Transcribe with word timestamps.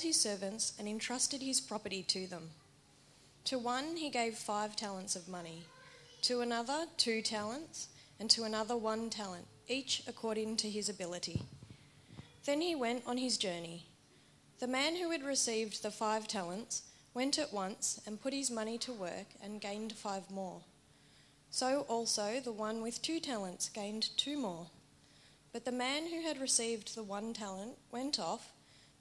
his 0.00 0.18
servants 0.18 0.72
and 0.78 0.88
entrusted 0.88 1.42
his 1.42 1.60
property 1.60 2.02
to 2.02 2.26
them. 2.26 2.48
To 3.44 3.58
one 3.58 3.96
he 3.96 4.08
gave 4.08 4.36
five 4.36 4.74
talents 4.74 5.14
of 5.14 5.28
money, 5.28 5.64
to 6.22 6.40
another 6.40 6.86
two 6.96 7.20
talents, 7.20 7.88
and 8.18 8.30
to 8.30 8.44
another 8.44 8.74
one 8.74 9.10
talent, 9.10 9.46
each 9.68 10.02
according 10.06 10.56
to 10.56 10.70
his 10.70 10.88
ability. 10.88 11.42
Then 12.46 12.62
he 12.62 12.74
went 12.74 13.02
on 13.06 13.18
his 13.18 13.36
journey. 13.36 13.84
The 14.60 14.66
man 14.66 14.96
who 14.96 15.10
had 15.10 15.22
received 15.22 15.82
the 15.82 15.90
five 15.90 16.26
talents 16.26 16.84
went 17.12 17.38
at 17.38 17.52
once 17.52 18.00
and 18.06 18.20
put 18.20 18.32
his 18.32 18.50
money 18.50 18.78
to 18.78 18.94
work 18.94 19.26
and 19.42 19.60
gained 19.60 19.92
five 19.92 20.30
more. 20.30 20.62
So 21.50 21.84
also 21.86 22.40
the 22.40 22.52
one 22.52 22.80
with 22.80 23.02
two 23.02 23.20
talents 23.20 23.68
gained 23.68 24.08
two 24.16 24.38
more. 24.38 24.68
But 25.52 25.66
the 25.66 25.72
man 25.72 26.06
who 26.06 26.22
had 26.22 26.40
received 26.40 26.94
the 26.94 27.02
one 27.02 27.34
talent 27.34 27.72
went 27.90 28.18
off 28.18 28.52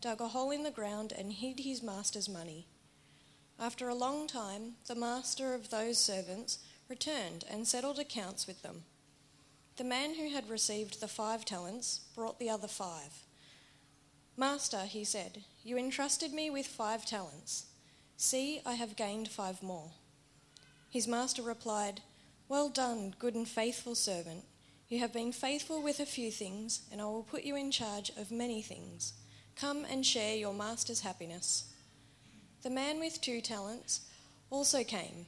dug 0.02 0.20
a 0.20 0.28
hole 0.28 0.52
in 0.52 0.64
the 0.64 0.72
ground, 0.72 1.14
and 1.18 1.32
hid 1.32 1.60
his 1.60 1.82
master's 1.82 2.28
money. 2.28 2.68
After 3.60 3.88
a 3.88 3.96
long 3.96 4.28
time, 4.28 4.74
the 4.88 4.96
master 4.96 5.54
of 5.54 5.70
those 5.70 5.98
servants 5.98 6.60
returned 6.90 7.46
and 7.50 7.68
settled 7.68 8.00
accounts 8.00 8.48
with 8.48 8.64
them. 8.64 8.84
The 9.78 9.84
man 9.84 10.16
who 10.16 10.30
had 10.30 10.50
received 10.50 11.00
the 11.00 11.08
five 11.08 11.46
talents 11.46 12.02
brought 12.16 12.40
the 12.40 12.50
other 12.50 12.68
five. 12.68 13.24
Master, 14.36 14.86
he 14.86 15.04
said, 15.04 15.44
you 15.64 15.78
entrusted 15.78 16.34
me 16.34 16.50
with 16.50 16.66
five 16.66 17.06
talents. 17.06 17.68
See, 18.18 18.62
I 18.66 18.74
have 18.74 18.96
gained 18.96 19.28
five 19.28 19.62
more. 19.62 19.92
His 20.90 21.08
master 21.08 21.44
replied, 21.44 22.02
Well 22.50 22.70
done, 22.70 23.14
good 23.20 23.36
and 23.36 23.48
faithful 23.48 23.96
servant. 23.96 24.44
You 24.90 25.00
have 25.00 25.14
been 25.14 25.32
faithful 25.32 25.82
with 25.82 26.00
a 26.00 26.06
few 26.06 26.32
things, 26.32 26.82
and 26.92 27.00
I 27.00 27.06
will 27.06 27.24
put 27.24 27.44
you 27.44 27.56
in 27.56 27.72
charge 27.72 28.12
of 28.18 28.32
many 28.32 28.62
things. 28.62 29.14
Come 29.62 29.86
and 29.88 30.04
share 30.04 30.36
your 30.36 30.56
master's 30.56 31.02
happiness. 31.02 31.66
The 32.64 32.72
man 32.72 33.00
with 33.00 33.22
two 33.22 33.42
talents 33.42 34.02
also 34.50 34.84
came. 34.84 35.28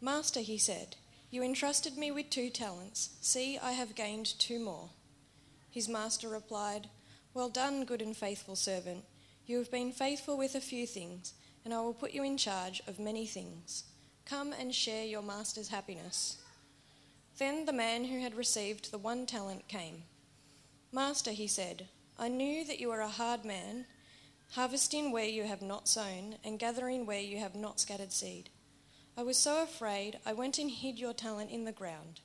Master, 0.00 0.40
he 0.40 0.56
said, 0.56 0.96
you 1.30 1.42
entrusted 1.42 1.98
me 1.98 2.10
with 2.10 2.30
two 2.30 2.48
talents. 2.48 3.10
See, 3.20 3.58
I 3.58 3.72
have 3.72 3.94
gained 3.94 4.38
two 4.38 4.58
more. 4.58 4.88
His 5.70 5.86
master 5.86 6.30
replied, 6.30 6.88
Well 7.34 7.50
done, 7.50 7.84
good 7.84 8.00
and 8.00 8.16
faithful 8.16 8.56
servant. 8.56 9.04
You 9.44 9.58
have 9.58 9.70
been 9.70 9.92
faithful 9.92 10.38
with 10.38 10.54
a 10.54 10.62
few 10.62 10.86
things, 10.86 11.34
and 11.62 11.74
I 11.74 11.82
will 11.82 11.92
put 11.92 12.12
you 12.12 12.24
in 12.24 12.38
charge 12.38 12.80
of 12.86 12.98
many 12.98 13.26
things. 13.26 13.84
Come 14.24 14.54
and 14.58 14.74
share 14.74 15.04
your 15.04 15.20
master's 15.20 15.68
happiness. 15.68 16.38
Then 17.36 17.66
the 17.66 17.74
man 17.74 18.04
who 18.04 18.20
had 18.20 18.34
received 18.34 18.90
the 18.90 18.96
one 18.96 19.26
talent 19.26 19.68
came. 19.68 20.04
Master, 20.90 21.32
he 21.32 21.46
said, 21.46 21.86
I 22.20 22.26
knew 22.26 22.64
that 22.64 22.80
you 22.80 22.90
are 22.90 23.00
a 23.00 23.08
hard 23.08 23.44
man, 23.44 23.86
harvesting 24.50 25.12
where 25.12 25.24
you 25.24 25.44
have 25.44 25.62
not 25.62 25.86
sown, 25.86 26.34
and 26.42 26.58
gathering 26.58 27.06
where 27.06 27.20
you 27.20 27.38
have 27.38 27.54
not 27.54 27.78
scattered 27.78 28.12
seed. 28.12 28.50
I 29.16 29.22
was 29.22 29.36
so 29.36 29.62
afraid, 29.62 30.18
I 30.26 30.32
went 30.32 30.58
and 30.58 30.68
hid 30.68 30.98
your 30.98 31.12
talent 31.12 31.52
in 31.52 31.64
the 31.64 31.70
ground. 31.70 32.20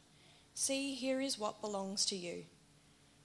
See, 0.55 0.95
here 0.95 1.21
is 1.21 1.37
what 1.37 1.61
belongs 1.61 2.07
to 2.07 2.15
you. 2.15 2.45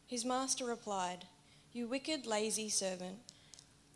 His 0.06 0.26
master 0.26 0.66
replied, 0.66 1.24
You 1.72 1.86
wicked, 1.86 2.26
lazy 2.26 2.68
servant. 2.68 3.18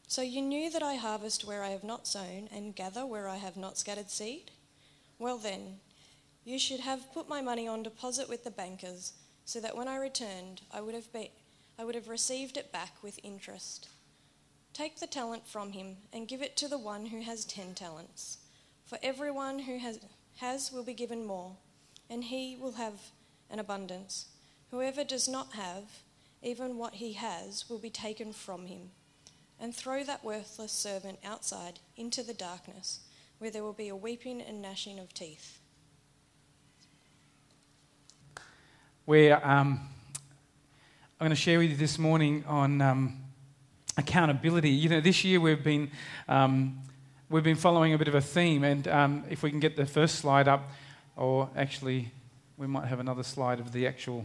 So 0.08 0.22
you 0.22 0.40
knew 0.40 0.70
that 0.70 0.82
I 0.82 0.94
harvest 0.94 1.44
where 1.44 1.62
I 1.62 1.70
have 1.70 1.84
not 1.84 2.06
sown, 2.06 2.48
and 2.50 2.74
gather 2.74 3.04
where 3.04 3.28
I 3.28 3.36
have 3.36 3.56
not 3.58 3.76
scattered 3.76 4.10
seed? 4.10 4.50
Well 5.18 5.36
then, 5.36 5.80
you 6.42 6.58
should 6.58 6.80
have 6.80 7.12
put 7.12 7.28
my 7.28 7.42
money 7.42 7.68
on 7.68 7.82
deposit 7.82 8.30
with 8.30 8.44
the 8.44 8.50
bankers, 8.50 9.12
so 9.44 9.60
that 9.60 9.76
when 9.76 9.88
I 9.88 9.96
returned, 9.96 10.62
I 10.72 10.80
would 10.80 10.94
have 10.94 11.12
been 11.12 11.28
I 11.82 11.84
would 11.84 11.96
have 11.96 12.08
received 12.08 12.56
it 12.56 12.70
back 12.70 13.02
with 13.02 13.18
interest. 13.24 13.88
Take 14.72 15.00
the 15.00 15.06
talent 15.08 15.48
from 15.48 15.72
him 15.72 15.96
and 16.12 16.28
give 16.28 16.40
it 16.40 16.56
to 16.58 16.68
the 16.68 16.78
one 16.78 17.06
who 17.06 17.22
has 17.22 17.44
ten 17.44 17.74
talents. 17.74 18.38
For 18.86 19.00
everyone 19.02 19.58
who 19.58 19.78
has, 19.78 19.98
has 20.36 20.70
will 20.70 20.84
be 20.84 20.94
given 20.94 21.26
more, 21.26 21.56
and 22.08 22.22
he 22.22 22.54
will 22.54 22.74
have 22.74 23.00
an 23.50 23.58
abundance. 23.58 24.26
Whoever 24.70 25.02
does 25.02 25.26
not 25.28 25.54
have, 25.54 25.82
even 26.40 26.78
what 26.78 26.94
he 26.94 27.14
has, 27.14 27.68
will 27.68 27.80
be 27.80 27.90
taken 27.90 28.32
from 28.32 28.66
him. 28.66 28.92
And 29.58 29.74
throw 29.74 30.04
that 30.04 30.22
worthless 30.22 30.70
servant 30.70 31.18
outside 31.24 31.80
into 31.96 32.22
the 32.22 32.32
darkness, 32.32 33.00
where 33.38 33.50
there 33.50 33.64
will 33.64 33.72
be 33.72 33.88
a 33.88 33.96
weeping 33.96 34.40
and 34.40 34.62
gnashing 34.62 35.00
of 35.00 35.12
teeth. 35.12 35.58
Where 39.04 39.44
um, 39.44 39.88
I'm 41.22 41.26
going 41.26 41.36
to 41.36 41.40
share 41.40 41.60
with 41.60 41.70
you 41.70 41.76
this 41.76 42.00
morning 42.00 42.42
on 42.48 42.82
um, 42.82 43.20
accountability. 43.96 44.70
You 44.70 44.88
know, 44.88 45.00
this 45.00 45.22
year 45.22 45.38
we've 45.38 45.62
been 45.62 45.88
um, 46.26 46.80
we've 47.30 47.44
been 47.44 47.54
following 47.54 47.94
a 47.94 47.98
bit 47.98 48.08
of 48.08 48.16
a 48.16 48.20
theme, 48.20 48.64
and 48.64 48.88
um, 48.88 49.24
if 49.30 49.44
we 49.44 49.50
can 49.50 49.60
get 49.60 49.76
the 49.76 49.86
first 49.86 50.16
slide 50.16 50.48
up, 50.48 50.68
or 51.16 51.48
actually, 51.54 52.10
we 52.56 52.66
might 52.66 52.88
have 52.88 52.98
another 52.98 53.22
slide 53.22 53.60
of 53.60 53.70
the 53.70 53.86
actual. 53.86 54.24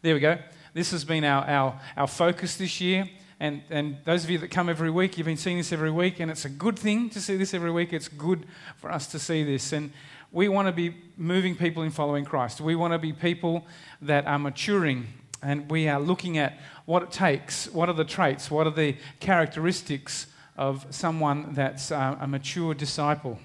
There 0.00 0.14
we 0.14 0.20
go. 0.20 0.38
This 0.72 0.90
has 0.92 1.04
been 1.04 1.22
our, 1.22 1.44
our, 1.44 1.80
our 1.98 2.06
focus 2.06 2.56
this 2.56 2.80
year. 2.80 3.06
And, 3.38 3.60
and 3.68 3.98
those 4.06 4.24
of 4.24 4.30
you 4.30 4.38
that 4.38 4.50
come 4.50 4.70
every 4.70 4.90
week, 4.90 5.18
you've 5.18 5.26
been 5.26 5.36
seeing 5.36 5.58
this 5.58 5.70
every 5.70 5.90
week, 5.90 6.18
and 6.18 6.30
it's 6.30 6.46
a 6.46 6.48
good 6.48 6.78
thing 6.78 7.10
to 7.10 7.20
see 7.20 7.36
this 7.36 7.52
every 7.52 7.70
week. 7.70 7.92
It's 7.92 8.08
good 8.08 8.46
for 8.78 8.90
us 8.90 9.06
to 9.08 9.18
see 9.18 9.44
this. 9.44 9.74
And 9.74 9.92
we 10.32 10.48
want 10.48 10.66
to 10.66 10.72
be 10.72 10.94
moving 11.18 11.54
people 11.54 11.82
in 11.82 11.90
following 11.90 12.24
Christ. 12.24 12.58
We 12.58 12.74
want 12.74 12.94
to 12.94 12.98
be 12.98 13.12
people 13.12 13.66
that 14.00 14.26
are 14.26 14.38
maturing 14.38 15.08
and 15.42 15.70
we 15.70 15.88
are 15.88 16.00
looking 16.00 16.38
at 16.38 16.58
what 16.84 17.02
it 17.02 17.12
takes, 17.12 17.70
what 17.72 17.88
are 17.88 17.94
the 17.94 18.04
traits, 18.04 18.50
what 18.50 18.66
are 18.66 18.72
the 18.72 18.96
characteristics 19.20 20.26
of 20.56 20.86
someone 20.90 21.54
that's 21.54 21.92
uh, 21.92 22.16
a 22.20 22.26
mature 22.26 22.74
disciple. 22.74 23.38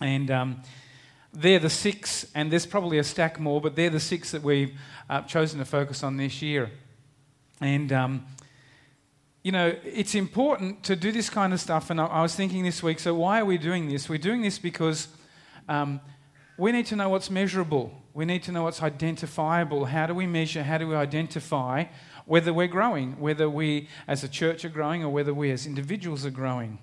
And 0.00 0.30
um, 0.30 0.62
they're 1.32 1.58
the 1.58 1.70
six, 1.70 2.26
and 2.34 2.50
there's 2.50 2.66
probably 2.66 2.98
a 2.98 3.04
stack 3.04 3.40
more, 3.40 3.60
but 3.60 3.74
they're 3.74 3.90
the 3.90 4.00
six 4.00 4.30
that 4.30 4.42
we've 4.42 4.78
uh, 5.10 5.22
chosen 5.22 5.58
to 5.58 5.64
focus 5.64 6.02
on 6.02 6.16
this 6.16 6.40
year. 6.40 6.70
And, 7.60 7.92
um, 7.92 8.26
you 9.42 9.50
know, 9.50 9.74
it's 9.84 10.14
important 10.14 10.84
to 10.84 10.94
do 10.94 11.10
this 11.10 11.28
kind 11.28 11.52
of 11.52 11.60
stuff. 11.60 11.90
And 11.90 12.00
I, 12.00 12.06
I, 12.06 12.22
was 12.22 12.34
thinking 12.34 12.62
this 12.62 12.82
week, 12.82 13.00
so 13.00 13.14
why 13.14 13.40
are 13.40 13.44
we 13.44 13.58
doing 13.58 13.88
this? 13.88 14.08
We're 14.08 14.18
doing 14.18 14.42
this 14.42 14.58
because 14.58 15.08
um, 15.68 16.00
we 16.56 16.70
need 16.70 16.86
to 16.86 16.96
know 16.96 17.08
what's 17.08 17.30
measurable. 17.30 17.92
We 18.18 18.24
need 18.24 18.42
to 18.42 18.50
know 18.50 18.64
what's 18.64 18.82
identifiable. 18.82 19.84
How 19.84 20.08
do 20.08 20.12
we 20.12 20.26
measure? 20.26 20.64
How 20.64 20.76
do 20.76 20.88
we 20.88 20.96
identify 20.96 21.84
whether 22.26 22.52
we're 22.52 22.66
growing, 22.66 23.12
whether 23.20 23.48
we 23.48 23.88
as 24.08 24.24
a 24.24 24.28
church 24.28 24.64
are 24.64 24.68
growing, 24.68 25.04
or 25.04 25.08
whether 25.08 25.32
we 25.32 25.52
as 25.52 25.66
individuals 25.66 26.26
are 26.26 26.30
growing? 26.30 26.80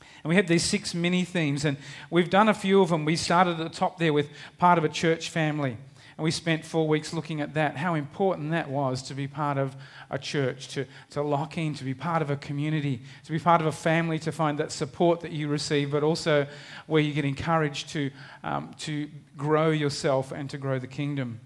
And 0.00 0.30
we 0.30 0.36
have 0.36 0.46
these 0.48 0.64
six 0.64 0.94
mini 0.94 1.22
themes, 1.22 1.66
and 1.66 1.76
we've 2.08 2.30
done 2.30 2.48
a 2.48 2.54
few 2.54 2.80
of 2.80 2.88
them. 2.88 3.04
We 3.04 3.14
started 3.14 3.60
at 3.60 3.70
the 3.70 3.78
top 3.78 3.98
there 3.98 4.14
with 4.14 4.30
part 4.56 4.78
of 4.78 4.84
a 4.84 4.88
church 4.88 5.28
family. 5.28 5.76
And 6.18 6.24
we 6.24 6.32
spent 6.32 6.64
four 6.64 6.88
weeks 6.88 7.12
looking 7.12 7.40
at 7.40 7.54
that, 7.54 7.76
how 7.76 7.94
important 7.94 8.50
that 8.50 8.68
was 8.68 9.02
to 9.02 9.14
be 9.14 9.28
part 9.28 9.56
of 9.56 9.76
a 10.10 10.18
church, 10.18 10.66
to, 10.70 10.84
to 11.10 11.22
lock 11.22 11.56
in, 11.56 11.74
to 11.74 11.84
be 11.84 11.94
part 11.94 12.22
of 12.22 12.30
a 12.30 12.36
community, 12.36 13.02
to 13.24 13.30
be 13.30 13.38
part 13.38 13.60
of 13.60 13.68
a 13.68 13.72
family, 13.72 14.18
to 14.18 14.32
find 14.32 14.58
that 14.58 14.72
support 14.72 15.20
that 15.20 15.30
you 15.30 15.46
receive, 15.46 15.92
but 15.92 16.02
also 16.02 16.44
where 16.88 17.00
you 17.00 17.14
get 17.14 17.24
encouraged 17.24 17.90
to, 17.90 18.10
um, 18.42 18.74
to 18.80 19.08
grow 19.36 19.70
yourself 19.70 20.32
and 20.32 20.50
to 20.50 20.58
grow 20.58 20.80
the 20.80 20.88
kingdom. 20.88 21.38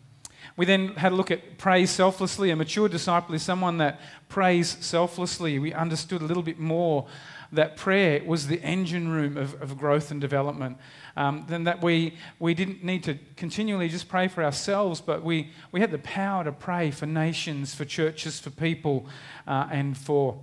We 0.56 0.64
then 0.64 0.94
had 0.94 1.12
a 1.12 1.16
look 1.16 1.30
at 1.30 1.58
prays 1.58 1.90
selflessly. 1.90 2.48
A 2.48 2.56
mature 2.56 2.88
disciple 2.88 3.34
is 3.34 3.42
someone 3.42 3.76
that 3.76 4.00
prays 4.30 4.78
selflessly. 4.80 5.58
We 5.58 5.74
understood 5.74 6.22
a 6.22 6.24
little 6.24 6.42
bit 6.42 6.58
more 6.58 7.06
that 7.52 7.76
prayer 7.76 8.22
was 8.24 8.46
the 8.46 8.60
engine 8.62 9.08
room 9.08 9.36
of, 9.36 9.60
of 9.60 9.76
growth 9.76 10.10
and 10.10 10.20
development. 10.20 10.78
Um, 11.16 11.44
then 11.48 11.64
that 11.64 11.82
we, 11.82 12.16
we 12.38 12.54
didn't 12.54 12.82
need 12.82 13.04
to 13.04 13.18
continually 13.36 13.88
just 13.88 14.08
pray 14.08 14.28
for 14.28 14.42
ourselves, 14.42 15.00
but 15.00 15.22
we, 15.22 15.50
we 15.70 15.80
had 15.80 15.90
the 15.90 15.98
power 15.98 16.44
to 16.44 16.52
pray 16.52 16.90
for 16.90 17.06
nations, 17.06 17.74
for 17.74 17.84
churches, 17.84 18.40
for 18.40 18.50
people, 18.50 19.06
uh, 19.46 19.68
and 19.70 19.96
for 19.96 20.42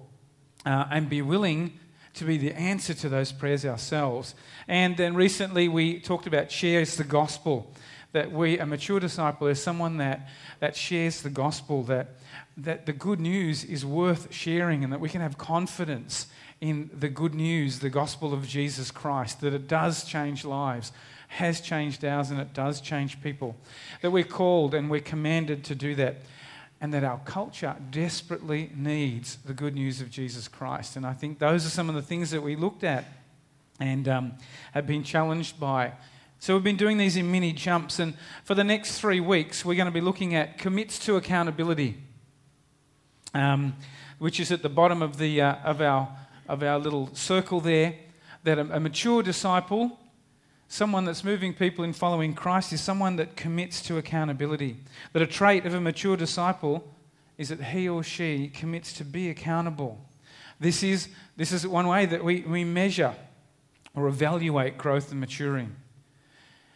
uh, 0.66 0.86
and 0.92 1.10
be 1.10 1.22
willing 1.22 1.80
to 2.16 2.26
be 2.26 2.38
the 2.38 2.54
answer 2.54 2.94
to 2.94 3.10
those 3.10 3.32
prayers 3.32 3.66
ourselves. 3.66 4.36
And 4.68 4.98
then 4.98 5.16
recently 5.16 5.68
we 5.68 6.00
talked 6.00 6.28
about 6.28 6.52
shares 6.52 6.98
the 6.98 7.04
gospel. 7.04 7.74
That 8.12 8.32
we, 8.32 8.58
a 8.58 8.66
mature 8.66 9.00
disciple, 9.00 9.48
is 9.48 9.62
someone 9.62 9.98
that, 9.98 10.30
that 10.60 10.76
shares 10.76 11.22
the 11.22 11.30
gospel, 11.30 11.84
that, 11.84 12.16
that 12.58 12.88
the 12.88 12.94
good 12.94 13.20
news 13.20 13.64
is 13.64 13.86
worth 13.86 14.34
sharing, 14.34 14.84
and 14.84 14.92
that 14.92 15.00
we 15.00 15.10
can 15.10 15.22
have 15.22 15.38
confidence 15.38 16.26
in 16.62 16.90
the 16.94 17.10
good 17.10 17.34
news, 17.34 17.80
the 17.80 17.90
gospel 17.90 18.34
of 18.34 18.48
Jesus 18.48 18.92
Christ, 18.92 19.42
that 19.42 19.54
it 19.54 19.68
does 19.68 20.04
change 20.04 20.44
lives, 20.44 20.92
has 21.30 21.62
changed 21.62 22.04
ours, 22.04 22.32
and 22.32 22.40
it 22.40 22.54
does 22.54 22.82
change 22.82 23.22
people. 23.22 23.56
That 24.02 24.12
we're 24.12 24.24
called 24.24 24.74
and 24.74 24.90
we're 24.90 25.00
commanded 25.00 25.64
to 25.66 25.76
do 25.76 25.96
that, 25.96 26.18
and 26.82 26.94
that 26.94 27.04
our 27.04 27.20
culture 27.20 27.76
desperately 27.92 28.72
needs 28.76 29.38
the 29.46 29.54
good 29.54 29.76
news 29.76 30.02
of 30.02 30.10
Jesus 30.10 30.48
Christ. 30.48 30.96
And 30.96 31.06
I 31.06 31.14
think 31.14 31.40
those 31.40 31.66
are 31.66 31.70
some 31.70 31.88
of 31.88 31.96
the 31.96 32.02
things 32.02 32.32
that 32.32 32.42
we 32.42 32.56
looked 32.56 32.84
at 32.84 33.06
and 33.80 34.08
um, 34.10 34.34
have 34.74 34.86
been 34.86 35.04
challenged 35.04 35.60
by. 35.60 35.94
So 36.40 36.54
we've 36.54 36.64
been 36.64 36.78
doing 36.78 36.98
these 36.98 37.16
in 37.16 37.32
mini 37.32 37.54
jumps, 37.54 38.00
and 38.00 38.16
for 38.44 38.56
the 38.56 38.64
next 38.64 39.00
three 39.00 39.20
weeks, 39.20 39.64
we're 39.64 39.76
going 39.76 39.86
to 39.86 39.92
be 39.92 40.02
looking 40.02 40.36
at 40.36 40.58
commits 40.58 41.00
to 41.00 41.16
accountability. 41.16 41.98
Um, 43.34 43.76
which 44.20 44.40
is 44.40 44.52
at 44.52 44.62
the 44.62 44.70
bottom 44.70 45.02
of, 45.02 45.18
the, 45.18 45.42
uh, 45.42 45.56
of, 45.64 45.82
our, 45.82 46.10
of 46.50 46.64
our 46.64 46.78
little 46.80 47.14
circle 47.16 47.62
there, 47.62 47.96
that 48.44 48.58
a, 48.58 48.76
a 48.76 48.80
mature 48.80 49.24
disciple, 49.24 49.98
someone 50.68 51.06
that's 51.06 51.24
moving 51.24 51.54
people 51.54 51.86
in 51.86 51.94
following 51.94 52.34
Christ, 52.34 52.74
is 52.74 52.82
someone 52.82 53.16
that 53.18 53.38
commits 53.38 53.82
to 53.84 53.98
accountability. 53.98 54.76
That 55.14 55.22
a 55.22 55.28
trait 55.28 55.66
of 55.66 55.74
a 55.74 55.80
mature 55.80 56.18
disciple 56.18 56.84
is 57.38 57.50
that 57.50 57.64
he 57.64 57.88
or 57.88 58.04
she 58.04 58.50
commits 58.50 58.92
to 58.94 59.06
be 59.06 59.30
accountable. 59.30 59.98
This 60.60 60.84
is, 60.84 61.08
this 61.38 61.54
is 61.54 61.66
one 61.66 61.88
way 61.88 62.06
that 62.08 62.24
we, 62.24 62.42
we 62.42 62.66
measure 62.66 63.16
or 63.96 64.08
evaluate 64.08 64.78
growth 64.78 65.12
and 65.12 65.20
maturing. 65.20 65.76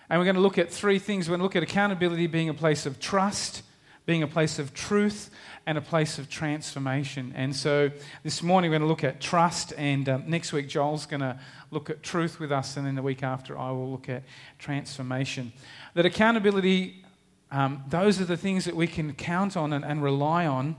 And 0.10 0.20
we're 0.20 0.26
going 0.26 0.36
to 0.36 0.42
look 0.42 0.58
at 0.58 0.72
three 0.72 1.00
things. 1.00 1.28
We're 1.28 1.38
going 1.38 1.40
to 1.40 1.44
look 1.44 1.56
at 1.56 1.64
accountability 1.64 2.28
being 2.28 2.48
a 2.48 2.54
place 2.54 2.86
of 2.86 3.00
trust, 3.00 3.64
being 4.06 4.22
a 4.22 4.28
place 4.28 4.60
of 4.60 4.74
truth, 4.74 5.30
and 5.66 5.78
a 5.78 5.82
place 5.82 6.20
of 6.20 6.30
transformation. 6.30 7.32
And 7.36 7.56
so 7.56 7.90
this 8.24 8.44
morning 8.44 8.70
we're 8.70 8.80
going 8.80 8.88
to 8.88 8.92
look 8.92 9.04
at 9.04 9.22
trust, 9.22 9.74
and 9.78 10.10
um, 10.10 10.24
next 10.28 10.52
week 10.52 10.68
Joel's 10.68 11.06
going 11.06 11.22
to 11.22 11.40
look 11.72 11.90
at 11.90 12.04
truth 12.04 12.40
with 12.40 12.52
us, 12.52 12.76
and 12.76 12.86
then 12.86 12.96
the 12.96 13.02
week 13.02 13.24
after 13.24 13.58
I 13.58 13.72
will 13.72 13.90
look 13.90 14.10
at 14.10 14.24
transformation. 14.60 15.54
That 15.94 16.06
accountability, 16.06 17.06
um, 17.52 17.84
those 17.88 18.20
are 18.20 18.26
the 18.26 18.38
things 18.38 18.66
that 18.66 18.76
we 18.76 18.88
can 18.88 19.14
count 19.14 19.56
on 19.56 19.72
and, 19.74 19.86
and 19.86 20.04
rely 20.04 20.46
on 20.46 20.76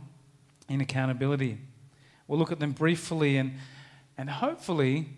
in 0.69 0.81
accountability. 0.81 1.59
We'll 2.29 2.39
look 2.39 2.53
at 2.53 2.61
them 2.61 2.73
briefly, 2.73 3.39
and, 3.39 3.55
and 4.19 4.29
hopefully 4.29 5.09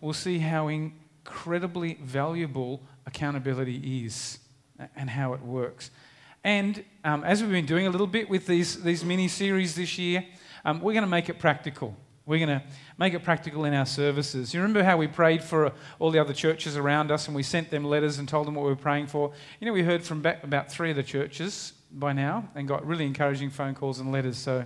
we'll 0.00 0.12
see 0.12 0.38
how 0.38 0.68
incredibly 0.68 1.94
valuable 1.94 2.82
accountability 3.06 4.04
is 4.04 4.38
and 4.94 5.08
how 5.08 5.32
it 5.32 5.40
works. 5.40 5.90
And 6.46 6.84
um, 7.02 7.24
as 7.24 7.42
we've 7.42 7.50
been 7.50 7.66
doing 7.66 7.88
a 7.88 7.90
little 7.90 8.06
bit 8.06 8.30
with 8.30 8.46
these, 8.46 8.80
these 8.80 9.04
mini 9.04 9.26
series 9.26 9.74
this 9.74 9.98
year, 9.98 10.24
um, 10.64 10.80
we're 10.80 10.92
going 10.92 11.02
to 11.02 11.10
make 11.10 11.28
it 11.28 11.40
practical. 11.40 11.96
We're 12.24 12.38
going 12.46 12.60
to 12.60 12.64
make 12.96 13.14
it 13.14 13.24
practical 13.24 13.64
in 13.64 13.74
our 13.74 13.84
services. 13.84 14.54
You 14.54 14.60
remember 14.60 14.84
how 14.84 14.96
we 14.96 15.08
prayed 15.08 15.42
for 15.42 15.72
all 15.98 16.12
the 16.12 16.20
other 16.20 16.32
churches 16.32 16.76
around 16.76 17.10
us 17.10 17.26
and 17.26 17.34
we 17.34 17.42
sent 17.42 17.72
them 17.72 17.82
letters 17.82 18.20
and 18.20 18.28
told 18.28 18.46
them 18.46 18.54
what 18.54 18.62
we 18.62 18.68
were 18.68 18.76
praying 18.76 19.08
for? 19.08 19.32
You 19.58 19.66
know, 19.66 19.72
we 19.72 19.82
heard 19.82 20.04
from 20.04 20.24
about 20.24 20.70
three 20.70 20.90
of 20.90 20.94
the 20.94 21.02
churches 21.02 21.72
by 21.90 22.12
now 22.12 22.48
and 22.54 22.68
got 22.68 22.86
really 22.86 23.06
encouraging 23.06 23.50
phone 23.50 23.74
calls 23.74 23.98
and 23.98 24.12
letters. 24.12 24.38
So 24.38 24.58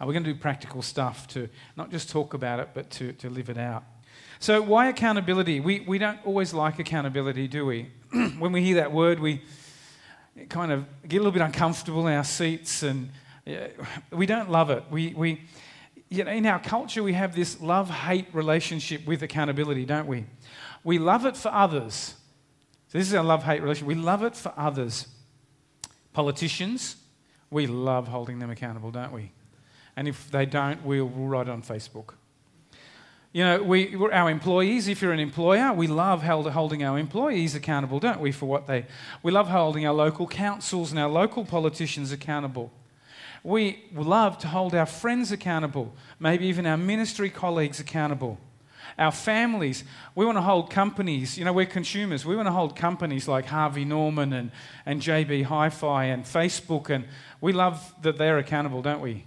uh, 0.00 0.06
we're 0.06 0.14
going 0.14 0.24
to 0.24 0.32
do 0.32 0.38
practical 0.38 0.80
stuff 0.80 1.28
to 1.28 1.50
not 1.76 1.90
just 1.90 2.08
talk 2.08 2.32
about 2.32 2.58
it, 2.58 2.70
but 2.72 2.88
to, 2.92 3.12
to 3.12 3.28
live 3.28 3.50
it 3.50 3.58
out. 3.58 3.84
So, 4.40 4.62
why 4.62 4.88
accountability? 4.88 5.60
We, 5.60 5.80
we 5.80 5.98
don't 5.98 6.20
always 6.24 6.54
like 6.54 6.78
accountability, 6.78 7.48
do 7.48 7.66
we? 7.66 7.90
when 8.38 8.52
we 8.52 8.62
hear 8.62 8.76
that 8.76 8.92
word, 8.92 9.18
we 9.18 9.42
kind 10.48 10.72
of 10.72 10.86
get 11.06 11.16
a 11.16 11.20
little 11.20 11.32
bit 11.32 11.42
uncomfortable 11.42 12.06
in 12.06 12.14
our 12.14 12.24
seats 12.24 12.82
and 12.82 13.10
we 14.12 14.26
don't 14.26 14.50
love 14.50 14.70
it. 14.70 14.84
We, 14.90 15.14
we, 15.14 15.42
you 16.08 16.24
know, 16.24 16.30
in 16.30 16.46
our 16.46 16.58
culture, 16.58 17.02
we 17.02 17.14
have 17.14 17.34
this 17.34 17.60
love 17.60 17.90
hate 17.90 18.26
relationship 18.32 19.06
with 19.06 19.22
accountability, 19.22 19.84
don't 19.84 20.06
we? 20.06 20.26
We 20.84 20.98
love 20.98 21.24
it 21.26 21.36
for 21.36 21.48
others. 21.48 22.14
So, 22.88 22.98
this 22.98 23.08
is 23.08 23.14
our 23.14 23.24
love 23.24 23.44
hate 23.44 23.62
relationship. 23.62 23.88
We 23.88 23.94
love 23.94 24.22
it 24.22 24.34
for 24.34 24.52
others. 24.56 25.08
Politicians, 26.12 26.96
we 27.50 27.66
love 27.66 28.08
holding 28.08 28.38
them 28.38 28.50
accountable, 28.50 28.90
don't 28.90 29.12
we? 29.12 29.32
And 29.96 30.08
if 30.08 30.30
they 30.30 30.46
don't, 30.46 30.84
we'll, 30.84 31.08
write 31.08 31.48
it 31.48 31.50
on 31.50 31.62
Facebook. 31.62 32.14
You 33.32 33.44
know, 33.44 33.62
we, 33.62 33.94
our 33.94 34.30
employees, 34.30 34.88
if 34.88 35.02
you're 35.02 35.12
an 35.12 35.20
employer, 35.20 35.72
we 35.72 35.86
love 35.86 36.22
holding 36.22 36.82
our 36.82 36.98
employees 36.98 37.54
accountable, 37.54 38.00
don't 38.00 38.20
we, 38.20 38.32
for 38.32 38.46
what 38.46 38.66
they. 38.66 38.86
We 39.22 39.32
love 39.32 39.48
holding 39.48 39.86
our 39.86 39.92
local 39.92 40.26
councils 40.26 40.90
and 40.90 40.98
our 40.98 41.10
local 41.10 41.44
politicians 41.44 42.10
accountable. 42.10 42.72
We 43.44 43.84
love 43.94 44.38
to 44.38 44.48
hold 44.48 44.74
our 44.74 44.86
friends 44.86 45.30
accountable, 45.30 45.94
maybe 46.18 46.46
even 46.46 46.66
our 46.66 46.78
ministry 46.78 47.28
colleagues 47.28 47.78
accountable. 47.78 48.38
Our 48.98 49.12
families, 49.12 49.84
we 50.14 50.24
want 50.24 50.38
to 50.38 50.42
hold 50.42 50.70
companies, 50.70 51.36
you 51.36 51.44
know, 51.44 51.52
we're 51.52 51.66
consumers. 51.66 52.24
We 52.24 52.34
want 52.34 52.46
to 52.46 52.52
hold 52.52 52.74
companies 52.74 53.28
like 53.28 53.44
Harvey 53.44 53.84
Norman 53.84 54.32
and, 54.32 54.50
and 54.86 55.02
JB 55.02 55.44
Hi 55.44 55.68
Fi 55.68 56.06
and 56.06 56.24
Facebook, 56.24 56.88
and 56.88 57.04
we 57.42 57.52
love 57.52 57.94
that 58.02 58.16
they're 58.16 58.38
accountable, 58.38 58.80
don't 58.80 59.02
we? 59.02 59.26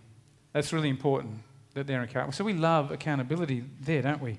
That's 0.54 0.74
really 0.74 0.89
important 0.89 1.44
that 1.73 1.88
they're 1.88 2.01
accountable. 2.01 2.33
So 2.33 2.44
we 2.44 2.53
love 2.53 2.91
accountability 2.91 3.63
there, 3.81 4.01
don't 4.01 4.21
we? 4.21 4.38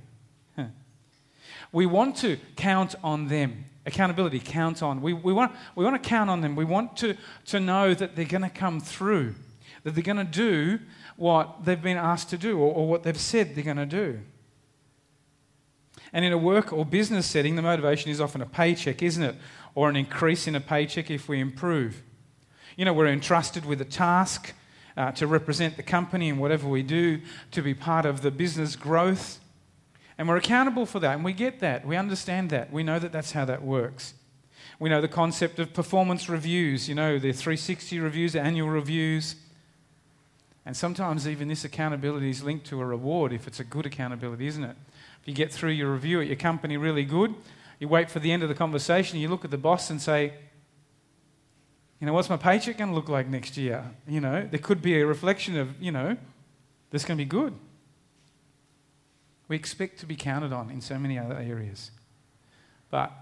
We 1.73 1.87
want 1.87 2.17
to 2.19 2.38
count 2.56 2.94
on 3.02 3.29
them. 3.29 3.64
Accountability, 3.84 4.38
count 4.38 4.82
on. 4.82 5.02
We, 5.02 5.12
we, 5.12 5.32
want, 5.32 5.52
we 5.75 5.84
want 5.84 6.00
to 6.00 6.08
count 6.08 6.31
on 6.31 6.40
them. 6.40 6.55
We 6.55 6.64
want 6.64 6.96
to, 6.99 7.17
to 7.46 7.58
know 7.58 7.94
that 7.94 8.14
they're 8.14 8.25
going 8.26 8.43
to 8.43 8.50
come 8.50 8.79
through, 8.79 9.34
that 9.82 9.94
they're 9.94 10.05
going 10.05 10.19
to 10.19 10.25
do 10.25 10.79
what 11.17 11.64
they've 11.64 11.82
been 11.82 11.96
asked 11.96 12.31
to 12.31 12.38
do 12.38 12.58
or, 12.58 12.73
or 12.73 12.87
what 12.87 13.02
they've 13.02 13.19
said 13.19 13.55
they're 13.55 13.64
going 13.64 13.76
to 13.79 13.87
do. 13.87 14.20
And 16.12 16.25
in 16.25 16.32
a 16.32 16.38
work 16.38 16.73
or 16.73 16.84
business 16.84 17.26
setting, 17.26 17.56
the 17.56 17.62
motivation 17.62 18.11
is 18.11 18.20
often 18.20 18.43
a 18.43 18.46
paycheck, 18.46 19.02
isn't 19.02 19.23
it? 19.23 19.34
Or 19.75 19.88
an 19.88 19.96
increase 19.96 20.46
in 20.46 20.55
a 20.55 20.61
paycheck 20.61 21.11
if 21.11 21.29
we 21.29 21.40
improve. 21.40 22.02
You 22.76 22.84
know, 22.84 22.93
we're 22.93 23.06
entrusted 23.06 23.64
with 23.64 23.81
a 23.81 23.87
task 23.87 24.52
uh, 24.97 25.12
to 25.12 25.27
represent 25.27 25.77
the 25.77 25.83
company 25.83 26.29
in 26.29 26.39
whatever 26.39 26.69
we 26.69 26.83
do, 26.83 27.21
to 27.50 27.62
be 27.62 27.75
part 27.75 28.06
of 28.06 28.23
the 28.23 28.31
business 28.31 28.77
growth. 28.77 29.41
And 30.19 30.29
we're 30.29 30.37
accountable 30.37 30.87
for 30.87 31.00
that, 31.00 31.15
and 31.15 31.25
we 31.25 31.33
get 31.33 31.61
that. 31.61 31.87
We 31.87 31.97
understand 31.97 32.50
that. 32.50 32.73
We 32.73 32.83
know 32.83 32.99
that 32.99 33.12
that's 33.12 33.33
how 33.33 33.44
that 33.47 33.62
works. 33.62 34.15
We 34.79 34.89
know 34.89 35.00
the 35.00 35.09
concept 35.09 35.59
of 35.59 35.73
performance 35.73 36.29
reviews, 36.29 36.89
you 36.89 36.94
know, 36.94 37.19
the 37.19 37.33
360 37.33 38.00
reviews, 38.00 38.33
the 38.33 38.41
annual 38.41 38.69
reviews. 38.69 39.37
And 40.65 40.77
sometimes 40.77 41.27
even 41.27 41.49
this 41.49 41.65
accountability 41.65 42.31
is 42.31 42.43
linked 42.43 42.67
to 42.67 42.81
a 42.81 42.85
reward 42.85 43.33
if 43.33 43.47
it's 43.47 43.61
a 43.61 43.65
good 43.65 43.87
accountability, 43.87 44.47
isn't 44.47 44.65
it? 44.65 44.77
If 45.21 45.29
you 45.29 45.35
get 45.35 45.53
through 45.53 45.71
your 45.71 45.93
review 45.93 46.21
at 46.21 46.27
your 46.27 46.37
company 46.37 46.77
really 46.77 47.05
good, 47.05 47.35
you 47.79 47.89
wait 47.89 48.11
for 48.11 48.21
the 48.21 48.31
end 48.31 48.43
of 48.43 48.49
the 48.49 48.55
conversation, 48.55 49.19
you 49.19 49.29
look 49.29 49.44
at 49.44 49.50
the 49.50 49.59
boss 49.59 49.91
and 49.91 50.00
say, 50.00 50.35
you 52.02 52.06
know, 52.06 52.14
what's 52.14 52.28
my 52.28 52.37
paycheck 52.37 52.78
going 52.78 52.90
to 52.90 52.96
look 52.96 53.08
like 53.08 53.28
next 53.28 53.56
year? 53.56 53.84
You 54.08 54.20
know, 54.20 54.44
there 54.50 54.58
could 54.58 54.82
be 54.82 55.00
a 55.00 55.06
reflection 55.06 55.56
of, 55.56 55.81
you 55.81 55.93
know, 55.93 56.16
this 56.90 57.04
to 57.04 57.14
be 57.14 57.25
good. 57.25 57.54
We 59.46 59.54
expect 59.54 60.00
to 60.00 60.06
be 60.06 60.16
counted 60.16 60.52
on 60.52 60.69
in 60.69 60.81
so 60.81 60.99
many 60.99 61.16
other 61.16 61.37
areas. 61.37 61.93
But 62.90 63.12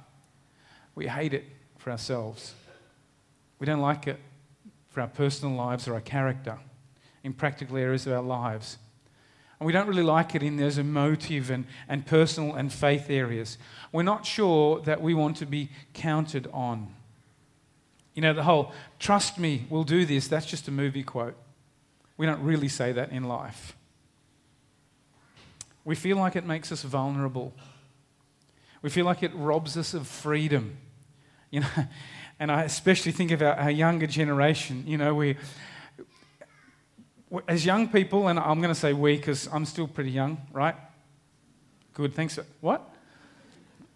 we 0.94 1.08
hate 1.08 1.34
it 1.34 1.44
for 1.76 1.90
ourselves. 1.90 2.54
We 3.58 3.66
don't 3.66 3.82
like 3.82 4.06
it 4.06 4.18
for 4.88 5.02
our 5.02 5.08
personal 5.08 5.54
lives 5.54 5.86
or 5.86 5.92
our 5.92 6.00
character 6.00 6.58
in 7.22 7.34
practical 7.34 7.76
areas 7.76 8.06
of 8.06 8.14
our 8.14 8.22
lives. 8.22 8.78
And 9.58 9.66
we 9.66 9.74
don't 9.74 9.88
really 9.88 10.02
like 10.02 10.34
it 10.34 10.42
in 10.42 10.56
those 10.56 10.78
emotive 10.78 11.50
and, 11.50 11.66
and 11.86 12.06
personal 12.06 12.54
and 12.54 12.72
faith 12.72 13.10
areas. 13.10 13.58
We're 13.92 14.04
not 14.04 14.24
sure 14.24 14.80
that 14.80 15.02
we 15.02 15.12
want 15.12 15.36
to 15.36 15.44
be 15.44 15.68
counted 15.92 16.48
on. 16.50 16.94
You 18.14 18.22
know, 18.22 18.32
the 18.32 18.42
whole 18.42 18.72
trust 18.98 19.38
me, 19.38 19.66
we'll 19.70 19.84
do 19.84 20.04
this, 20.04 20.28
that's 20.28 20.46
just 20.46 20.68
a 20.68 20.70
movie 20.70 21.02
quote. 21.02 21.36
We 22.16 22.26
don't 22.26 22.42
really 22.42 22.68
say 22.68 22.92
that 22.92 23.12
in 23.12 23.24
life. 23.24 23.76
We 25.84 25.94
feel 25.94 26.16
like 26.18 26.36
it 26.36 26.44
makes 26.44 26.70
us 26.70 26.82
vulnerable. 26.82 27.54
We 28.82 28.90
feel 28.90 29.04
like 29.06 29.22
it 29.22 29.34
robs 29.34 29.76
us 29.76 29.94
of 29.94 30.06
freedom. 30.06 30.76
You 31.50 31.60
know, 31.60 31.68
and 32.40 32.52
I 32.52 32.64
especially 32.64 33.12
think 33.12 33.30
of 33.30 33.42
our, 33.42 33.54
our 33.54 33.70
younger 33.70 34.06
generation. 34.06 34.84
You 34.86 34.98
know, 34.98 35.14
we, 35.14 35.36
as 37.46 37.64
young 37.64 37.88
people, 37.88 38.28
and 38.28 38.38
I'm 38.38 38.60
going 38.60 38.74
to 38.74 38.78
say 38.78 38.92
we 38.92 39.16
because 39.16 39.48
I'm 39.52 39.64
still 39.64 39.86
pretty 39.86 40.10
young, 40.10 40.38
right? 40.52 40.74
Good, 41.94 42.14
thanks. 42.14 42.34
For, 42.34 42.44
what? 42.60 42.88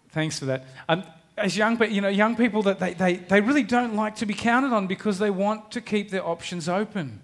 Thanks 0.09 0.39
for 0.39 0.45
that. 0.45 0.65
Um, 0.87 1.03
as 1.37 1.57
young, 1.57 1.81
you 1.91 2.01
know, 2.01 2.07
young 2.07 2.35
people 2.35 2.63
that 2.63 2.79
they, 2.79 2.93
they, 2.93 3.15
they 3.17 3.41
really 3.41 3.63
don't 3.63 3.95
like 3.95 4.15
to 4.17 4.25
be 4.25 4.33
counted 4.33 4.71
on 4.71 4.87
because 4.87 5.19
they 5.19 5.29
want 5.29 5.71
to 5.71 5.81
keep 5.81 6.09
their 6.09 6.25
options 6.25 6.69
open. 6.69 7.21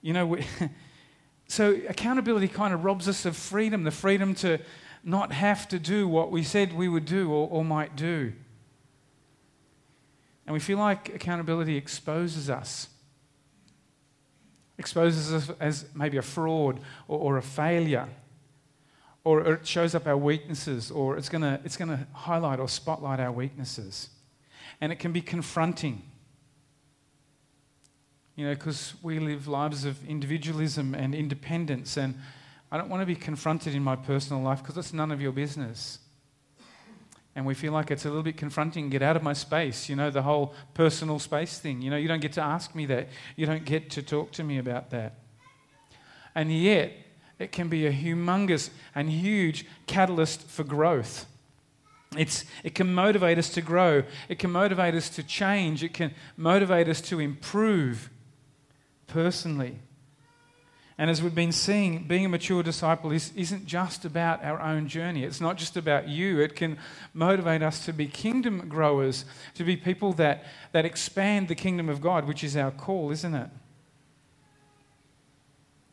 You 0.00 0.14
know, 0.14 0.26
we, 0.26 0.46
so 1.48 1.78
accountability 1.88 2.48
kind 2.48 2.72
of 2.72 2.84
robs 2.84 3.08
us 3.08 3.26
of 3.26 3.36
freedom, 3.36 3.84
the 3.84 3.90
freedom 3.90 4.34
to 4.36 4.58
not 5.04 5.32
have 5.32 5.68
to 5.68 5.78
do 5.78 6.08
what 6.08 6.30
we 6.30 6.42
said 6.42 6.72
we 6.72 6.88
would 6.88 7.04
do 7.04 7.30
or, 7.30 7.48
or 7.50 7.64
might 7.64 7.94
do. 7.94 8.32
And 10.46 10.54
we 10.54 10.60
feel 10.60 10.78
like 10.78 11.14
accountability 11.14 11.76
exposes 11.76 12.48
us. 12.48 12.88
Exposes 14.78 15.32
us 15.32 15.56
as 15.60 15.84
maybe 15.94 16.16
a 16.16 16.22
fraud 16.22 16.80
or, 17.06 17.18
or 17.18 17.36
a 17.36 17.42
failure 17.42 18.08
or 19.24 19.40
it 19.54 19.66
shows 19.66 19.94
up 19.94 20.06
our 20.06 20.16
weaknesses, 20.16 20.90
or 20.90 21.16
it's 21.16 21.28
going 21.28 21.42
to 21.42 21.60
it's 21.64 21.76
going 21.76 21.90
to 21.90 22.06
highlight 22.12 22.58
or 22.58 22.68
spotlight 22.68 23.20
our 23.20 23.32
weaknesses. 23.32 24.10
And 24.80 24.90
it 24.90 24.98
can 24.98 25.12
be 25.12 25.20
confronting. 25.20 26.02
You 28.34 28.46
know, 28.46 28.54
because 28.54 28.94
we 29.02 29.18
live 29.18 29.46
lives 29.46 29.84
of 29.84 30.04
individualism 30.08 30.94
and 30.94 31.14
independence, 31.14 31.96
and 31.96 32.14
I 32.70 32.78
don't 32.78 32.88
want 32.88 33.02
to 33.02 33.06
be 33.06 33.14
confronted 33.14 33.74
in 33.74 33.82
my 33.82 33.94
personal 33.94 34.42
life 34.42 34.62
because 34.62 34.78
it's 34.78 34.92
none 34.92 35.12
of 35.12 35.20
your 35.20 35.32
business. 35.32 35.98
And 37.34 37.46
we 37.46 37.54
feel 37.54 37.72
like 37.72 37.90
it's 37.90 38.04
a 38.04 38.08
little 38.08 38.22
bit 38.22 38.36
confronting. 38.36 38.90
Get 38.90 39.02
out 39.02 39.16
of 39.16 39.22
my 39.22 39.32
space. 39.32 39.88
You 39.88 39.96
know, 39.96 40.10
the 40.10 40.22
whole 40.22 40.54
personal 40.74 41.18
space 41.18 41.58
thing. 41.58 41.80
You 41.80 41.90
know, 41.90 41.96
you 41.96 42.08
don't 42.08 42.20
get 42.20 42.32
to 42.34 42.42
ask 42.42 42.74
me 42.74 42.86
that. 42.86 43.08
You 43.36 43.46
don't 43.46 43.64
get 43.64 43.90
to 43.90 44.02
talk 44.02 44.32
to 44.32 44.44
me 44.44 44.58
about 44.58 44.90
that. 44.90 45.14
And 46.34 46.52
yet, 46.52 46.92
it 47.42 47.52
can 47.52 47.68
be 47.68 47.86
a 47.86 47.92
humongous 47.92 48.70
and 48.94 49.10
huge 49.10 49.66
catalyst 49.86 50.48
for 50.48 50.64
growth. 50.64 51.26
It's, 52.16 52.44
it 52.62 52.74
can 52.74 52.94
motivate 52.94 53.38
us 53.38 53.50
to 53.50 53.62
grow. 53.62 54.04
It 54.28 54.38
can 54.38 54.50
motivate 54.50 54.94
us 54.94 55.08
to 55.10 55.22
change. 55.22 55.82
It 55.82 55.94
can 55.94 56.14
motivate 56.36 56.88
us 56.88 57.00
to 57.02 57.20
improve 57.20 58.10
personally. 59.06 59.78
And 60.98 61.10
as 61.10 61.22
we've 61.22 61.34
been 61.34 61.52
seeing, 61.52 62.04
being 62.04 62.26
a 62.26 62.28
mature 62.28 62.62
disciple 62.62 63.10
is, 63.12 63.32
isn't 63.34 63.66
just 63.66 64.04
about 64.04 64.44
our 64.44 64.60
own 64.60 64.88
journey. 64.88 65.24
It's 65.24 65.40
not 65.40 65.56
just 65.56 65.76
about 65.76 66.06
you. 66.06 66.40
It 66.40 66.54
can 66.54 66.78
motivate 67.14 67.62
us 67.62 67.84
to 67.86 67.92
be 67.92 68.06
kingdom 68.06 68.68
growers, 68.68 69.24
to 69.54 69.64
be 69.64 69.76
people 69.76 70.12
that, 70.14 70.44
that 70.72 70.84
expand 70.84 71.48
the 71.48 71.54
kingdom 71.54 71.88
of 71.88 72.00
God, 72.00 72.28
which 72.28 72.44
is 72.44 72.56
our 72.56 72.70
call, 72.70 73.10
isn't 73.10 73.34
it? 73.34 73.48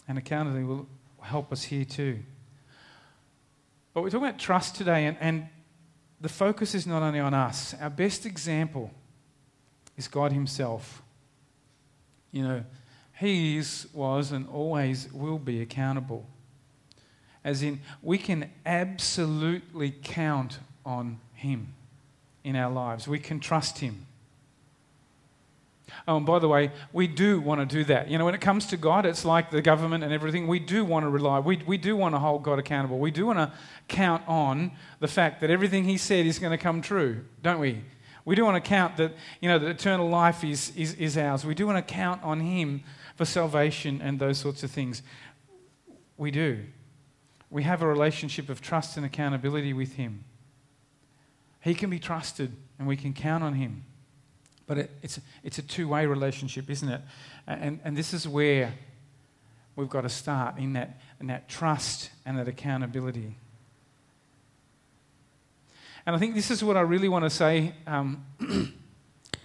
And 0.07 0.17
accountability 0.17 0.65
will 0.65 0.87
help 1.21 1.51
us 1.51 1.63
here 1.63 1.85
too. 1.85 2.19
But 3.93 4.03
we're 4.03 4.09
talking 4.09 4.27
about 4.27 4.39
trust 4.39 4.75
today, 4.75 5.05
and, 5.05 5.17
and 5.19 5.47
the 6.21 6.29
focus 6.29 6.75
is 6.75 6.85
not 6.85 7.01
only 7.01 7.19
on 7.19 7.33
us. 7.33 7.73
Our 7.79 7.89
best 7.89 8.25
example 8.25 8.91
is 9.97 10.07
God 10.07 10.31
Himself. 10.31 11.01
You 12.31 12.43
know, 12.43 12.63
He 13.19 13.57
is, 13.57 13.87
was, 13.93 14.31
and 14.31 14.47
always 14.47 15.11
will 15.11 15.39
be 15.39 15.61
accountable. 15.61 16.25
As 17.43 17.63
in, 17.63 17.81
we 18.01 18.17
can 18.17 18.49
absolutely 18.65 19.91
count 19.91 20.59
on 20.85 21.19
Him 21.33 21.73
in 22.43 22.55
our 22.55 22.71
lives, 22.71 23.07
we 23.07 23.19
can 23.19 23.39
trust 23.39 23.79
Him. 23.79 24.05
Oh, 26.07 26.17
and 26.17 26.25
by 26.25 26.39
the 26.39 26.47
way, 26.47 26.71
we 26.93 27.07
do 27.07 27.39
want 27.39 27.61
to 27.61 27.65
do 27.65 27.83
that. 27.85 28.09
You 28.09 28.17
know, 28.17 28.25
when 28.25 28.35
it 28.35 28.41
comes 28.41 28.65
to 28.67 28.77
God, 28.77 29.05
it's 29.05 29.25
like 29.25 29.51
the 29.51 29.61
government 29.61 30.03
and 30.03 30.13
everything. 30.13 30.47
We 30.47 30.59
do 30.59 30.83
want 30.85 31.03
to 31.03 31.09
rely, 31.09 31.39
we, 31.39 31.57
we 31.65 31.77
do 31.77 31.95
want 31.95 32.15
to 32.15 32.19
hold 32.19 32.43
God 32.43 32.59
accountable. 32.59 32.99
We 32.99 33.11
do 33.11 33.25
want 33.25 33.39
to 33.39 33.51
count 33.87 34.23
on 34.27 34.71
the 34.99 35.07
fact 35.07 35.41
that 35.41 35.49
everything 35.49 35.83
He 35.83 35.97
said 35.97 36.25
is 36.25 36.39
going 36.39 36.51
to 36.51 36.57
come 36.57 36.81
true, 36.81 37.25
don't 37.41 37.59
we? 37.59 37.83
We 38.25 38.35
do 38.35 38.45
want 38.45 38.63
to 38.63 38.67
count 38.67 38.97
that, 38.97 39.13
you 39.41 39.49
know, 39.49 39.57
that 39.59 39.69
eternal 39.69 40.09
life 40.09 40.43
is, 40.43 40.71
is, 40.75 40.93
is 40.95 41.17
ours. 41.17 41.45
We 41.45 41.55
do 41.55 41.65
want 41.65 41.85
to 41.85 41.93
count 41.93 42.23
on 42.23 42.39
Him 42.39 42.83
for 43.15 43.25
salvation 43.25 44.01
and 44.01 44.19
those 44.19 44.37
sorts 44.37 44.63
of 44.63 44.71
things. 44.71 45.01
We 46.17 46.31
do. 46.31 46.59
We 47.49 47.63
have 47.63 47.81
a 47.81 47.87
relationship 47.87 48.49
of 48.49 48.61
trust 48.61 48.97
and 48.97 49.05
accountability 49.05 49.73
with 49.73 49.93
Him. 49.93 50.25
He 51.61 51.73
can 51.73 51.89
be 51.89 51.99
trusted 51.99 52.55
and 52.77 52.87
we 52.87 52.95
can 52.95 53.13
count 53.13 53.43
on 53.43 53.55
Him. 53.55 53.83
But 54.69 54.77
it, 54.77 54.91
it's, 55.01 55.19
it's 55.43 55.57
a 55.57 55.63
two 55.63 55.87
way 55.87 56.05
relationship, 56.05 56.69
isn't 56.69 56.87
it? 56.87 57.01
And, 57.47 57.79
and 57.83 57.97
this 57.97 58.13
is 58.13 58.27
where 58.27 58.71
we've 59.75 59.89
got 59.89 60.01
to 60.01 60.09
start 60.09 60.59
in 60.59 60.73
that, 60.73 61.01
in 61.19 61.25
that 61.25 61.49
trust 61.49 62.11
and 62.23 62.37
that 62.37 62.47
accountability. 62.47 63.35
And 66.05 66.15
I 66.15 66.19
think 66.19 66.35
this 66.35 66.51
is 66.51 66.63
what 66.63 66.77
I 66.77 66.81
really 66.81 67.09
want 67.09 67.25
to 67.25 67.31
say 67.31 67.73
um, 67.87 68.23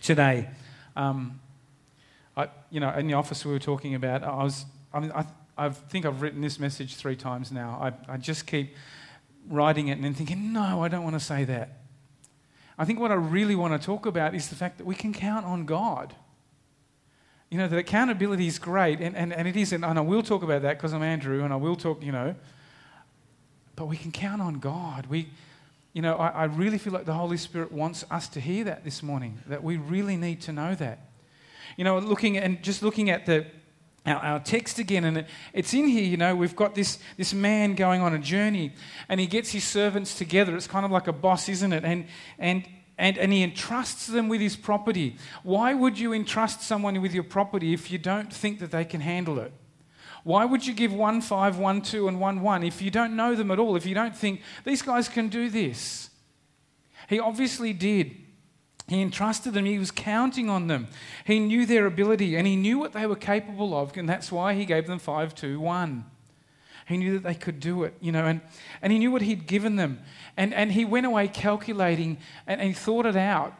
today. 0.03 0.51
Um, 0.95 1.41
I, 2.37 2.49
you 2.69 2.81
know, 2.81 2.91
in 2.91 3.07
the 3.07 3.15
office 3.15 3.47
we 3.47 3.53
were 3.53 3.59
talking 3.59 3.95
about, 3.95 4.23
I 4.25 4.45
was, 4.45 4.67
I, 4.93 5.01
mean, 5.01 5.13
I, 5.13 5.25
I 5.57 5.71
think 5.71 6.05
I've 6.05 6.21
written 6.21 6.43
this 6.43 6.61
message 6.61 6.97
three 6.97 7.17
times 7.17 7.51
now. 7.51 7.79
I, 7.81 8.13
I 8.13 8.17
just 8.19 8.47
keep 8.47 8.75
writing 9.49 9.89
it 9.89 9.93
and 9.93 10.05
then 10.05 10.13
thinking, 10.13 10.53
no, 10.53 10.85
I 10.85 10.89
don't 10.89 11.03
want 11.03 11.15
to 11.15 11.25
say 11.25 11.45
that. 11.45 11.79
I 12.79 12.85
think 12.85 12.99
what 12.99 13.11
I 13.11 13.15
really 13.15 13.55
want 13.55 13.81
to 13.81 13.85
talk 13.85 14.07
about 14.07 14.35
is 14.35 14.49
the 14.49 14.57
fact 14.57 14.79
that 14.79 14.87
we 14.87 14.95
can 14.95 15.13
count 15.13 15.47
on 15.47 15.65
God. 15.65 16.15
You 17.51 17.59
know, 17.59 17.69
that 17.69 17.79
accountability 17.79 18.47
is 18.49 18.59
great, 18.59 19.01
and, 19.01 19.15
and, 19.15 19.33
and 19.33 19.47
it 19.47 19.57
is, 19.57 19.73
and 19.73 19.85
I 19.85 20.01
will 20.01 20.23
talk 20.23 20.43
about 20.43 20.63
that 20.63 20.77
because 20.77 20.93
I'm 20.93 21.03
Andrew, 21.03 21.45
and 21.45 21.53
I 21.53 21.57
will 21.57 21.77
talk, 21.77 22.03
you 22.03 22.11
know, 22.11 22.35
but 23.77 23.87
we 23.87 23.97
can 23.97 24.11
count 24.11 24.43
on 24.43 24.59
God. 24.59 25.07
We, 25.07 25.29
you 25.93 26.03
know, 26.03 26.17
I, 26.17 26.29
I 26.29 26.45
really 26.45 26.79
feel 26.79 26.93
like 26.93 27.07
the 27.07 27.15
Holy 27.15 27.37
Spirit 27.37 27.71
wants 27.71 28.05
us 28.11 28.29
to 28.31 28.41
hear 28.41 28.65
that 28.65 28.83
this 28.83 29.03
morning, 29.03 29.39
that 29.47 29.63
we 29.63 29.77
really 29.77 30.17
need 30.17 30.41
to 30.43 30.53
know 30.53 30.75
that. 30.75 31.11
You 31.77 31.85
know, 31.85 31.99
looking 31.99 32.37
and 32.39 32.63
just 32.63 32.83
looking 32.83 33.11
at 33.11 33.27
the, 33.27 33.47
our, 34.07 34.17
our, 34.17 34.41
text 34.41 34.79
again, 34.79 35.05
and 35.05 35.19
it, 35.19 35.27
it's 35.53 35.73
in 35.73 35.89
here, 35.89 36.05
you 36.05 36.17
know, 36.17 36.35
we've 36.35 36.57
got 36.57 36.75
this, 36.75 36.99
this 37.17 37.33
man 37.33 37.75
going 37.75 38.03
on 38.03 38.15
a 38.15 38.19
journey, 38.19 38.73
and 39.09 39.19
he 39.19 39.27
gets 39.27 39.51
his 39.51 39.65
servants 39.65 40.17
together. 40.17 40.57
It's 40.57 40.67
kind 40.67 40.85
of 40.85 40.91
like 40.91 41.07
a 41.07 41.13
boss, 41.13 41.49
isn't 41.49 41.73
it? 41.73 41.85
And, 41.85 42.07
and, 42.39 42.65
and, 42.99 43.17
and 43.17 43.33
he 43.33 43.43
entrusts 43.43 44.07
them 44.07 44.29
with 44.29 44.41
his 44.41 44.57
property. 44.57 45.17
Why 45.43 45.75
would 45.75 45.99
you 45.99 46.13
entrust 46.13 46.63
someone 46.63 47.01
with 47.01 47.15
your 47.15 47.25
property 47.25 47.73
if 47.73 47.91
you 47.91 47.99
don't 47.99 48.33
think 48.33 48.61
that 48.61 48.71
they 48.71 48.85
can 48.85 49.01
handle 49.01 49.39
it? 49.39 49.53
Why 50.23 50.47
would 50.47 50.67
you 50.67 50.73
give 50.73 50.93
one 50.93 51.21
five, 51.21 51.59
one 51.59 51.83
two, 51.83 52.09
and 52.09 52.19
one 52.19 52.41
one 52.41 52.63
if 52.63 52.81
you 52.81 52.91
don't 52.91 53.15
know 53.15 53.35
them 53.35 53.51
at 53.51 53.59
all, 53.59 53.77
if 53.77 53.85
you 53.85 53.95
don't 53.95 54.17
think 54.17 54.41
these 54.65 54.81
guys 54.81 55.07
can 55.07 55.29
do 55.29 55.51
this? 55.51 56.09
He 57.09 57.21
obviously 57.21 57.75
did. 57.75 58.17
He 58.87 59.01
entrusted 59.01 59.55
them, 59.55 59.65
he 59.65 59.79
was 59.79 59.91
counting 59.91 60.51
on 60.51 60.67
them. 60.67 60.89
He 61.25 61.39
knew 61.41 61.65
their 61.65 61.87
ability 61.87 62.37
and 62.37 62.47
he 62.47 62.55
knew 62.55 62.79
what 62.79 62.93
they 62.93 63.07
were 63.07 63.17
capable 63.17 63.77
of, 63.77 63.97
and 63.97 64.09
that's 64.09 64.31
why 64.31 64.55
he 64.55 64.67
gave 64.67 64.87
them 64.87 64.99
5 64.99 65.35
2 65.35 65.59
1. 65.59 66.05
He 66.87 66.99
knew 66.99 67.15
that 67.15 67.23
they 67.23 67.35
could 67.35 67.61
do 67.61 67.85
it, 67.85 67.95
you 68.01 68.13
know, 68.13 68.27
and, 68.27 68.43
and 68.83 68.93
he 68.93 68.99
knew 68.99 69.11
what 69.11 69.23
he'd 69.23 69.47
given 69.47 69.77
them. 69.77 70.01
And, 70.37 70.53
and 70.53 70.73
he 70.73 70.85
went 70.85 71.07
away 71.07 71.29
calculating 71.29 72.19
and, 72.47 72.61
and 72.61 72.69
he 72.69 72.75
thought 72.75 73.07
it 73.07 73.17
out. 73.17 73.55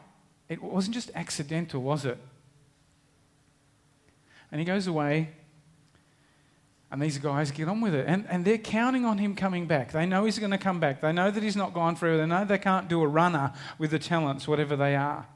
It 0.49 0.63
wasn't 0.63 0.95
just 0.95 1.11
accidental, 1.15 1.81
was 1.81 2.05
it? 2.05 2.19
And 4.53 4.61
he 4.61 4.67
goes 4.67 4.87
away 4.87 5.31
and 6.95 7.03
these 7.03 7.19
guys 7.19 7.51
get 7.51 7.69
on 7.69 7.81
with 7.81 7.93
it. 7.93 8.05
And, 8.07 8.25
and 8.31 8.45
they're 8.45 8.57
counting 8.57 9.05
on 9.05 9.19
him 9.19 9.35
coming 9.35 9.67
back. 9.67 9.91
They 9.91 10.07
know 10.07 10.27
he's 10.27 10.39
going 10.39 10.53
to 10.53 10.59
come 10.59 10.79
back. 10.79 11.01
They 11.01 11.11
know 11.11 11.29
that 11.29 11.43
he's 11.43 11.57
not 11.57 11.75
gone 11.75 11.97
forever. 11.97 12.19
They 12.19 12.27
know 12.27 12.45
they 12.45 12.57
can't 12.57 12.87
do 12.87 13.03
a 13.03 13.09
runner 13.09 13.53
with 13.79 13.91
the 13.91 13.99
talents, 13.99 14.47
whatever 14.47 14.77
they 14.77 14.95
are. 14.95 15.27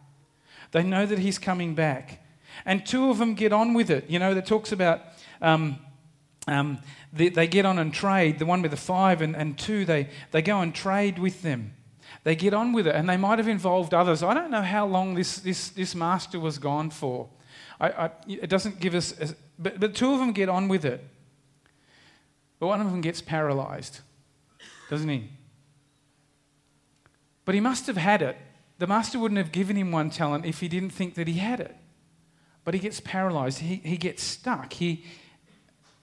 They 0.71 0.85
know 0.85 1.05
that 1.05 1.19
he's 1.19 1.37
coming 1.37 1.75
back. 1.75 2.25
And 2.65 2.87
two 2.87 3.11
of 3.11 3.19
them 3.19 3.35
get 3.35 3.53
on 3.53 3.75
with 3.75 3.91
it. 3.91 4.09
You 4.09 4.21
know, 4.21 4.35
that 4.35 4.47
talks 4.47 4.71
about 4.71 5.01
um, 5.43 5.81
um, 6.47 6.79
they, 7.13 7.29
they, 7.29 7.49
get 7.49 7.67
on 7.67 7.81
and 7.81 7.93
trade. 7.93 8.39
The 8.39 8.47
one 8.47 8.63
with 8.63 8.71
the 8.71 8.77
five 8.77 9.21
and, 9.21 9.35
and 9.35 9.59
two, 9.59 9.85
they, 9.85 10.11
they 10.31 10.43
go 10.43 10.61
and 10.61 10.73
trade 10.73 11.19
with 11.19 11.43
them. 11.43 11.75
They 12.23 12.37
get 12.37 12.55
on 12.55 12.73
with 12.73 12.87
it. 12.87 12.95
And 12.95 13.09
they 13.09 13.17
might 13.17 13.41
have 13.41 13.49
involved 13.49 13.95
others. 13.95 14.23
I 14.23 14.33
don't 14.33 14.53
know 14.53 14.63
how 14.63 14.87
long 14.87 15.15
this, 15.15 15.39
this, 15.39 15.71
this 15.71 15.97
master 15.97 16.39
was 16.39 16.57
gone 16.57 16.91
for. 16.91 17.29
I, 17.81 17.89
I, 17.89 18.11
it 18.29 18.49
doesn't 18.49 18.79
give 18.79 18.95
us, 18.95 19.13
a, 19.21 19.35
but, 19.59 19.81
but 19.81 19.97
two 19.97 20.13
of 20.13 20.21
them 20.21 20.31
get 20.31 20.49
on 20.49 20.69
with 20.69 20.85
it. 20.85 21.05
But 22.59 22.67
one 22.67 22.81
of 22.81 22.91
them 22.91 23.01
gets 23.01 23.21
paralyzed, 23.21 24.01
doesn't 24.91 25.09
he? 25.09 25.31
But 27.45 27.55
he 27.55 27.61
must 27.61 27.87
have 27.87 27.97
had 27.97 28.21
it. 28.21 28.37
The 28.79 28.87
master 28.87 29.19
wouldn't 29.19 29.39
have 29.39 29.53
given 29.53 29.77
him 29.77 29.91
one 29.91 30.11
talent 30.11 30.45
if 30.45 30.61
he 30.61 30.69
didn't 30.69 30.91
think 30.91 31.15
that 31.15 31.27
he 31.27 31.35
had 31.35 31.61
it. 31.61 31.77
But 32.65 32.75
he 32.75 32.81
gets 32.81 33.01
paralyzed. 33.01 33.61
He, 33.61 33.77
he 33.77 33.97
gets 33.97 34.23
stuck. 34.23 34.73
He, 34.73 35.05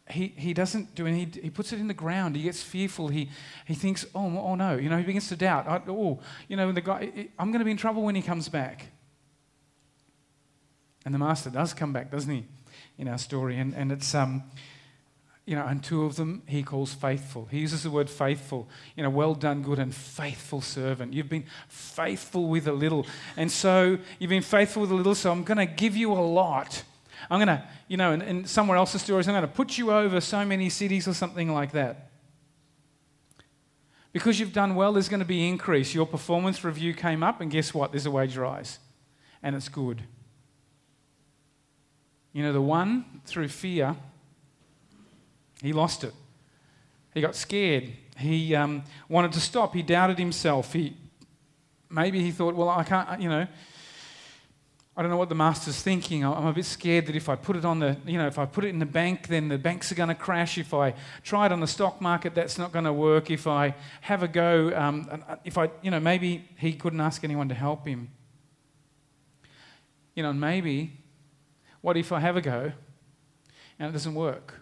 he, 0.10 0.30
he 0.30 0.54
doesn't 0.54 0.96
do 0.96 1.06
anything. 1.08 1.34
He, 1.34 1.42
he 1.42 1.50
puts 1.50 1.72
it 1.72 1.80
in 1.80 1.88
the 1.88 1.94
ground. 1.94 2.36
He 2.36 2.44
gets 2.44 2.64
fearful. 2.64 3.10
He, 3.10 3.30
he 3.66 3.76
thinks, 3.76 4.06
oh, 4.16 4.38
oh 4.38 4.56
no. 4.56 4.76
You 4.76 4.90
know, 4.90 4.98
he 4.98 5.04
begins 5.04 5.28
to 5.30 5.36
doubt. 5.36 5.68
I, 5.68 5.82
oh, 5.88 6.20
you 6.48 6.58
know, 6.58 6.72
the 6.72 6.82
guy, 6.82 7.30
I'm 7.38 7.52
going 7.52 7.60
to 7.60 7.66
be 7.66 7.72
in 7.72 7.78
trouble 7.78 8.02
when 8.02 8.16
he 8.16 8.22
comes 8.22 8.50
back. 8.50 8.88
And 11.06 11.14
the 11.14 11.20
master 11.20 11.50
does 11.50 11.74
come 11.74 11.94
back, 11.94 12.12
doesn't 12.12 12.34
he, 12.34 12.46
in 12.98 13.08
our 13.08 13.20
story? 13.20 13.60
And, 13.60 13.74
and 13.76 13.92
it's, 13.92 14.16
um, 14.16 14.44
you 15.46 15.56
know, 15.56 15.66
and 15.66 15.84
two 15.84 16.06
of 16.06 16.16
them 16.16 16.42
he 16.48 16.64
calls 16.64 16.94
faithful. 16.94 17.48
He 17.52 17.60
uses 17.60 17.84
the 17.84 17.92
word 17.92 18.10
faithful. 18.10 18.68
You 18.96 19.04
know, 19.04 19.12
well 19.12 19.36
done, 19.36 19.62
good 19.62 19.78
and 19.78 19.94
faithful 19.94 20.62
servant. 20.62 21.14
You've 21.14 21.30
been 21.30 21.46
faithful 21.68 22.48
with 22.48 22.68
a 22.68 22.74
little. 22.74 23.06
And 23.38 23.52
so 23.52 24.00
you've 24.18 24.30
been 24.30 24.42
faithful 24.42 24.82
with 24.82 24.92
a 24.92 24.96
little, 24.96 25.14
so 25.14 25.32
I'm 25.32 25.44
going 25.44 25.60
to 25.60 25.68
give 25.68 25.96
you 25.96 26.12
a 26.12 26.20
lot. 26.20 26.84
I'm 27.30 27.40
going 27.40 27.48
to, 27.48 27.64
you 27.88 27.98
know, 27.98 28.12
in, 28.12 28.22
in 28.22 28.46
somewhere 28.46 28.78
else's 28.78 29.04
stories, 29.04 29.28
I'm 29.28 29.34
going 29.34 29.48
to 29.48 29.48
put 29.48 29.78
you 29.78 29.92
over 29.92 30.20
so 30.20 30.44
many 30.46 30.70
cities 30.70 31.08
or 31.08 31.14
something 31.14 31.52
like 31.52 31.72
that. 31.74 32.10
Because 34.12 34.40
you've 34.40 34.54
done 34.54 34.76
well, 34.76 34.94
there's 34.94 35.10
going 35.10 35.20
to 35.20 35.26
be 35.26 35.48
increase. 35.48 35.94
Your 35.94 36.06
performance 36.06 36.64
review 36.64 36.94
came 36.94 37.22
up, 37.22 37.42
and 37.42 37.52
guess 37.52 37.74
what? 37.74 37.92
There's 37.92 38.06
a 38.06 38.12
wage 38.12 38.38
rise. 38.38 38.80
And 39.44 39.56
it's 39.56 39.68
good. 39.68 40.04
You 42.32 42.44
know, 42.44 42.54
the 42.54 42.62
one 42.62 43.22
through 43.26 43.50
fear 43.50 43.96
he 45.66 45.74
lost 45.74 46.04
it. 46.04 46.14
He 47.14 47.22
got 47.22 47.36
scared. 47.36 47.94
He 48.18 48.54
um, 48.56 48.84
wanted 49.10 49.34
to 49.34 49.40
stop. 49.40 49.74
He 49.74 49.82
doubted 49.82 50.20
himself. 50.20 50.74
He, 50.74 50.96
maybe 51.90 52.22
he 52.22 52.32
thought, 52.32 52.56
well, 52.56 52.70
I 52.70 52.84
can't, 52.84 53.22
you 53.22 53.30
know, 53.30 53.48
I 54.98 55.02
don't 55.02 55.12
know 55.12 55.18
what 55.18 55.28
the 55.28 55.36
master's 55.36 55.82
thinking. 55.82 56.24
I'm 56.24 56.46
a 56.46 56.54
bit 56.54 56.64
scared 56.66 57.08
that 57.08 57.16
if 57.18 57.28
I 57.28 57.36
put 57.36 57.58
it 57.58 57.66
on 57.66 57.80
the, 57.80 57.98
you 58.06 58.18
know, 58.18 58.28
if 58.28 58.40
I 58.40 58.46
put 58.46 58.64
it 58.64 58.70
in 58.70 58.80
the 58.80 58.86
bank, 58.86 59.28
then 59.28 59.50
the 59.50 59.58
banks 59.58 59.92
are 59.92 59.96
going 59.96 60.10
to 60.10 60.16
crash. 60.16 60.58
If 60.58 60.74
I 60.74 60.94
try 61.22 61.46
it 61.46 61.52
on 61.52 61.60
the 61.60 61.68
stock 61.68 62.00
market, 62.00 62.34
that's 62.34 62.58
not 62.58 62.72
going 62.72 62.86
to 62.86 62.94
work. 62.94 63.30
If 63.30 63.46
I 63.46 63.76
have 64.02 64.24
a 64.24 64.28
go, 64.28 64.72
um, 64.74 65.08
uh, 65.12 65.36
if 65.44 65.58
I, 65.58 65.70
you 65.82 65.92
know, 65.92 66.00
maybe 66.00 66.48
he 66.58 66.72
couldn't 66.74 67.02
ask 67.02 67.26
anyone 67.26 67.50
to 67.50 67.56
help 67.56 67.86
him. 67.86 68.10
You 70.16 70.24
know, 70.24 70.32
maybe, 70.32 70.94
what 71.82 71.98
if 71.98 72.14
I 72.14 72.22
have 72.22 72.38
a 72.38 72.42
go 72.42 72.72
and 73.78 73.90
it 73.90 73.92
doesn't 73.92 74.16
work? 74.16 74.62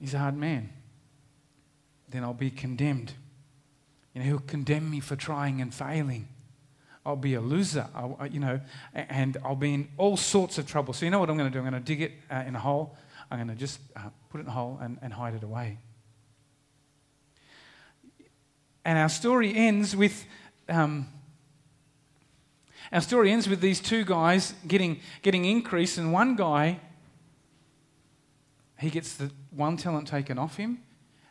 He's 0.00 0.14
a 0.14 0.18
hard 0.18 0.36
man. 0.36 0.70
Then 2.08 2.24
I'll 2.24 2.34
be 2.34 2.50
condemned. 2.50 3.12
You 4.14 4.20
know, 4.20 4.26
he'll 4.26 4.38
condemn 4.38 4.90
me 4.90 5.00
for 5.00 5.14
trying 5.14 5.60
and 5.60 5.72
failing. 5.72 6.26
I'll 7.04 7.16
be 7.16 7.34
a 7.34 7.40
loser, 7.40 7.88
I'll, 7.94 8.18
you 8.30 8.40
know, 8.40 8.60
and 8.92 9.36
I'll 9.44 9.56
be 9.56 9.72
in 9.72 9.88
all 9.96 10.16
sorts 10.16 10.58
of 10.58 10.66
trouble. 10.66 10.92
So, 10.92 11.06
you 11.06 11.10
know 11.10 11.18
what 11.18 11.30
I'm 11.30 11.36
going 11.38 11.50
to 11.50 11.52
do? 11.52 11.64
I'm 11.64 11.70
going 11.70 11.82
to 11.82 11.86
dig 11.86 12.02
it 12.02 12.12
uh, 12.30 12.44
in 12.46 12.54
a 12.54 12.58
hole. 12.58 12.96
I'm 13.30 13.38
going 13.38 13.48
to 13.48 13.54
just 13.54 13.80
uh, 13.96 14.10
put 14.28 14.38
it 14.38 14.42
in 14.42 14.48
a 14.48 14.52
hole 14.52 14.78
and, 14.82 14.98
and 15.00 15.12
hide 15.12 15.34
it 15.34 15.42
away. 15.42 15.78
And 18.84 18.98
our 18.98 19.08
story 19.08 19.54
ends 19.54 19.94
with. 19.94 20.24
Um, 20.68 21.08
our 22.92 23.00
story 23.00 23.30
ends 23.30 23.48
with 23.48 23.60
these 23.60 23.78
two 23.78 24.04
guys 24.04 24.52
getting, 24.66 25.00
getting 25.22 25.44
increase, 25.44 25.96
and 25.96 26.12
one 26.12 26.34
guy, 26.34 26.80
he 28.80 28.90
gets 28.90 29.14
the 29.14 29.30
one 29.50 29.76
talent 29.76 30.08
taken 30.08 30.38
off 30.38 30.56
him, 30.56 30.82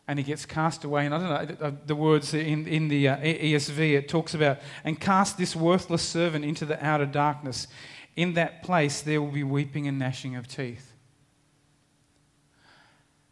and 0.07 0.19
he 0.19 0.23
gets 0.23 0.45
cast 0.45 0.83
away. 0.83 1.05
And 1.05 1.15
I 1.15 1.45
don't 1.45 1.61
know 1.61 1.77
the 1.85 1.95
words 1.95 2.33
in, 2.33 2.67
in 2.67 2.87
the 2.87 3.09
uh, 3.09 3.17
ESV, 3.17 3.97
it 3.97 4.07
talks 4.07 4.33
about, 4.33 4.59
and 4.83 4.99
cast 4.99 5.37
this 5.37 5.55
worthless 5.55 6.03
servant 6.03 6.45
into 6.45 6.65
the 6.65 6.83
outer 6.85 7.05
darkness. 7.05 7.67
In 8.15 8.33
that 8.33 8.63
place, 8.63 9.01
there 9.01 9.21
will 9.21 9.31
be 9.31 9.43
weeping 9.43 9.87
and 9.87 9.97
gnashing 9.97 10.35
of 10.35 10.47
teeth. 10.47 10.93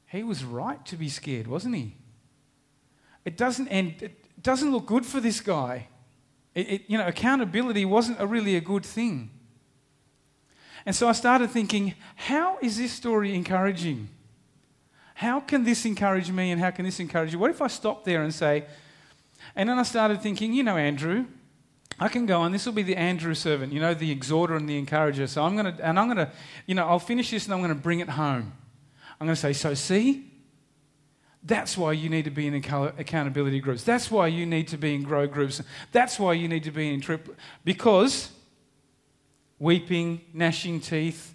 He 0.07 0.23
was 0.23 0.43
right 0.43 0.83
to 0.85 0.95
be 0.95 1.09
scared, 1.09 1.47
wasn't 1.47 1.75
he? 1.75 1.95
It 3.25 3.37
doesn't 3.37 3.67
end, 3.67 4.01
it 4.01 4.41
doesn't 4.41 4.71
look 4.71 4.85
good 4.85 5.05
for 5.05 5.19
this 5.19 5.41
guy. 5.41 5.87
It, 6.55 6.69
it, 6.69 6.81
you 6.87 6.97
know, 6.97 7.05
accountability 7.05 7.85
wasn't 7.85 8.19
a 8.19 8.25
really 8.25 8.55
a 8.55 8.61
good 8.61 8.85
thing. 8.85 9.29
And 10.87 10.95
so 10.95 11.09
I 11.09 11.11
started 11.11 11.51
thinking, 11.51 11.95
how 12.15 12.59
is 12.61 12.77
this 12.77 12.93
story 12.93 13.35
encouraging? 13.35 14.07
How 15.15 15.41
can 15.41 15.65
this 15.65 15.83
encourage 15.83 16.31
me 16.31 16.49
and 16.51 16.61
how 16.61 16.71
can 16.71 16.85
this 16.85 17.01
encourage 17.01 17.33
you? 17.33 17.39
What 17.39 17.51
if 17.51 17.61
I 17.61 17.67
stop 17.67 18.05
there 18.05 18.23
and 18.23 18.33
say, 18.33 18.63
and 19.53 19.67
then 19.67 19.77
I 19.77 19.83
started 19.83 20.21
thinking, 20.21 20.53
you 20.53 20.63
know, 20.63 20.77
Andrew, 20.77 21.25
I 21.99 22.07
can 22.07 22.25
go 22.25 22.39
on. 22.39 22.53
This 22.53 22.65
will 22.65 22.71
be 22.71 22.83
the 22.83 22.95
Andrew 22.95 23.33
servant, 23.33 23.73
you 23.73 23.81
know, 23.81 23.93
the 23.93 24.09
exhorter 24.09 24.55
and 24.55 24.69
the 24.69 24.77
encourager. 24.77 25.27
So 25.27 25.43
I'm 25.43 25.57
going 25.57 25.75
to, 25.75 25.85
and 25.85 25.99
I'm 25.99 26.05
going 26.05 26.25
to, 26.25 26.31
you 26.67 26.73
know, 26.73 26.87
I'll 26.87 26.99
finish 26.99 27.31
this 27.31 27.43
and 27.43 27.53
I'm 27.53 27.59
going 27.59 27.75
to 27.75 27.75
bring 27.75 27.99
it 27.99 28.07
home. 28.07 28.53
I'm 29.19 29.27
going 29.27 29.35
to 29.35 29.41
say, 29.41 29.51
so 29.51 29.73
see, 29.73 30.31
that's 31.43 31.77
why 31.77 31.91
you 31.91 32.07
need 32.07 32.23
to 32.23 32.31
be 32.31 32.47
in 32.47 32.53
accountability 32.53 33.59
groups. 33.59 33.83
That's 33.83 34.09
why 34.09 34.27
you 34.27 34.45
need 34.45 34.69
to 34.69 34.77
be 34.77 34.95
in 34.95 35.03
grow 35.03 35.27
groups. 35.27 35.61
That's 35.91 36.17
why 36.17 36.31
you 36.31 36.47
need 36.47 36.63
to 36.63 36.71
be 36.71 36.93
in 36.93 37.01
trip, 37.01 37.35
because 37.65 38.31
weeping, 39.59 40.21
gnashing 40.33 40.79
teeth, 40.79 41.33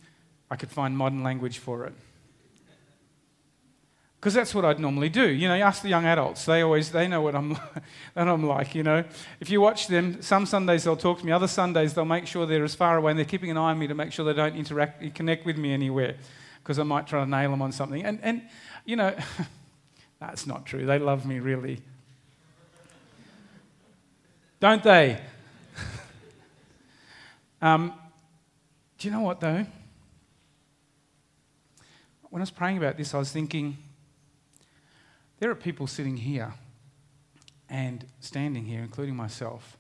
I 0.51 0.57
could 0.57 0.71
find 0.71 0.97
modern 0.97 1.23
language 1.23 1.59
for 1.59 1.85
it 1.85 1.95
because 4.23 4.35
that's 4.35 4.55
what 4.55 4.65
I'd 4.65 4.79
normally 4.79 5.09
do. 5.09 5.29
You 5.29 5.49
know, 5.49 5.57
you 5.57 5.65
ask 5.65 5.83
the 5.83 5.89
young 5.89 6.05
adults; 6.05 6.45
they 6.45 6.63
always 6.63 6.93
they 6.93 7.09
know 7.09 7.21
what 7.21 7.35
I'm, 7.35 7.55
what 8.15 8.29
I'm 8.29 8.47
like. 8.47 8.73
You 8.73 8.85
know, 8.85 9.03
if 9.41 9.51
you 9.51 9.61
watch 9.61 9.89
them, 9.89 10.23
some 10.23 10.47
Sundays 10.47 10.85
they'll 10.85 10.97
talk 10.97 11.19
to 11.19 11.27
me, 11.27 11.33
other 11.33 11.49
Sundays 11.49 11.93
they'll 11.95 12.05
make 12.05 12.29
sure 12.29 12.47
they're 12.47 12.63
as 12.63 12.77
far 12.77 12.97
away 12.97 13.11
and 13.11 13.19
they're 13.19 13.27
keeping 13.27 13.51
an 13.51 13.57
eye 13.57 13.73
on 13.73 13.81
me 13.81 13.89
to 13.89 13.95
make 13.95 14.13
sure 14.13 14.25
they 14.25 14.33
don't 14.33 14.55
interact, 14.55 15.13
connect 15.17 15.45
with 15.45 15.59
me 15.59 15.73
anywhere, 15.73 16.15
because 16.63 16.79
I 16.79 16.85
might 16.85 17.09
try 17.09 17.25
to 17.25 17.29
nail 17.29 17.51
them 17.51 17.63
on 17.63 17.73
something. 17.73 18.05
And 18.05 18.21
and 18.23 18.43
you 18.85 18.95
know, 18.95 19.13
that's 20.21 20.47
not 20.47 20.67
true. 20.67 20.87
They 20.87 21.01
love 21.01 21.27
me 21.27 21.41
really, 21.41 21.81
don't 24.61 24.85
they? 24.85 25.19
um, 27.61 27.93
do 29.03 29.09
you 29.09 29.13
know 29.13 29.21
what 29.23 29.41
though? 29.41 29.67
When 32.31 32.41
I 32.41 32.45
was 32.45 32.53
praying 32.53 32.79
about 32.79 32.97
this, 32.97 33.13
I 33.15 33.19
was 33.19 33.33
thinking 33.33 33.77
there 35.41 35.51
are 35.51 35.57
people 35.57 35.89
sitting 35.89 36.17
here 36.17 36.55
and 37.69 38.07
standing 38.21 38.65
here, 38.65 38.81
including 38.81 39.17
myself, 39.17 39.77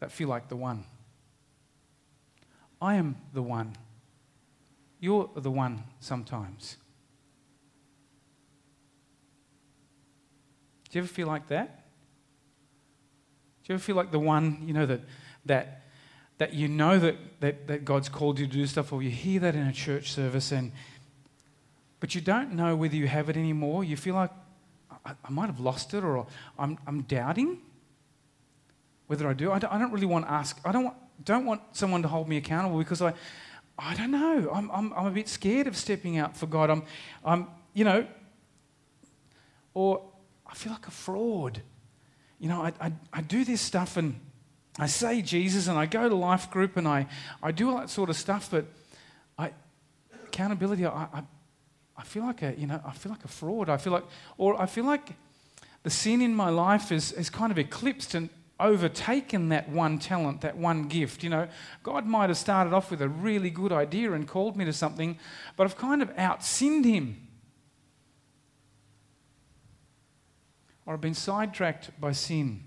that 0.00 0.12
feel 0.12 0.28
like 0.28 0.50
the 0.50 0.56
one. 0.56 0.84
I 2.82 2.96
am 2.96 3.16
the 3.32 3.40
one. 3.40 3.74
You're 4.98 5.30
the 5.34 5.50
one 5.50 5.84
sometimes. 6.00 6.76
Do 10.90 10.98
you 10.98 11.04
ever 11.04 11.10
feel 11.10 11.26
like 11.26 11.48
that? 11.48 11.86
Do 13.64 13.72
you 13.72 13.74
ever 13.76 13.82
feel 13.82 13.96
like 13.96 14.10
the 14.10 14.18
one, 14.18 14.58
you 14.66 14.74
know, 14.74 14.84
that, 14.84 15.00
that, 15.46 15.79
that 16.40 16.54
you 16.54 16.68
know 16.68 16.98
that, 16.98 17.16
that, 17.40 17.66
that 17.66 17.84
God's 17.84 18.08
called 18.08 18.38
you 18.38 18.46
to 18.46 18.52
do 18.52 18.66
stuff, 18.66 18.94
or 18.94 19.02
you 19.02 19.10
hear 19.10 19.40
that 19.40 19.54
in 19.54 19.66
a 19.66 19.72
church 19.74 20.10
service, 20.10 20.52
and, 20.52 20.72
but 22.00 22.14
you 22.14 22.22
don't 22.22 22.52
know 22.52 22.74
whether 22.74 22.96
you 22.96 23.06
have 23.08 23.28
it 23.28 23.36
anymore? 23.36 23.84
You 23.84 23.94
feel 23.98 24.14
like 24.14 24.30
I, 25.04 25.12
I 25.22 25.30
might 25.30 25.48
have 25.48 25.60
lost 25.60 25.92
it 25.92 26.02
or 26.02 26.26
I'm, 26.58 26.78
I'm 26.86 27.02
doubting 27.02 27.58
whether 29.06 29.28
I 29.28 29.34
do. 29.34 29.52
I 29.52 29.58
don't, 29.58 29.70
I 29.70 29.78
don't 29.78 29.92
really 29.92 30.06
want 30.06 30.24
to 30.24 30.32
ask. 30.32 30.58
I 30.64 30.72
don't 30.72 30.84
want, 30.84 30.96
don't 31.26 31.44
want 31.44 31.60
someone 31.72 32.00
to 32.00 32.08
hold 32.08 32.26
me 32.26 32.38
accountable 32.38 32.78
because 32.78 33.02
I, 33.02 33.12
I 33.78 33.94
don't 33.94 34.10
know. 34.10 34.50
I'm, 34.50 34.70
I'm, 34.70 34.94
I'm 34.94 35.06
a 35.08 35.10
bit 35.10 35.28
scared 35.28 35.66
of 35.66 35.76
stepping 35.76 36.16
out 36.16 36.38
for 36.38 36.46
God. 36.46 36.70
I'm, 36.70 36.84
I'm, 37.22 37.48
you 37.74 37.84
know, 37.84 38.06
or 39.74 40.08
I 40.46 40.54
feel 40.54 40.72
like 40.72 40.86
a 40.86 40.90
fraud. 40.90 41.60
You 42.38 42.48
know, 42.48 42.62
I, 42.62 42.72
I, 42.80 42.92
I 43.12 43.20
do 43.20 43.44
this 43.44 43.60
stuff 43.60 43.98
and 43.98 44.18
I 44.80 44.86
say 44.86 45.20
Jesus 45.20 45.68
and 45.68 45.78
I 45.78 45.84
go 45.84 46.08
to 46.08 46.14
life 46.14 46.50
group 46.50 46.76
and 46.76 46.88
I, 46.88 47.06
I 47.42 47.52
do 47.52 47.68
all 47.68 47.76
that 47.76 47.90
sort 47.90 48.08
of 48.08 48.16
stuff, 48.16 48.48
but 48.50 48.64
I, 49.38 49.52
accountability, 50.24 50.86
I, 50.86 51.06
I, 51.12 51.22
I 51.98 52.02
feel 52.02 52.24
like 52.24 52.40
a, 52.40 52.54
you 52.56 52.66
know, 52.66 52.80
I 52.84 52.92
feel 52.92 53.12
like 53.12 53.24
a 53.24 53.28
fraud. 53.28 53.68
I 53.68 53.76
feel 53.76 53.92
like, 53.92 54.04
or 54.38 54.60
I 54.60 54.64
feel 54.64 54.84
like 54.84 55.12
the 55.82 55.90
sin 55.90 56.22
in 56.22 56.34
my 56.34 56.48
life 56.48 56.92
is, 56.92 57.12
is 57.12 57.28
kind 57.28 57.52
of 57.52 57.58
eclipsed 57.58 58.14
and 58.14 58.30
overtaken 58.58 59.50
that 59.50 59.68
one 59.68 59.98
talent, 59.98 60.40
that 60.40 60.56
one 60.56 60.88
gift. 60.88 61.22
You 61.22 61.28
know, 61.28 61.48
God 61.82 62.06
might 62.06 62.30
have 62.30 62.38
started 62.38 62.72
off 62.72 62.90
with 62.90 63.02
a 63.02 63.08
really 63.08 63.50
good 63.50 63.72
idea 63.72 64.12
and 64.12 64.26
called 64.26 64.56
me 64.56 64.64
to 64.64 64.72
something, 64.72 65.18
but 65.56 65.64
I've 65.64 65.76
kind 65.76 66.00
of 66.00 66.08
outsinned 66.16 66.86
Him. 66.86 67.28
Or 70.86 70.94
I've 70.94 71.00
been 71.02 71.14
sidetracked 71.14 72.00
by 72.00 72.12
sin. 72.12 72.64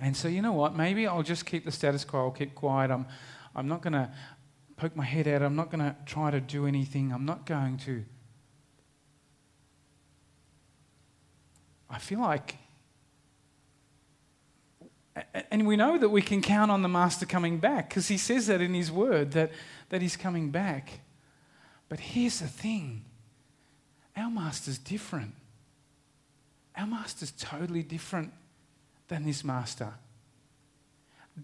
And 0.00 0.16
so, 0.16 0.28
you 0.28 0.42
know 0.42 0.52
what? 0.52 0.76
Maybe 0.76 1.06
I'll 1.06 1.22
just 1.22 1.44
keep 1.44 1.64
the 1.64 1.72
status 1.72 2.04
quo. 2.04 2.26
I'll 2.26 2.30
keep 2.30 2.54
quiet. 2.54 2.90
I'm, 2.90 3.06
I'm 3.54 3.66
not 3.66 3.82
going 3.82 3.94
to 3.94 4.10
poke 4.76 4.94
my 4.94 5.04
head 5.04 5.26
out. 5.26 5.42
I'm 5.42 5.56
not 5.56 5.70
going 5.70 5.80
to 5.80 5.96
try 6.06 6.30
to 6.30 6.40
do 6.40 6.66
anything. 6.66 7.12
I'm 7.12 7.24
not 7.24 7.46
going 7.46 7.78
to 7.78 8.04
I 11.90 11.98
feel 11.98 12.20
like, 12.20 12.56
and 15.50 15.66
we 15.66 15.76
know 15.76 15.98
that 15.98 16.08
we 16.08 16.22
can 16.22 16.42
count 16.42 16.70
on 16.70 16.82
the 16.82 16.88
Master 16.88 17.26
coming 17.26 17.58
back 17.58 17.88
because 17.88 18.08
he 18.08 18.18
says 18.18 18.46
that 18.48 18.60
in 18.60 18.74
his 18.74 18.92
word 18.92 19.32
that, 19.32 19.52
that 19.88 20.02
he's 20.02 20.16
coming 20.16 20.50
back. 20.50 21.00
But 21.88 22.00
here's 22.00 22.40
the 22.40 22.48
thing 22.48 23.04
our 24.16 24.30
Master's 24.30 24.78
different. 24.78 25.34
Our 26.76 26.86
Master's 26.86 27.32
totally 27.32 27.82
different 27.82 28.32
than 29.08 29.24
this 29.24 29.42
Master. 29.42 29.94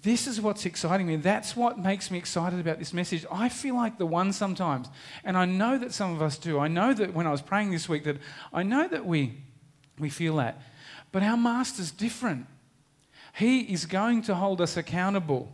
This 0.03 0.27
is 0.27 0.40
what's 0.40 0.66
exciting 0.66 1.07
me. 1.07 1.16
That's 1.16 1.57
what 1.57 1.79
makes 1.79 2.11
me 2.11 2.18
excited 2.18 2.59
about 2.59 2.79
this 2.79 2.92
message. 2.92 3.24
I 3.31 3.48
feel 3.48 3.77
like 3.77 3.96
the 3.96 4.07
one 4.07 4.33
sometimes, 4.33 4.88
and 5.24 5.37
I 5.37 5.44
know 5.44 5.79
that 5.79 5.92
some 5.92 6.12
of 6.12 6.20
us 6.20 6.37
do. 6.37 6.59
I 6.59 6.68
know 6.68 6.92
that 6.94 7.14
when 7.14 7.27
I 7.27 7.31
was 7.31 7.42
praying 7.42 7.70
this 7.70 7.88
week, 7.88 8.05
that 8.05 8.16
I 8.53 8.64
know 8.64 8.88
that 8.88 9.07
we 9.07 9.38
we 9.98 10.11
feel 10.11 10.37
that. 10.37 10.61
But 11.12 11.22
our 11.22 11.37
master's 11.37 11.92
different. 11.92 12.46
He 13.37 13.61
is 13.61 13.87
going 13.87 14.22
to 14.22 14.35
hold 14.35 14.61
us 14.61 14.77
accountable, 14.77 15.53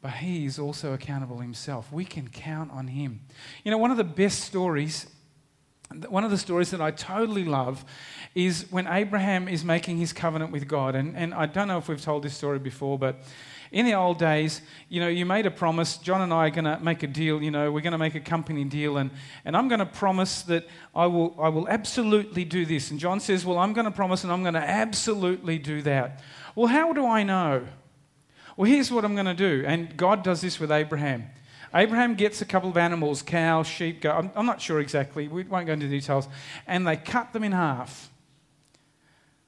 but 0.00 0.12
he 0.12 0.46
is 0.46 0.58
also 0.58 0.92
accountable 0.92 1.38
himself. 1.38 1.92
We 1.92 2.04
can 2.04 2.28
count 2.28 2.70
on 2.70 2.88
him. 2.88 3.20
You 3.64 3.70
know, 3.70 3.78
one 3.78 3.90
of 3.90 3.96
the 3.96 4.04
best 4.04 4.40
stories, 4.40 5.06
one 6.08 6.24
of 6.24 6.30
the 6.30 6.38
stories 6.38 6.70
that 6.70 6.80
I 6.80 6.90
totally 6.90 7.44
love 7.44 7.84
is 8.34 8.66
when 8.70 8.86
Abraham 8.86 9.48
is 9.48 9.64
making 9.64 9.98
his 9.98 10.12
covenant 10.12 10.52
with 10.52 10.68
God. 10.68 10.94
And, 10.94 11.16
and 11.16 11.32
I 11.32 11.46
don't 11.46 11.68
know 11.68 11.78
if 11.78 11.88
we've 11.88 12.00
told 12.00 12.22
this 12.22 12.36
story 12.36 12.58
before, 12.58 12.98
but 12.98 13.16
in 13.70 13.84
the 13.84 13.94
old 13.94 14.18
days, 14.18 14.62
you 14.88 15.00
know, 15.00 15.08
you 15.08 15.26
made 15.26 15.46
a 15.46 15.50
promise. 15.50 15.96
John 15.98 16.20
and 16.20 16.32
I 16.32 16.46
are 16.46 16.50
going 16.50 16.64
to 16.64 16.78
make 16.80 17.02
a 17.02 17.06
deal. 17.06 17.42
You 17.42 17.50
know, 17.50 17.70
we're 17.70 17.80
going 17.80 17.92
to 17.92 17.98
make 17.98 18.14
a 18.14 18.20
company 18.20 18.64
deal, 18.64 18.96
and, 18.96 19.10
and 19.44 19.56
I'm 19.56 19.68
going 19.68 19.80
to 19.80 19.86
promise 19.86 20.42
that 20.42 20.66
I 20.94 21.06
will, 21.06 21.34
I 21.38 21.48
will 21.48 21.68
absolutely 21.68 22.44
do 22.44 22.64
this. 22.64 22.90
And 22.90 22.98
John 22.98 23.20
says, 23.20 23.44
Well, 23.44 23.58
I'm 23.58 23.72
going 23.72 23.84
to 23.84 23.90
promise 23.90 24.24
and 24.24 24.32
I'm 24.32 24.42
going 24.42 24.54
to 24.54 24.60
absolutely 24.60 25.58
do 25.58 25.82
that. 25.82 26.22
Well, 26.54 26.66
how 26.66 26.92
do 26.92 27.06
I 27.06 27.22
know? 27.22 27.66
Well, 28.56 28.70
here's 28.70 28.90
what 28.90 29.04
I'm 29.04 29.14
going 29.14 29.26
to 29.26 29.34
do. 29.34 29.64
And 29.66 29.96
God 29.96 30.24
does 30.24 30.40
this 30.40 30.58
with 30.58 30.72
Abraham. 30.72 31.30
Abraham 31.74 32.14
gets 32.14 32.40
a 32.40 32.44
couple 32.44 32.70
of 32.70 32.76
animals, 32.76 33.22
cow, 33.22 33.62
sheep, 33.62 34.00
goat. 34.00 34.14
I'm, 34.16 34.30
I'm 34.34 34.46
not 34.46 34.60
sure 34.60 34.80
exactly. 34.80 35.28
We 35.28 35.44
won't 35.44 35.66
go 35.66 35.74
into 35.74 35.88
details. 35.88 36.28
And 36.66 36.86
they 36.86 36.96
cut 36.96 37.32
them 37.32 37.44
in 37.44 37.52
half. 37.52 38.10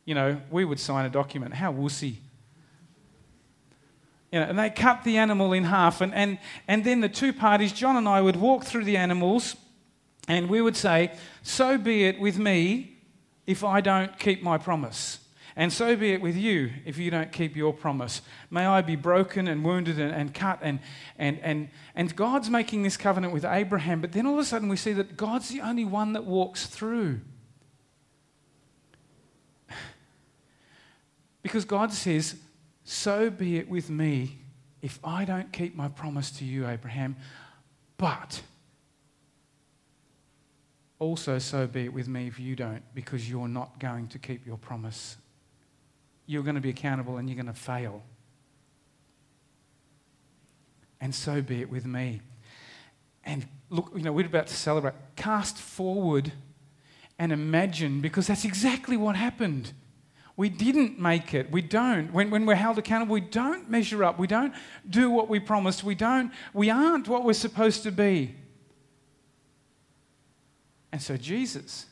You 0.04 0.14
know, 0.14 0.40
we 0.50 0.64
would 0.64 0.80
sign 0.80 1.06
a 1.06 1.10
document. 1.10 1.54
How 1.54 1.72
wussy 1.72 2.16
you 4.32 4.38
know, 4.38 4.46
and 4.46 4.58
they 4.58 4.70
cut 4.70 5.02
the 5.04 5.18
animal 5.18 5.52
in 5.52 5.64
half. 5.64 6.00
And, 6.00 6.14
and, 6.14 6.38
and 6.68 6.84
then 6.84 7.00
the 7.00 7.08
two 7.08 7.32
parties, 7.32 7.72
John 7.72 7.96
and 7.96 8.08
I, 8.08 8.20
would 8.20 8.36
walk 8.36 8.64
through 8.64 8.84
the 8.84 8.96
animals 8.96 9.56
And 10.28 10.48
we 10.48 10.60
would 10.60 10.76
say, 10.76 11.12
So 11.42 11.76
be 11.76 12.04
it 12.04 12.20
with 12.20 12.38
me 12.38 12.98
if 13.46 13.64
I 13.64 13.80
don't 13.80 14.16
keep 14.18 14.42
my 14.42 14.58
promise. 14.58 15.18
And 15.56 15.72
so 15.72 15.96
be 15.96 16.12
it 16.12 16.20
with 16.20 16.36
you 16.36 16.70
if 16.84 16.98
you 16.98 17.10
don't 17.10 17.32
keep 17.32 17.56
your 17.56 17.72
promise. 17.72 18.22
May 18.50 18.66
I 18.66 18.82
be 18.82 18.96
broken 18.96 19.48
and 19.48 19.64
wounded 19.64 19.98
and, 19.98 20.12
and 20.12 20.32
cut. 20.32 20.58
And, 20.62 20.80
and, 21.18 21.38
and, 21.40 21.68
and 21.94 22.14
God's 22.14 22.48
making 22.50 22.82
this 22.82 22.96
covenant 22.96 23.32
with 23.32 23.44
Abraham, 23.44 24.00
but 24.00 24.12
then 24.12 24.26
all 24.26 24.34
of 24.34 24.38
a 24.40 24.44
sudden 24.44 24.68
we 24.68 24.76
see 24.76 24.92
that 24.92 25.16
God's 25.16 25.48
the 25.48 25.60
only 25.60 25.84
one 25.84 26.12
that 26.12 26.24
walks 26.24 26.66
through. 26.66 27.20
Because 31.42 31.64
God 31.64 31.90
says, 31.90 32.36
So 32.84 33.30
be 33.30 33.56
it 33.56 33.68
with 33.68 33.88
me 33.88 34.40
if 34.82 34.98
I 35.02 35.24
don't 35.24 35.52
keep 35.52 35.74
my 35.74 35.88
promise 35.88 36.30
to 36.32 36.44
you, 36.44 36.68
Abraham. 36.68 37.16
But 37.96 38.42
also, 40.98 41.38
so 41.38 41.66
be 41.66 41.84
it 41.84 41.92
with 41.92 42.08
me 42.08 42.26
if 42.26 42.38
you 42.38 42.54
don't, 42.54 42.82
because 42.94 43.28
you're 43.28 43.48
not 43.48 43.78
going 43.80 44.06
to 44.08 44.18
keep 44.18 44.46
your 44.46 44.58
promise. 44.58 45.16
You're 46.30 46.44
going 46.44 46.54
to 46.54 46.60
be 46.60 46.70
accountable 46.70 47.16
and 47.16 47.28
you're 47.28 47.34
going 47.34 47.52
to 47.52 47.60
fail. 47.60 48.04
And 51.00 51.12
so 51.12 51.42
be 51.42 51.60
it 51.60 51.68
with 51.68 51.84
me. 51.84 52.20
And 53.24 53.48
look, 53.68 53.90
you 53.96 54.02
know, 54.02 54.12
we're 54.12 54.26
about 54.26 54.46
to 54.46 54.54
celebrate. 54.54 54.94
Cast 55.16 55.58
forward 55.58 56.30
and 57.18 57.32
imagine, 57.32 58.00
because 58.00 58.28
that's 58.28 58.44
exactly 58.44 58.96
what 58.96 59.16
happened. 59.16 59.72
We 60.36 60.48
didn't 60.48 61.00
make 61.00 61.34
it. 61.34 61.50
We 61.50 61.62
don't. 61.62 62.12
When, 62.12 62.30
when 62.30 62.46
we're 62.46 62.54
held 62.54 62.78
accountable, 62.78 63.14
we 63.14 63.22
don't 63.22 63.68
measure 63.68 64.04
up. 64.04 64.16
We 64.16 64.28
don't 64.28 64.54
do 64.88 65.10
what 65.10 65.28
we 65.28 65.40
promised. 65.40 65.82
We 65.82 65.96
don't. 65.96 66.30
We 66.54 66.70
aren't 66.70 67.08
what 67.08 67.24
we're 67.24 67.32
supposed 67.32 67.82
to 67.82 67.90
be. 67.90 68.36
And 70.92 71.02
so 71.02 71.16
Jesus 71.16 71.86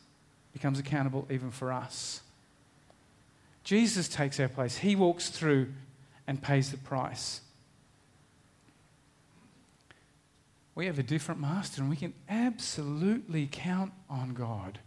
becomes 0.52 0.78
accountable 0.78 1.26
even 1.28 1.50
for 1.50 1.72
us. 1.72 2.22
Jesus 3.68 4.08
takes 4.08 4.40
our 4.40 4.48
place. 4.48 4.78
He 4.78 4.96
walks 4.96 5.28
through 5.28 5.68
and 6.26 6.40
pays 6.40 6.70
the 6.70 6.78
price. 6.78 7.42
We 10.74 10.86
have 10.86 10.98
a 10.98 11.02
different 11.02 11.38
master 11.38 11.82
and 11.82 11.90
we 11.90 11.96
can 11.96 12.14
absolutely 12.30 13.46
count 13.52 13.92
on 14.08 14.32
God. 14.32 14.78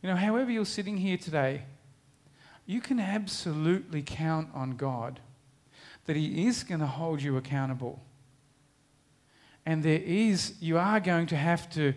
You 0.00 0.08
know, 0.08 0.16
however 0.16 0.50
you're 0.50 0.64
sitting 0.64 0.96
here 0.96 1.18
today, 1.18 1.64
you 2.64 2.80
can 2.80 2.98
absolutely 2.98 4.00
count 4.00 4.48
on 4.54 4.78
God 4.78 5.20
that 6.06 6.16
He 6.16 6.46
is 6.46 6.62
going 6.62 6.80
to 6.80 6.86
hold 6.86 7.20
you 7.20 7.36
accountable. 7.36 8.02
And 9.66 9.82
there 9.82 10.00
is, 10.02 10.54
you 10.60 10.78
are 10.78 10.98
going 10.98 11.26
to 11.26 11.36
have 11.36 11.68
to, 11.72 11.92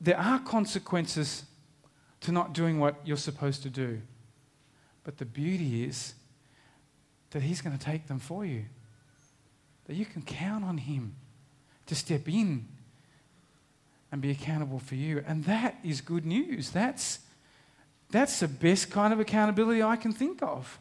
there 0.00 0.18
are 0.18 0.38
consequences 0.38 1.44
to 2.22 2.32
not 2.32 2.54
doing 2.54 2.80
what 2.80 2.96
you're 3.04 3.18
supposed 3.18 3.62
to 3.64 3.68
do. 3.68 4.00
But 5.04 5.18
the 5.18 5.24
beauty 5.24 5.84
is 5.84 6.14
that 7.30 7.42
He's 7.42 7.60
going 7.60 7.76
to 7.76 7.84
take 7.84 8.06
them 8.06 8.18
for 8.18 8.44
you, 8.44 8.64
that 9.86 9.94
you 9.94 10.04
can 10.04 10.22
count 10.22 10.64
on 10.64 10.78
Him 10.78 11.14
to 11.86 11.94
step 11.94 12.28
in 12.28 12.66
and 14.10 14.20
be 14.22 14.30
accountable 14.30 14.78
for 14.78 14.94
you. 14.94 15.22
And 15.26 15.44
that 15.44 15.78
is 15.84 16.00
good 16.00 16.24
news. 16.24 16.70
That's 16.70 17.20
that's 18.10 18.38
the 18.40 18.48
best 18.48 18.90
kind 18.90 19.12
of 19.12 19.18
accountability 19.18 19.82
I 19.82 19.96
can 19.96 20.12
think 20.12 20.40
of. 20.42 20.78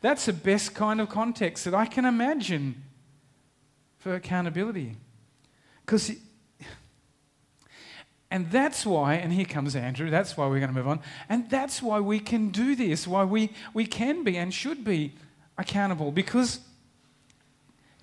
That's 0.00 0.26
the 0.26 0.34
best 0.34 0.74
kind 0.74 1.00
of 1.00 1.08
context 1.08 1.64
that 1.64 1.74
I 1.74 1.86
can 1.86 2.04
imagine 2.04 2.82
for 3.96 4.14
accountability. 4.14 4.96
Because, 5.86 6.12
and 8.30 8.50
that's 8.50 8.84
why, 8.84 9.14
and 9.14 9.32
here 9.32 9.44
comes 9.44 9.76
Andrew, 9.76 10.10
that's 10.10 10.36
why 10.36 10.46
we're 10.46 10.58
going 10.58 10.72
to 10.72 10.76
move 10.76 10.88
on, 10.88 11.00
and 11.28 11.48
that's 11.48 11.82
why 11.82 12.00
we 12.00 12.18
can 12.18 12.50
do 12.50 12.74
this, 12.74 13.06
why 13.06 13.24
we, 13.24 13.50
we 13.72 13.86
can 13.86 14.24
be 14.24 14.36
and 14.36 14.52
should 14.52 14.84
be 14.84 15.12
accountable. 15.56 16.10
Because 16.10 16.60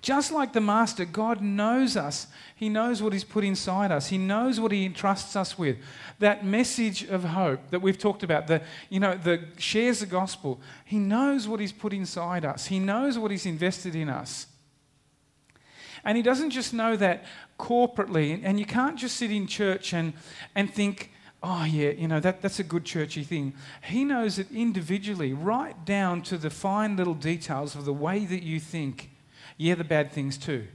just 0.02 0.32
like 0.32 0.52
the 0.52 0.60
Master, 0.60 1.04
God 1.04 1.40
knows 1.40 1.96
us. 1.96 2.26
He 2.56 2.68
knows 2.68 3.00
what 3.00 3.12
He's 3.12 3.22
put 3.22 3.44
inside 3.44 3.92
us. 3.92 4.08
He 4.08 4.18
knows 4.18 4.58
what 4.58 4.72
He 4.72 4.84
entrusts 4.84 5.36
us 5.36 5.56
with. 5.56 5.76
That 6.18 6.44
message 6.44 7.04
of 7.04 7.22
hope 7.22 7.70
that 7.70 7.82
we've 7.82 7.98
talked 7.98 8.24
about, 8.24 8.48
the, 8.48 8.62
you 8.90 8.98
know, 8.98 9.16
the 9.16 9.44
shares 9.58 10.00
the 10.00 10.06
gospel. 10.06 10.60
He 10.84 10.98
knows 10.98 11.46
what 11.46 11.60
He's 11.60 11.72
put 11.72 11.92
inside 11.92 12.44
us. 12.44 12.66
He 12.66 12.80
knows 12.80 13.16
what 13.16 13.30
He's 13.30 13.46
invested 13.46 13.94
in 13.94 14.08
us. 14.08 14.46
And 16.04 16.16
He 16.16 16.22
doesn't 16.22 16.50
just 16.50 16.72
know 16.72 16.96
that 16.96 17.24
corporately. 17.58 18.40
And 18.42 18.58
you 18.58 18.66
can't 18.66 18.98
just 18.98 19.16
sit 19.16 19.30
in 19.30 19.46
church 19.46 19.92
and, 19.92 20.12
and 20.54 20.72
think, 20.72 21.12
oh, 21.42 21.64
yeah, 21.64 21.90
you 21.90 22.08
know, 22.08 22.20
that, 22.20 22.42
that's 22.42 22.58
a 22.58 22.64
good 22.64 22.84
churchy 22.84 23.24
thing. 23.24 23.54
He 23.84 24.04
knows 24.04 24.38
it 24.38 24.46
individually, 24.52 25.32
right 25.32 25.84
down 25.84 26.22
to 26.22 26.38
the 26.38 26.50
fine 26.50 26.96
little 26.96 27.14
details 27.14 27.74
of 27.74 27.84
the 27.84 27.92
way 27.92 28.24
that 28.24 28.42
you 28.42 28.60
think 28.60 29.10
yeah, 29.56 29.74
the 29.74 29.84
bad 29.84 30.12
things 30.12 30.36
too. 30.36 30.66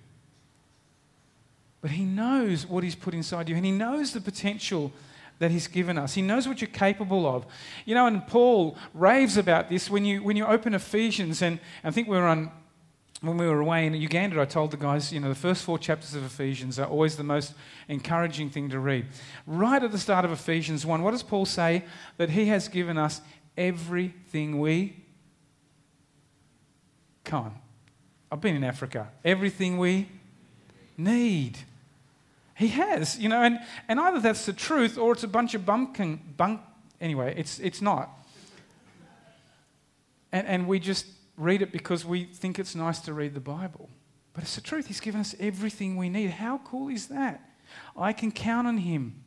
But 1.82 1.92
He 1.92 2.06
knows 2.06 2.66
what 2.66 2.84
He's 2.84 2.96
put 2.96 3.14
inside 3.14 3.50
you, 3.50 3.56
and 3.56 3.66
He 3.66 3.72
knows 3.72 4.14
the 4.14 4.22
potential 4.22 4.92
that 5.40 5.52
He's 5.52 5.68
given 5.68 5.98
us. 5.98 6.14
He 6.14 6.22
knows 6.22 6.48
what 6.48 6.62
you're 6.62 6.70
capable 6.70 7.28
of. 7.28 7.46
You 7.86 7.96
know, 7.96 8.08
and 8.08 8.26
Paul 8.26 8.78
raves 8.94 9.38
about 9.38 9.70
this 9.70 9.90
when 9.90 10.06
you, 10.06 10.24
when 10.24 10.38
you 10.38 10.46
open 10.46 10.74
Ephesians, 10.74 11.42
and 11.42 11.60
I 11.84 11.92
think 11.92 12.08
we're 12.08 12.26
on. 12.26 12.52
When 13.22 13.38
we 13.38 13.48
were 13.48 13.60
away 13.60 13.88
in 13.88 13.96
Uganda, 13.96 14.40
I 14.40 14.46
told 14.46 14.72
the 14.72 14.78
guys, 14.78 15.12
you 15.12 15.20
know, 15.20 15.30
the 15.30 15.36
first 15.36 15.64
four 15.64 15.80
chapters 15.80 16.14
of 16.14 16.24
Ephesians 16.24 16.78
are 16.78 16.86
always 16.86 17.18
the 17.18 17.24
most 17.24 17.54
encouraging 17.88 18.52
thing 18.52 18.70
to 18.70 18.80
read. 18.80 19.08
Right 19.48 19.82
at 19.82 19.92
the 19.92 19.98
start 19.98 20.24
of 20.24 20.32
Ephesians 20.32 20.86
1, 20.86 21.02
what 21.02 21.12
does 21.12 21.24
Paul 21.24 21.46
say? 21.46 21.84
That 22.18 22.30
he 22.30 22.46
has 22.48 22.68
given 22.68 22.98
us 22.98 23.22
everything 23.58 24.60
we. 24.60 25.04
Come 27.24 27.46
on, 27.46 27.56
I've 28.32 28.40
been 28.40 28.56
in 28.56 28.64
Africa. 28.64 29.10
Everything 29.26 29.80
we 29.80 30.10
need. 30.96 31.58
He 32.56 32.68
has, 32.70 33.18
you 33.18 33.30
know, 33.30 33.42
and, 33.42 33.60
and 33.88 34.00
either 34.00 34.20
that's 34.20 34.46
the 34.46 34.54
truth 34.54 34.98
or 34.98 35.14
it's 35.14 35.24
a 35.24 35.28
bunch 35.28 35.56
of 35.56 35.66
bumpkin, 35.66 36.20
bunk. 36.38 36.62
Anyway, 37.02 37.34
it's, 37.36 37.60
it's 37.60 37.82
not. 37.82 38.10
And, 40.32 40.48
and 40.48 40.68
we 40.68 40.80
just 40.80 41.06
read 41.38 41.62
it 41.62 41.72
because 41.72 42.04
we 42.04 42.26
think 42.26 42.60
it's 42.60 42.76
nice 42.76 43.00
to 43.02 43.14
read 43.14 43.34
the 43.34 43.40
Bible. 43.40 43.90
But 44.34 44.44
it's 44.44 44.56
the 44.56 44.62
truth. 44.62 44.88
He's 44.88 45.00
given 45.00 45.22
us 45.22 45.36
everything 45.40 45.96
we 45.96 46.10
need. 46.10 46.32
How 46.32 46.60
cool 46.60 46.90
is 46.90 47.08
that? 47.08 47.42
I 47.96 48.14
can 48.14 48.32
count 48.32 48.68
on 48.68 48.78
Him 48.80 49.24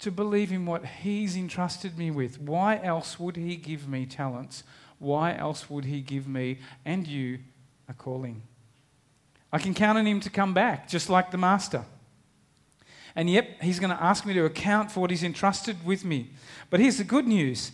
to 0.00 0.10
believe 0.10 0.50
in 0.50 0.66
what 0.66 0.84
He's 0.84 1.36
entrusted 1.36 1.96
me 1.96 2.10
with. 2.10 2.40
Why 2.40 2.80
else 2.82 3.20
would 3.20 3.36
He 3.36 3.56
give 3.56 3.88
me 3.88 4.06
talents? 4.06 4.64
Why 4.98 5.36
else 5.36 5.70
would 5.70 5.84
He 5.84 6.00
give 6.00 6.26
me 6.26 6.58
and 6.84 7.06
you 7.06 7.40
a 7.90 7.94
calling. 7.94 8.42
I 9.52 9.58
can 9.58 9.74
count 9.74 9.98
on 9.98 10.06
him 10.06 10.20
to 10.20 10.30
come 10.30 10.54
back, 10.54 10.88
just 10.88 11.10
like 11.10 11.30
the 11.30 11.36
master. 11.36 11.84
And 13.16 13.28
yep, 13.28 13.60
he's 13.60 13.80
going 13.80 13.90
to 13.90 14.02
ask 14.02 14.24
me 14.24 14.32
to 14.34 14.44
account 14.44 14.92
for 14.92 15.00
what 15.00 15.10
he's 15.10 15.24
entrusted 15.24 15.84
with 15.84 16.04
me. 16.04 16.30
But 16.70 16.78
here's 16.78 16.98
the 16.98 17.04
good 17.04 17.26
news 17.26 17.72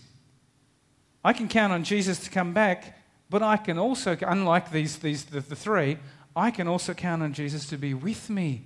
I 1.23 1.33
can 1.33 1.49
count 1.49 1.73
on 1.73 1.85
Jesus 1.85 2.19
to 2.21 2.31
come 2.31 2.55
back, 2.55 2.99
but 3.31 3.43
I 3.43 3.57
can 3.57 3.79
also, 3.79 4.17
unlike 4.27 4.71
these, 4.71 4.99
these 4.99 5.25
the, 5.25 5.41
the 5.41 5.57
three, 5.57 5.99
I 6.35 6.51
can 6.51 6.69
also 6.69 6.95
count 6.95 7.23
on 7.23 7.33
Jesus 7.33 7.67
to 7.67 7.77
be 7.77 7.95
with 7.95 8.31
me 8.31 8.65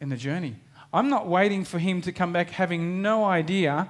in 0.00 0.08
the 0.08 0.16
journey. 0.16 0.56
I'm 0.92 1.08
not 1.08 1.26
waiting 1.26 1.64
for 1.64 1.78
him 1.78 2.00
to 2.02 2.12
come 2.12 2.32
back 2.32 2.50
having 2.50 3.02
no 3.02 3.24
idea 3.24 3.88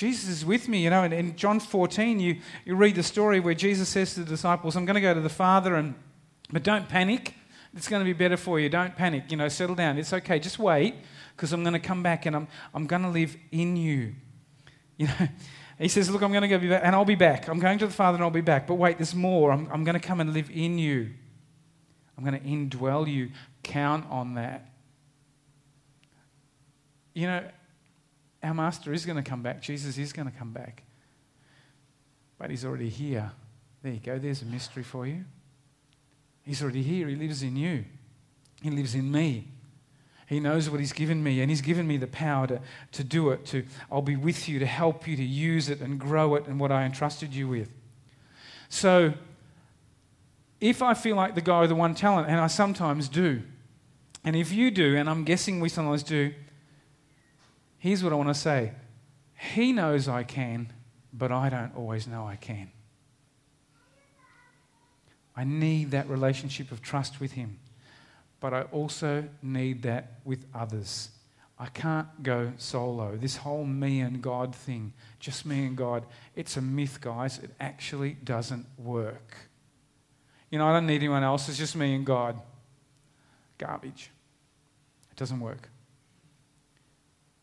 Jesus 0.00 0.28
is 0.28 0.44
with 0.44 0.68
me, 0.68 0.84
you 0.84 0.90
know. 0.90 1.02
And 1.02 1.12
in 1.12 1.36
John 1.36 1.60
14, 1.60 2.20
you, 2.20 2.38
you 2.64 2.74
read 2.74 2.94
the 2.94 3.02
story 3.02 3.40
where 3.40 3.54
Jesus 3.54 3.88
says 3.88 4.14
to 4.14 4.20
the 4.20 4.26
disciples, 4.30 4.76
I'm 4.76 4.84
going 4.84 4.94
to 4.94 5.00
go 5.00 5.14
to 5.14 5.20
the 5.20 5.28
Father, 5.28 5.74
and, 5.74 5.94
but 6.50 6.62
don't 6.62 6.88
panic. 6.88 7.34
It's 7.74 7.88
going 7.88 8.00
to 8.00 8.04
be 8.04 8.12
better 8.12 8.36
for 8.36 8.58
you. 8.58 8.68
Don't 8.68 8.96
panic. 8.96 9.30
You 9.30 9.36
know, 9.36 9.48
settle 9.48 9.74
down. 9.74 9.98
It's 9.98 10.12
okay. 10.12 10.38
Just 10.38 10.58
wait, 10.58 10.94
because 11.36 11.52
I'm 11.52 11.62
going 11.62 11.74
to 11.74 11.78
come 11.78 12.02
back 12.02 12.26
and 12.26 12.34
I'm, 12.34 12.48
I'm 12.74 12.86
going 12.86 13.02
to 13.02 13.08
live 13.08 13.36
in 13.52 13.76
you. 13.76 14.14
You 14.96 15.06
know, 15.06 15.28
he 15.80 15.88
says, 15.88 16.10
Look, 16.10 16.22
I'm 16.22 16.30
going 16.30 16.42
to 16.42 16.48
go 16.48 16.58
be 16.58 16.68
back, 16.68 16.82
and 16.84 16.94
I'll 16.94 17.06
be 17.06 17.14
back. 17.14 17.48
I'm 17.48 17.58
going 17.58 17.78
to 17.78 17.86
the 17.86 17.92
Father 17.92 18.16
and 18.16 18.22
I'll 18.22 18.30
be 18.30 18.42
back. 18.42 18.66
But 18.66 18.74
wait, 18.74 18.98
there's 18.98 19.14
more. 19.14 19.50
I'm, 19.50 19.66
I'm 19.72 19.82
going 19.82 19.98
to 19.98 20.06
come 20.06 20.20
and 20.20 20.34
live 20.34 20.50
in 20.50 20.78
you. 20.78 21.10
I'm 22.18 22.24
going 22.24 22.38
to 22.38 22.46
indwell 22.46 23.10
you. 23.10 23.30
Count 23.62 24.04
on 24.10 24.34
that. 24.34 24.72
You 27.14 27.26
know, 27.26 27.44
our 28.42 28.54
Master 28.54 28.92
is 28.92 29.06
going 29.06 29.22
to 29.22 29.28
come 29.28 29.42
back. 29.42 29.62
Jesus 29.62 29.96
is 29.96 30.12
going 30.12 30.30
to 30.30 30.36
come 30.36 30.52
back. 30.52 30.82
But 32.38 32.50
He's 32.50 32.64
already 32.64 32.90
here. 32.90 33.32
There 33.82 33.92
you 33.92 34.00
go. 34.00 34.18
There's 34.18 34.42
a 34.42 34.46
mystery 34.46 34.82
for 34.82 35.06
you. 35.06 35.24
He's 36.42 36.62
already 36.62 36.82
here. 36.82 37.08
He 37.08 37.16
lives 37.16 37.42
in 37.42 37.56
you, 37.56 37.84
He 38.62 38.70
lives 38.70 38.94
in 38.94 39.10
me. 39.10 39.48
He 40.30 40.38
knows 40.38 40.70
what 40.70 40.78
He's 40.78 40.92
given 40.92 41.24
me, 41.24 41.40
and 41.40 41.50
He's 41.50 41.60
given 41.60 41.88
me 41.88 41.96
the 41.96 42.06
power 42.06 42.46
to, 42.46 42.60
to 42.92 43.02
do 43.02 43.30
it. 43.30 43.44
To, 43.46 43.66
I'll 43.90 44.00
be 44.00 44.14
with 44.14 44.48
you 44.48 44.60
to 44.60 44.66
help 44.66 45.08
you 45.08 45.16
to 45.16 45.24
use 45.24 45.68
it 45.68 45.80
and 45.80 45.98
grow 45.98 46.36
it 46.36 46.46
and 46.46 46.60
what 46.60 46.70
I 46.70 46.84
entrusted 46.84 47.34
you 47.34 47.48
with. 47.48 47.68
So, 48.68 49.12
if 50.60 50.82
I 50.82 50.94
feel 50.94 51.16
like 51.16 51.34
the 51.34 51.40
guy 51.40 51.62
with 51.62 51.70
the 51.70 51.74
one 51.74 51.96
talent, 51.96 52.28
and 52.28 52.38
I 52.38 52.46
sometimes 52.46 53.08
do, 53.08 53.42
and 54.22 54.36
if 54.36 54.52
you 54.52 54.70
do, 54.70 54.96
and 54.96 55.10
I'm 55.10 55.24
guessing 55.24 55.58
we 55.58 55.68
sometimes 55.68 56.04
do, 56.04 56.32
here's 57.78 58.04
what 58.04 58.12
I 58.12 58.16
want 58.16 58.28
to 58.28 58.34
say 58.34 58.70
He 59.34 59.72
knows 59.72 60.06
I 60.06 60.22
can, 60.22 60.72
but 61.12 61.32
I 61.32 61.48
don't 61.48 61.74
always 61.74 62.06
know 62.06 62.24
I 62.24 62.36
can. 62.36 62.70
I 65.34 65.42
need 65.42 65.90
that 65.90 66.08
relationship 66.08 66.70
of 66.70 66.82
trust 66.82 67.18
with 67.18 67.32
Him, 67.32 67.58
but 68.40 68.54
I 68.54 68.62
also 68.62 69.28
need 69.42 69.82
that 69.82 70.14
with 70.24 70.44
others. 70.54 71.10
I 71.58 71.66
can't 71.66 72.22
go 72.22 72.52
solo. 72.56 73.16
This 73.16 73.36
whole 73.36 73.66
me 73.66 74.00
and 74.00 74.22
God 74.22 74.54
thing, 74.54 74.94
just 75.18 75.44
me 75.44 75.66
and 75.66 75.76
God, 75.76 76.04
it's 76.34 76.56
a 76.56 76.62
myth, 76.62 77.00
guys. 77.02 77.38
It 77.38 77.50
actually 77.60 78.16
doesn't 78.24 78.64
work. 78.78 79.36
You 80.50 80.58
know, 80.58 80.66
I 80.66 80.72
don't 80.72 80.86
need 80.86 80.96
anyone 80.96 81.22
else. 81.22 81.50
It's 81.50 81.58
just 81.58 81.76
me 81.76 81.94
and 81.94 82.06
God. 82.06 82.40
Garbage. 83.58 84.10
It 85.10 85.16
doesn't 85.16 85.38
work. 85.38 85.68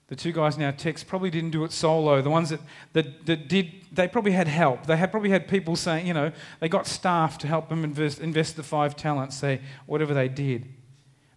The 0.07 0.15
two 0.15 0.31
guys 0.31 0.57
now 0.57 0.71
text 0.71 1.05
probably 1.05 1.29
didn't 1.29 1.51
do 1.51 1.63
it 1.63 1.71
solo. 1.71 2.21
The 2.21 2.29
ones 2.29 2.49
that, 2.49 2.61
that, 2.93 3.25
that 3.27 3.47
did, 3.47 3.71
they 3.91 4.07
probably 4.07 4.31
had 4.31 4.47
help. 4.47 4.87
They 4.87 4.97
had 4.97 5.11
probably 5.11 5.29
had 5.29 5.47
people 5.47 5.75
saying, 5.75 6.07
you 6.07 6.13
know, 6.13 6.31
they 6.59 6.69
got 6.69 6.87
staff 6.87 7.37
to 7.39 7.47
help 7.47 7.69
them 7.69 7.83
invest, 7.83 8.19
invest 8.19 8.55
the 8.55 8.63
five 8.63 8.95
talents, 8.95 9.35
say, 9.35 9.61
whatever 9.85 10.13
they 10.13 10.29
did. 10.29 10.65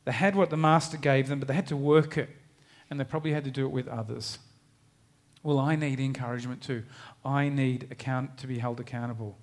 They 0.05 0.13
had 0.13 0.35
what 0.35 0.51
the 0.51 0.57
master 0.57 0.97
gave 0.97 1.29
them, 1.29 1.39
but 1.39 1.49
they 1.49 1.55
had 1.55 1.67
to 1.69 1.77
work 1.77 2.17
it 2.17 2.31
and 2.91 2.99
they 2.99 3.05
probably 3.05 3.33
had 3.33 3.45
to 3.45 3.51
do 3.51 3.67
it 3.67 3.71
with 3.71 3.87
others. 3.89 4.39
Well, 5.43 5.59
I 5.59 5.77
need 5.77 6.01
encouragement 6.01 6.63
too. 6.63 6.85
I 7.25 7.49
need 7.49 7.89
account 7.91 8.37
to 8.39 8.47
be 8.47 8.59
held 8.59 8.81
accountable. 8.81 9.39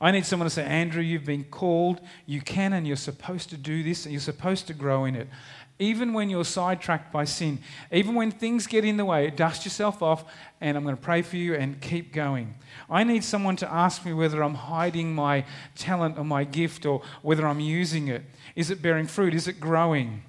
I 0.00 0.10
need 0.12 0.24
someone 0.24 0.46
to 0.46 0.54
say, 0.54 0.64
Andrew, 0.64 1.02
you've 1.02 1.26
been 1.26 1.44
called, 1.44 2.00
you 2.24 2.40
can, 2.40 2.72
and 2.72 2.86
you're 2.86 2.96
supposed 2.96 3.50
to 3.50 3.56
do 3.56 3.82
this, 3.82 4.06
and 4.06 4.12
you're 4.12 4.20
supposed 4.20 4.66
to 4.68 4.74
grow 4.74 5.04
in 5.04 5.14
it. 5.14 5.28
Even 5.78 6.12
when 6.12 6.30
you're 6.30 6.44
sidetracked 6.44 7.12
by 7.12 7.24
sin, 7.24 7.58
even 7.90 8.14
when 8.14 8.30
things 8.30 8.66
get 8.66 8.84
in 8.84 8.96
the 8.96 9.04
way, 9.04 9.30
dust 9.30 9.64
yourself 9.64 10.02
off, 10.02 10.24
and 10.60 10.76
I'm 10.76 10.84
going 10.84 10.96
to 10.96 11.02
pray 11.02 11.22
for 11.22 11.36
you 11.36 11.54
and 11.54 11.80
keep 11.80 12.12
going. 12.12 12.54
I 12.88 13.04
need 13.04 13.24
someone 13.24 13.56
to 13.56 13.72
ask 13.72 14.04
me 14.04 14.12
whether 14.12 14.42
I'm 14.42 14.54
hiding 14.54 15.14
my 15.14 15.44
talent 15.76 16.18
or 16.18 16.24
my 16.24 16.44
gift 16.44 16.86
or 16.86 17.02
whether 17.22 17.46
I'm 17.46 17.60
using 17.60 18.08
it. 18.08 18.22
Is 18.56 18.70
it 18.70 18.82
bearing 18.82 19.06
fruit? 19.06 19.34
Is 19.34 19.48
it 19.48 19.60
growing? 19.60 20.22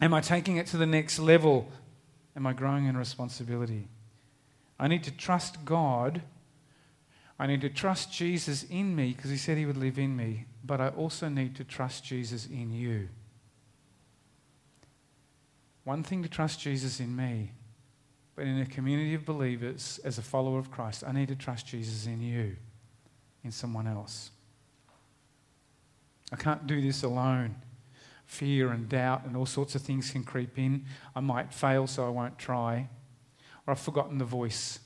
Am 0.00 0.14
I 0.14 0.20
taking 0.20 0.56
it 0.56 0.66
to 0.68 0.78
the 0.78 0.86
next 0.86 1.18
level? 1.18 1.68
Am 2.36 2.46
I 2.46 2.52
growing 2.54 2.86
in 2.86 2.96
responsibility? 2.96 3.88
I 4.78 4.88
need 4.88 5.04
to 5.04 5.10
trust 5.10 5.64
God. 5.64 6.22
I 7.40 7.46
need 7.46 7.62
to 7.62 7.70
trust 7.70 8.12
Jesus 8.12 8.64
in 8.64 8.94
me 8.94 9.14
because 9.16 9.30
he 9.30 9.38
said 9.38 9.56
he 9.56 9.64
would 9.64 9.78
live 9.78 9.98
in 9.98 10.14
me. 10.14 10.44
But 10.62 10.82
I 10.82 10.88
also 10.88 11.30
need 11.30 11.56
to 11.56 11.64
trust 11.64 12.04
Jesus 12.04 12.46
in 12.46 12.70
you. 12.70 13.08
One 15.84 16.02
thing 16.02 16.22
to 16.22 16.28
trust 16.28 16.60
Jesus 16.60 17.00
in 17.00 17.16
me, 17.16 17.52
but 18.36 18.44
in 18.44 18.60
a 18.60 18.66
community 18.66 19.14
of 19.14 19.24
believers, 19.24 19.98
as 20.04 20.18
a 20.18 20.22
follower 20.22 20.58
of 20.58 20.70
Christ, 20.70 21.02
I 21.06 21.12
need 21.12 21.28
to 21.28 21.34
trust 21.34 21.66
Jesus 21.66 22.06
in 22.06 22.20
you, 22.20 22.56
in 23.42 23.50
someone 23.50 23.86
else. 23.86 24.30
I 26.30 26.36
can't 26.36 26.66
do 26.66 26.82
this 26.82 27.02
alone 27.02 27.56
fear 28.30 28.70
and 28.70 28.88
doubt 28.88 29.24
and 29.24 29.36
all 29.36 29.44
sorts 29.44 29.74
of 29.74 29.82
things 29.82 30.12
can 30.12 30.22
creep 30.22 30.56
in. 30.56 30.84
I 31.16 31.20
might 31.20 31.52
fail, 31.52 31.88
so 31.88 32.06
I 32.06 32.10
won't 32.10 32.38
try. 32.38 32.88
Or 33.66 33.72
I've 33.72 33.80
forgotten 33.80 34.18
the 34.18 34.24
voice. 34.24 34.78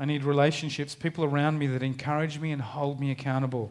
I 0.00 0.06
need 0.06 0.24
relationships, 0.24 0.94
people 0.94 1.24
around 1.24 1.58
me 1.58 1.66
that 1.66 1.82
encourage 1.82 2.40
me 2.40 2.52
and 2.52 2.62
hold 2.62 2.98
me 2.98 3.10
accountable. 3.10 3.70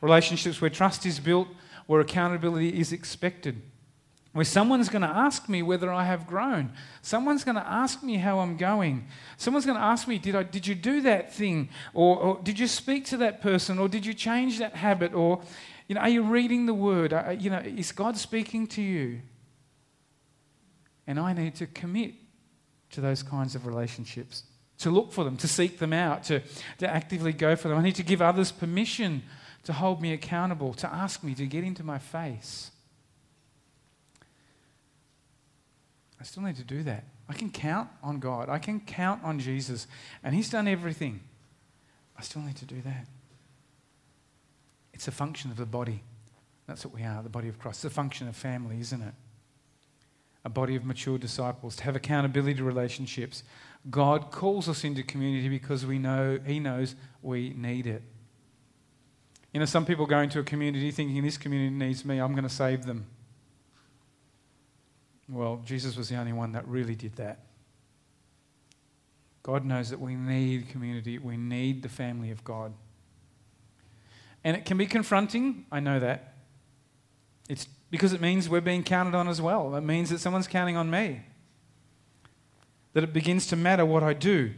Relationships 0.00 0.58
where 0.60 0.70
trust 0.70 1.04
is 1.04 1.20
built, 1.20 1.48
where 1.86 2.00
accountability 2.00 2.80
is 2.80 2.92
expected. 2.92 3.60
Where 4.32 4.46
someone's 4.46 4.88
going 4.88 5.02
to 5.02 5.08
ask 5.08 5.50
me 5.50 5.62
whether 5.62 5.92
I 5.92 6.04
have 6.04 6.26
grown. 6.26 6.72
Someone's 7.02 7.44
going 7.44 7.56
to 7.56 7.66
ask 7.66 8.02
me 8.02 8.16
how 8.16 8.38
I'm 8.38 8.56
going. 8.56 9.06
Someone's 9.36 9.66
going 9.66 9.78
to 9.78 9.84
ask 9.84 10.08
me, 10.08 10.18
did, 10.18 10.34
I, 10.34 10.44
did 10.44 10.66
you 10.66 10.74
do 10.74 11.02
that 11.02 11.34
thing? 11.34 11.68
Or, 11.92 12.16
or 12.16 12.40
did 12.42 12.58
you 12.58 12.66
speak 12.66 13.04
to 13.06 13.18
that 13.18 13.42
person? 13.42 13.78
Or 13.78 13.86
did 13.86 14.06
you 14.06 14.14
change 14.14 14.58
that 14.58 14.76
habit? 14.76 15.12
Or 15.12 15.42
you 15.88 15.94
know, 15.94 16.00
are 16.00 16.08
you 16.08 16.22
reading 16.22 16.66
the 16.66 16.74
word? 16.74 17.12
Are, 17.12 17.34
you 17.34 17.50
know, 17.50 17.58
is 17.58 17.92
God 17.92 18.16
speaking 18.16 18.66
to 18.68 18.82
you? 18.82 19.20
And 21.06 21.20
I 21.20 21.34
need 21.34 21.54
to 21.56 21.66
commit 21.66 22.14
to 22.90 23.00
those 23.00 23.22
kinds 23.22 23.54
of 23.54 23.66
relationships, 23.66 24.42
to 24.78 24.90
look 24.90 25.12
for 25.12 25.24
them, 25.24 25.36
to 25.38 25.48
seek 25.48 25.78
them 25.78 25.92
out, 25.92 26.24
to, 26.24 26.40
to 26.78 26.88
actively 26.88 27.32
go 27.32 27.56
for 27.56 27.68
them. 27.68 27.78
I 27.78 27.82
need 27.82 27.94
to 27.96 28.02
give 28.02 28.20
others 28.20 28.52
permission 28.52 29.22
to 29.64 29.72
hold 29.72 30.00
me 30.00 30.12
accountable, 30.12 30.74
to 30.74 30.92
ask 30.92 31.24
me 31.24 31.34
to 31.34 31.46
get 31.46 31.64
into 31.64 31.82
my 31.82 31.98
face. 31.98 32.70
I 36.20 36.24
still 36.24 36.42
need 36.42 36.56
to 36.56 36.64
do 36.64 36.82
that. 36.84 37.04
I 37.28 37.32
can 37.32 37.50
count 37.50 37.88
on 38.02 38.20
God. 38.20 38.48
I 38.48 38.58
can 38.58 38.80
count 38.80 39.24
on 39.24 39.38
Jesus. 39.38 39.86
And 40.22 40.34
He's 40.34 40.48
done 40.48 40.68
everything. 40.68 41.20
I 42.16 42.22
still 42.22 42.42
need 42.42 42.56
to 42.56 42.64
do 42.64 42.80
that. 42.82 43.06
It's 44.92 45.08
a 45.08 45.12
function 45.12 45.50
of 45.50 45.56
the 45.56 45.66
body. 45.66 46.02
That's 46.66 46.84
what 46.84 46.94
we 46.94 47.02
are, 47.02 47.22
the 47.22 47.28
body 47.28 47.48
of 47.48 47.58
Christ. 47.58 47.84
It's 47.84 47.92
a 47.92 47.94
function 47.94 48.28
of 48.28 48.36
family, 48.36 48.80
isn't 48.80 49.02
it? 49.02 49.14
A 50.44 50.48
body 50.48 50.76
of 50.76 50.84
mature 50.84 51.18
disciples, 51.18 51.76
to 51.76 51.84
have 51.84 51.96
accountability 51.96 52.62
relationships. 52.62 53.42
God 53.90 54.30
calls 54.30 54.68
us 54.68 54.84
into 54.84 55.02
community 55.02 55.48
because 55.48 55.86
we 55.86 55.98
know 55.98 56.38
He 56.44 56.58
knows 56.58 56.94
we 57.22 57.50
need 57.50 57.86
it. 57.86 58.02
You 59.52 59.60
know, 59.60 59.66
some 59.66 59.86
people 59.86 60.06
go 60.06 60.18
into 60.18 60.38
a 60.38 60.42
community 60.42 60.90
thinking 60.90 61.22
this 61.22 61.38
community 61.38 61.74
needs 61.74 62.04
me, 62.04 62.18
I'm 62.18 62.32
going 62.32 62.44
to 62.44 62.54
save 62.54 62.84
them. 62.84 63.06
Well, 65.28 65.62
Jesus 65.64 65.96
was 65.96 66.08
the 66.08 66.16
only 66.16 66.32
one 66.32 66.52
that 66.52 66.66
really 66.68 66.94
did 66.94 67.16
that. 67.16 67.40
God 69.42 69.64
knows 69.64 69.90
that 69.90 70.00
we 70.00 70.14
need 70.14 70.68
community, 70.68 71.18
we 71.18 71.36
need 71.36 71.82
the 71.82 71.88
family 71.88 72.30
of 72.30 72.42
God. 72.44 72.72
And 74.44 74.56
it 74.56 74.64
can 74.64 74.76
be 74.76 74.86
confronting, 74.86 75.66
I 75.72 75.80
know 75.80 75.98
that. 76.00 76.34
It's 77.48 77.66
because 77.90 78.12
it 78.12 78.20
means 78.20 78.48
we're 78.48 78.60
being 78.60 78.82
counted 78.82 79.14
on 79.14 79.28
as 79.28 79.40
well. 79.40 79.74
It 79.76 79.82
means 79.82 80.10
that 80.10 80.18
someone's 80.18 80.48
counting 80.48 80.76
on 80.76 80.90
me. 80.90 81.22
That 82.96 83.04
it 83.04 83.12
begins 83.12 83.46
to 83.48 83.56
matter 83.56 83.84
what 83.84 84.02
I 84.02 84.14
do. 84.14 84.54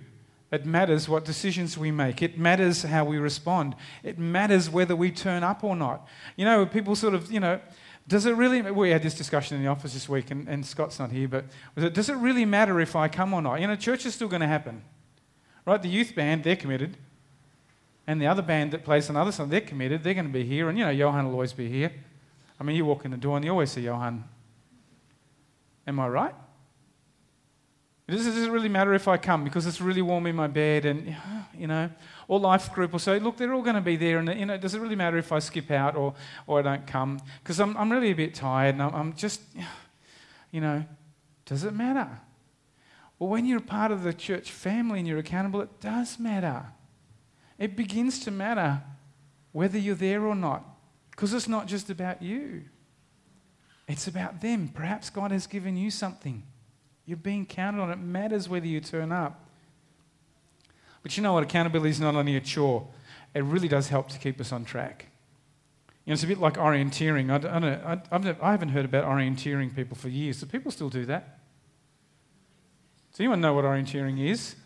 It 0.52 0.64
matters 0.64 1.08
what 1.08 1.24
decisions 1.24 1.76
we 1.76 1.90
make. 1.90 2.22
It 2.22 2.38
matters 2.38 2.84
how 2.84 3.04
we 3.04 3.18
respond. 3.18 3.74
It 4.04 4.16
matters 4.16 4.70
whether 4.70 4.94
we 4.94 5.10
turn 5.10 5.42
up 5.42 5.64
or 5.64 5.74
not. 5.74 6.06
You 6.36 6.44
know, 6.44 6.64
people 6.64 6.94
sort 6.94 7.14
of, 7.14 7.32
you 7.32 7.40
know, 7.40 7.58
does 8.06 8.26
it 8.26 8.36
really, 8.36 8.62
we 8.62 8.90
had 8.90 9.02
this 9.02 9.14
discussion 9.14 9.56
in 9.56 9.64
the 9.64 9.68
office 9.68 9.92
this 9.92 10.08
week, 10.08 10.30
and, 10.30 10.46
and 10.48 10.64
Scott's 10.64 11.00
not 11.00 11.10
here, 11.10 11.26
but 11.26 11.46
it, 11.74 11.94
does 11.94 12.08
it 12.08 12.14
really 12.14 12.44
matter 12.44 12.78
if 12.80 12.94
I 12.94 13.08
come 13.08 13.34
or 13.34 13.42
not? 13.42 13.60
You 13.60 13.66
know, 13.66 13.74
church 13.74 14.06
is 14.06 14.14
still 14.14 14.28
going 14.28 14.42
to 14.42 14.46
happen. 14.46 14.84
Right? 15.66 15.82
The 15.82 15.88
youth 15.88 16.14
band, 16.14 16.44
they're 16.44 16.54
committed. 16.54 16.96
And 18.06 18.22
the 18.22 18.28
other 18.28 18.42
band 18.42 18.70
that 18.70 18.84
plays 18.84 19.10
another 19.10 19.32
song, 19.32 19.48
they're 19.48 19.60
committed. 19.60 20.04
They're 20.04 20.14
going 20.14 20.28
to 20.28 20.32
be 20.32 20.44
here. 20.44 20.68
And, 20.68 20.78
you 20.78 20.84
know, 20.84 20.92
Johan 20.92 21.26
will 21.26 21.32
always 21.32 21.54
be 21.54 21.68
here. 21.68 21.90
I 22.60 22.62
mean, 22.62 22.76
you 22.76 22.84
walk 22.84 23.04
in 23.04 23.10
the 23.10 23.16
door 23.16 23.34
and 23.34 23.44
you 23.44 23.50
always 23.50 23.72
see 23.72 23.80
Johan. 23.80 24.22
Am 25.88 25.98
I 25.98 26.06
right? 26.06 26.34
Does 28.08 28.26
it 28.26 28.50
really 28.50 28.70
matter 28.70 28.94
if 28.94 29.06
I 29.06 29.18
come 29.18 29.44
because 29.44 29.66
it's 29.66 29.80
really 29.80 30.00
warm 30.00 30.26
in 30.26 30.34
my 30.34 30.46
bed 30.46 30.86
and, 30.86 31.14
you 31.54 31.66
know, 31.66 31.90
or 32.26 32.40
life 32.40 32.72
group 32.72 32.92
will 32.92 32.98
say, 32.98 33.18
look, 33.18 33.36
they're 33.36 33.52
all 33.52 33.62
going 33.62 33.74
to 33.74 33.82
be 33.82 33.96
there. 33.96 34.18
And, 34.18 34.28
you 34.40 34.46
know, 34.46 34.56
does 34.56 34.74
it 34.74 34.80
really 34.80 34.96
matter 34.96 35.18
if 35.18 35.30
I 35.30 35.40
skip 35.40 35.70
out 35.70 35.94
or, 35.94 36.14
or 36.46 36.60
I 36.60 36.62
don't 36.62 36.86
come? 36.86 37.20
Because 37.42 37.60
I'm, 37.60 37.76
I'm 37.76 37.92
really 37.92 38.10
a 38.10 38.16
bit 38.16 38.34
tired 38.34 38.76
and 38.76 38.82
I'm, 38.82 38.94
I'm 38.94 39.12
just, 39.12 39.42
you 40.50 40.62
know, 40.62 40.84
does 41.44 41.64
it 41.64 41.74
matter? 41.74 42.08
Well, 43.18 43.28
when 43.28 43.44
you're 43.44 43.60
part 43.60 43.92
of 43.92 44.02
the 44.02 44.14
church 44.14 44.50
family 44.52 45.00
and 45.00 45.06
you're 45.06 45.18
accountable, 45.18 45.60
it 45.60 45.80
does 45.80 46.18
matter 46.18 46.66
it 47.58 47.74
begins 47.74 48.20
to 48.20 48.30
matter 48.30 48.82
whether 49.52 49.78
you're 49.78 49.96
there 49.96 50.24
or 50.24 50.34
not. 50.34 50.64
Because 51.10 51.34
it's 51.34 51.48
not 51.48 51.66
just 51.66 51.90
about 51.90 52.22
you, 52.22 52.62
it's 53.88 54.06
about 54.06 54.40
them. 54.40 54.68
Perhaps 54.72 55.10
God 55.10 55.32
has 55.32 55.46
given 55.46 55.76
you 55.76 55.90
something. 55.90 56.44
You're 57.08 57.16
being 57.16 57.46
counted 57.46 57.80
on. 57.80 57.90
It 57.90 57.98
matters 57.98 58.50
whether 58.50 58.66
you 58.66 58.80
turn 58.82 59.12
up. 59.12 59.42
But 61.02 61.16
you 61.16 61.22
know 61.22 61.32
what? 61.32 61.42
Accountability 61.42 61.88
is 61.88 62.00
not 62.00 62.14
only 62.14 62.36
a 62.36 62.40
chore, 62.40 62.86
it 63.32 63.42
really 63.44 63.66
does 63.66 63.88
help 63.88 64.10
to 64.10 64.18
keep 64.18 64.38
us 64.42 64.52
on 64.52 64.66
track. 64.66 65.06
You 66.04 66.10
know, 66.10 66.12
it's 66.12 66.22
a 66.22 66.26
bit 66.26 66.38
like 66.38 66.54
orienteering. 66.58 67.30
I, 67.30 67.36
I, 67.36 68.18
don't 68.18 68.42
I 68.42 68.50
haven't 68.50 68.68
heard 68.68 68.84
about 68.84 69.06
orienteering 69.06 69.74
people 69.74 69.96
for 69.96 70.10
years. 70.10 70.40
Do 70.40 70.44
people 70.44 70.70
still 70.70 70.90
do 70.90 71.06
that? 71.06 71.38
Does 73.12 73.20
anyone 73.20 73.40
know 73.40 73.54
what 73.54 73.64
orienteering 73.64 74.22
is? 74.22 74.56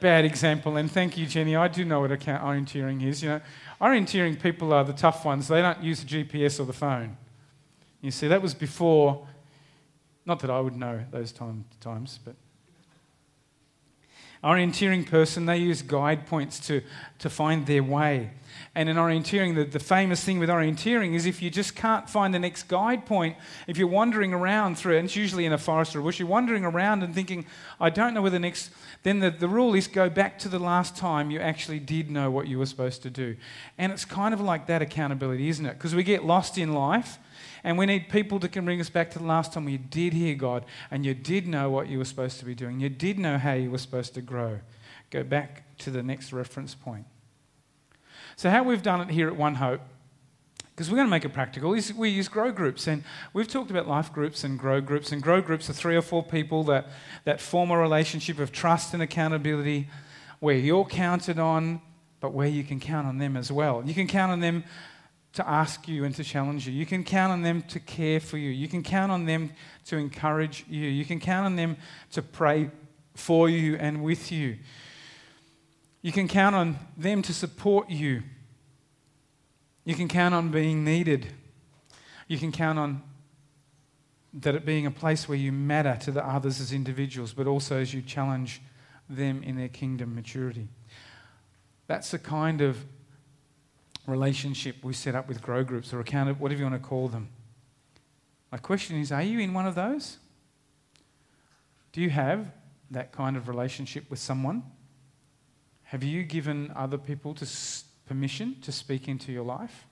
bad 0.00 0.24
example, 0.24 0.78
and 0.78 0.90
thank 0.90 1.16
you, 1.18 1.26
Jenny. 1.26 1.54
I 1.54 1.68
do 1.68 1.84
know 1.84 2.00
what 2.00 2.10
orienteering 2.10 3.06
is. 3.06 3.22
You 3.22 3.28
know, 3.28 3.40
orienteering 3.78 4.40
people 4.40 4.72
are 4.72 4.84
the 4.84 4.94
tough 4.94 5.24
ones. 5.26 5.48
They 5.48 5.60
don't 5.60 5.82
use 5.82 6.02
the 6.02 6.24
GPS 6.24 6.58
or 6.58 6.64
the 6.64 6.72
phone. 6.72 7.18
You 8.00 8.10
see, 8.10 8.26
that 8.28 8.40
was 8.40 8.54
before. 8.54 9.28
Not 10.24 10.40
that 10.40 10.50
I 10.50 10.60
would 10.60 10.76
know 10.76 11.00
those 11.10 11.32
time, 11.32 11.64
times, 11.80 12.18
but 12.24 12.36
Orienteering 14.44 15.06
person, 15.06 15.46
they 15.46 15.58
use 15.58 15.82
guide 15.82 16.26
points 16.26 16.58
to, 16.66 16.82
to 17.20 17.30
find 17.30 17.64
their 17.64 17.82
way. 17.82 18.30
And 18.74 18.88
in 18.88 18.96
orienteering, 18.96 19.54
the, 19.54 19.62
the 19.62 19.78
famous 19.78 20.24
thing 20.24 20.40
with 20.40 20.48
orienteering 20.48 21.14
is 21.14 21.26
if 21.26 21.40
you 21.40 21.48
just 21.48 21.76
can't 21.76 22.10
find 22.10 22.34
the 22.34 22.40
next 22.40 22.64
guide 22.64 23.06
point, 23.06 23.36
if 23.68 23.78
you're 23.78 23.86
wandering 23.86 24.34
around 24.34 24.76
through, 24.76 24.96
and 24.96 25.04
it's 25.04 25.14
usually 25.14 25.44
in 25.44 25.52
a 25.52 25.58
forest 25.58 25.94
or 25.94 26.00
a 26.00 26.02
bush, 26.02 26.18
you're 26.18 26.26
wandering 26.26 26.64
around 26.64 27.04
and 27.04 27.14
thinking, 27.14 27.46
I 27.80 27.88
don't 27.90 28.14
know 28.14 28.22
where 28.22 28.32
the 28.32 28.40
next, 28.40 28.70
then 29.04 29.20
the, 29.20 29.30
the 29.30 29.46
rule 29.46 29.74
is 29.74 29.86
go 29.86 30.10
back 30.10 30.40
to 30.40 30.48
the 30.48 30.58
last 30.58 30.96
time 30.96 31.30
you 31.30 31.38
actually 31.38 31.78
did 31.78 32.10
know 32.10 32.28
what 32.28 32.48
you 32.48 32.58
were 32.58 32.66
supposed 32.66 33.02
to 33.04 33.10
do. 33.10 33.36
And 33.78 33.92
it's 33.92 34.04
kind 34.04 34.34
of 34.34 34.40
like 34.40 34.66
that 34.66 34.82
accountability, 34.82 35.50
isn't 35.50 35.66
it? 35.66 35.74
Because 35.74 35.94
we 35.94 36.02
get 36.02 36.24
lost 36.24 36.58
in 36.58 36.74
life. 36.74 37.18
And 37.64 37.78
we 37.78 37.86
need 37.86 38.08
people 38.08 38.38
that 38.40 38.50
can 38.50 38.64
bring 38.64 38.80
us 38.80 38.90
back 38.90 39.10
to 39.12 39.18
the 39.18 39.24
last 39.24 39.52
time 39.52 39.68
you 39.68 39.78
did 39.78 40.12
hear 40.12 40.34
God 40.34 40.64
and 40.90 41.06
you 41.06 41.14
did 41.14 41.46
know 41.46 41.70
what 41.70 41.88
you 41.88 41.98
were 41.98 42.04
supposed 42.04 42.38
to 42.40 42.44
be 42.44 42.54
doing. 42.54 42.80
You 42.80 42.88
did 42.88 43.18
know 43.18 43.38
how 43.38 43.52
you 43.52 43.70
were 43.70 43.78
supposed 43.78 44.14
to 44.14 44.22
grow. 44.22 44.60
Go 45.10 45.22
back 45.22 45.76
to 45.78 45.90
the 45.90 46.02
next 46.02 46.32
reference 46.32 46.74
point. 46.74 47.06
So, 48.36 48.50
how 48.50 48.62
we've 48.62 48.82
done 48.82 49.00
it 49.02 49.10
here 49.10 49.28
at 49.28 49.36
One 49.36 49.56
Hope, 49.56 49.80
because 50.70 50.90
we're 50.90 50.96
going 50.96 51.06
to 51.06 51.10
make 51.10 51.24
it 51.24 51.34
practical, 51.34 51.74
is 51.74 51.92
we 51.92 52.08
use 52.08 52.28
grow 52.28 52.50
groups. 52.50 52.86
And 52.86 53.04
we've 53.32 53.46
talked 53.46 53.70
about 53.70 53.86
life 53.86 54.12
groups 54.12 54.42
and 54.42 54.58
grow 54.58 54.80
groups. 54.80 55.12
And 55.12 55.22
grow 55.22 55.40
groups 55.40 55.68
are 55.68 55.74
three 55.74 55.96
or 55.96 56.02
four 56.02 56.24
people 56.24 56.64
that, 56.64 56.88
that 57.24 57.40
form 57.40 57.70
a 57.70 57.78
relationship 57.78 58.38
of 58.38 58.52
trust 58.52 58.94
and 58.94 59.02
accountability 59.02 59.88
where 60.40 60.56
you're 60.56 60.86
counted 60.86 61.38
on, 61.38 61.80
but 62.20 62.32
where 62.32 62.48
you 62.48 62.64
can 62.64 62.80
count 62.80 63.06
on 63.06 63.18
them 63.18 63.36
as 63.36 63.52
well. 63.52 63.82
You 63.84 63.94
can 63.94 64.08
count 64.08 64.32
on 64.32 64.40
them 64.40 64.64
to 65.34 65.48
ask 65.48 65.88
you 65.88 66.04
and 66.04 66.14
to 66.14 66.24
challenge 66.24 66.66
you. 66.66 66.72
You 66.72 66.84
can 66.84 67.04
count 67.04 67.32
on 67.32 67.42
them 67.42 67.62
to 67.62 67.80
care 67.80 68.20
for 68.20 68.36
you. 68.36 68.50
You 68.50 68.68
can 68.68 68.82
count 68.82 69.10
on 69.10 69.24
them 69.24 69.50
to 69.86 69.96
encourage 69.96 70.64
you. 70.68 70.86
You 70.86 71.04
can 71.04 71.20
count 71.20 71.46
on 71.46 71.56
them 71.56 71.76
to 72.12 72.22
pray 72.22 72.70
for 73.14 73.48
you 73.48 73.76
and 73.76 74.02
with 74.02 74.30
you. 74.30 74.58
You 76.02 76.12
can 76.12 76.28
count 76.28 76.54
on 76.54 76.78
them 76.96 77.22
to 77.22 77.32
support 77.32 77.88
you. 77.88 78.22
You 79.84 79.94
can 79.94 80.08
count 80.08 80.34
on 80.34 80.50
being 80.50 80.84
needed. 80.84 81.28
You 82.28 82.38
can 82.38 82.52
count 82.52 82.78
on 82.78 83.02
that 84.34 84.54
it 84.54 84.64
being 84.64 84.86
a 84.86 84.90
place 84.90 85.28
where 85.28 85.36
you 85.36 85.52
matter 85.52 85.98
to 86.02 86.10
the 86.10 86.26
others 86.26 86.60
as 86.60 86.72
individuals, 86.72 87.32
but 87.32 87.46
also 87.46 87.78
as 87.78 87.92
you 87.92 88.00
challenge 88.00 88.62
them 89.08 89.42
in 89.42 89.56
their 89.56 89.68
kingdom 89.68 90.14
maturity. 90.14 90.68
That's 91.86 92.10
the 92.10 92.18
kind 92.18 92.62
of 92.62 92.84
relationship 94.06 94.76
we 94.82 94.92
set 94.92 95.14
up 95.14 95.28
with 95.28 95.42
grow 95.42 95.62
groups 95.62 95.92
or 95.92 96.00
account, 96.00 96.28
of 96.28 96.40
whatever 96.40 96.60
you 96.60 96.68
want 96.68 96.82
to 96.82 96.88
call 96.88 97.08
them. 97.08 97.28
My 98.50 98.58
question 98.58 99.00
is 99.00 99.12
are 99.12 99.22
you 99.22 99.38
in 99.40 99.54
one 99.54 99.66
of 99.66 99.74
those? 99.74 100.18
Do 101.92 102.00
you 102.00 102.10
have 102.10 102.46
that 102.90 103.12
kind 103.12 103.36
of 103.36 103.48
relationship 103.48 104.10
with 104.10 104.18
someone? 104.18 104.62
Have 105.84 106.02
you 106.02 106.22
given 106.22 106.72
other 106.74 106.98
people 106.98 107.34
to 107.34 107.46
permission 108.06 108.56
to 108.62 108.72
speak 108.72 109.08
into 109.08 109.32
your 109.32 109.44
life? 109.44 109.86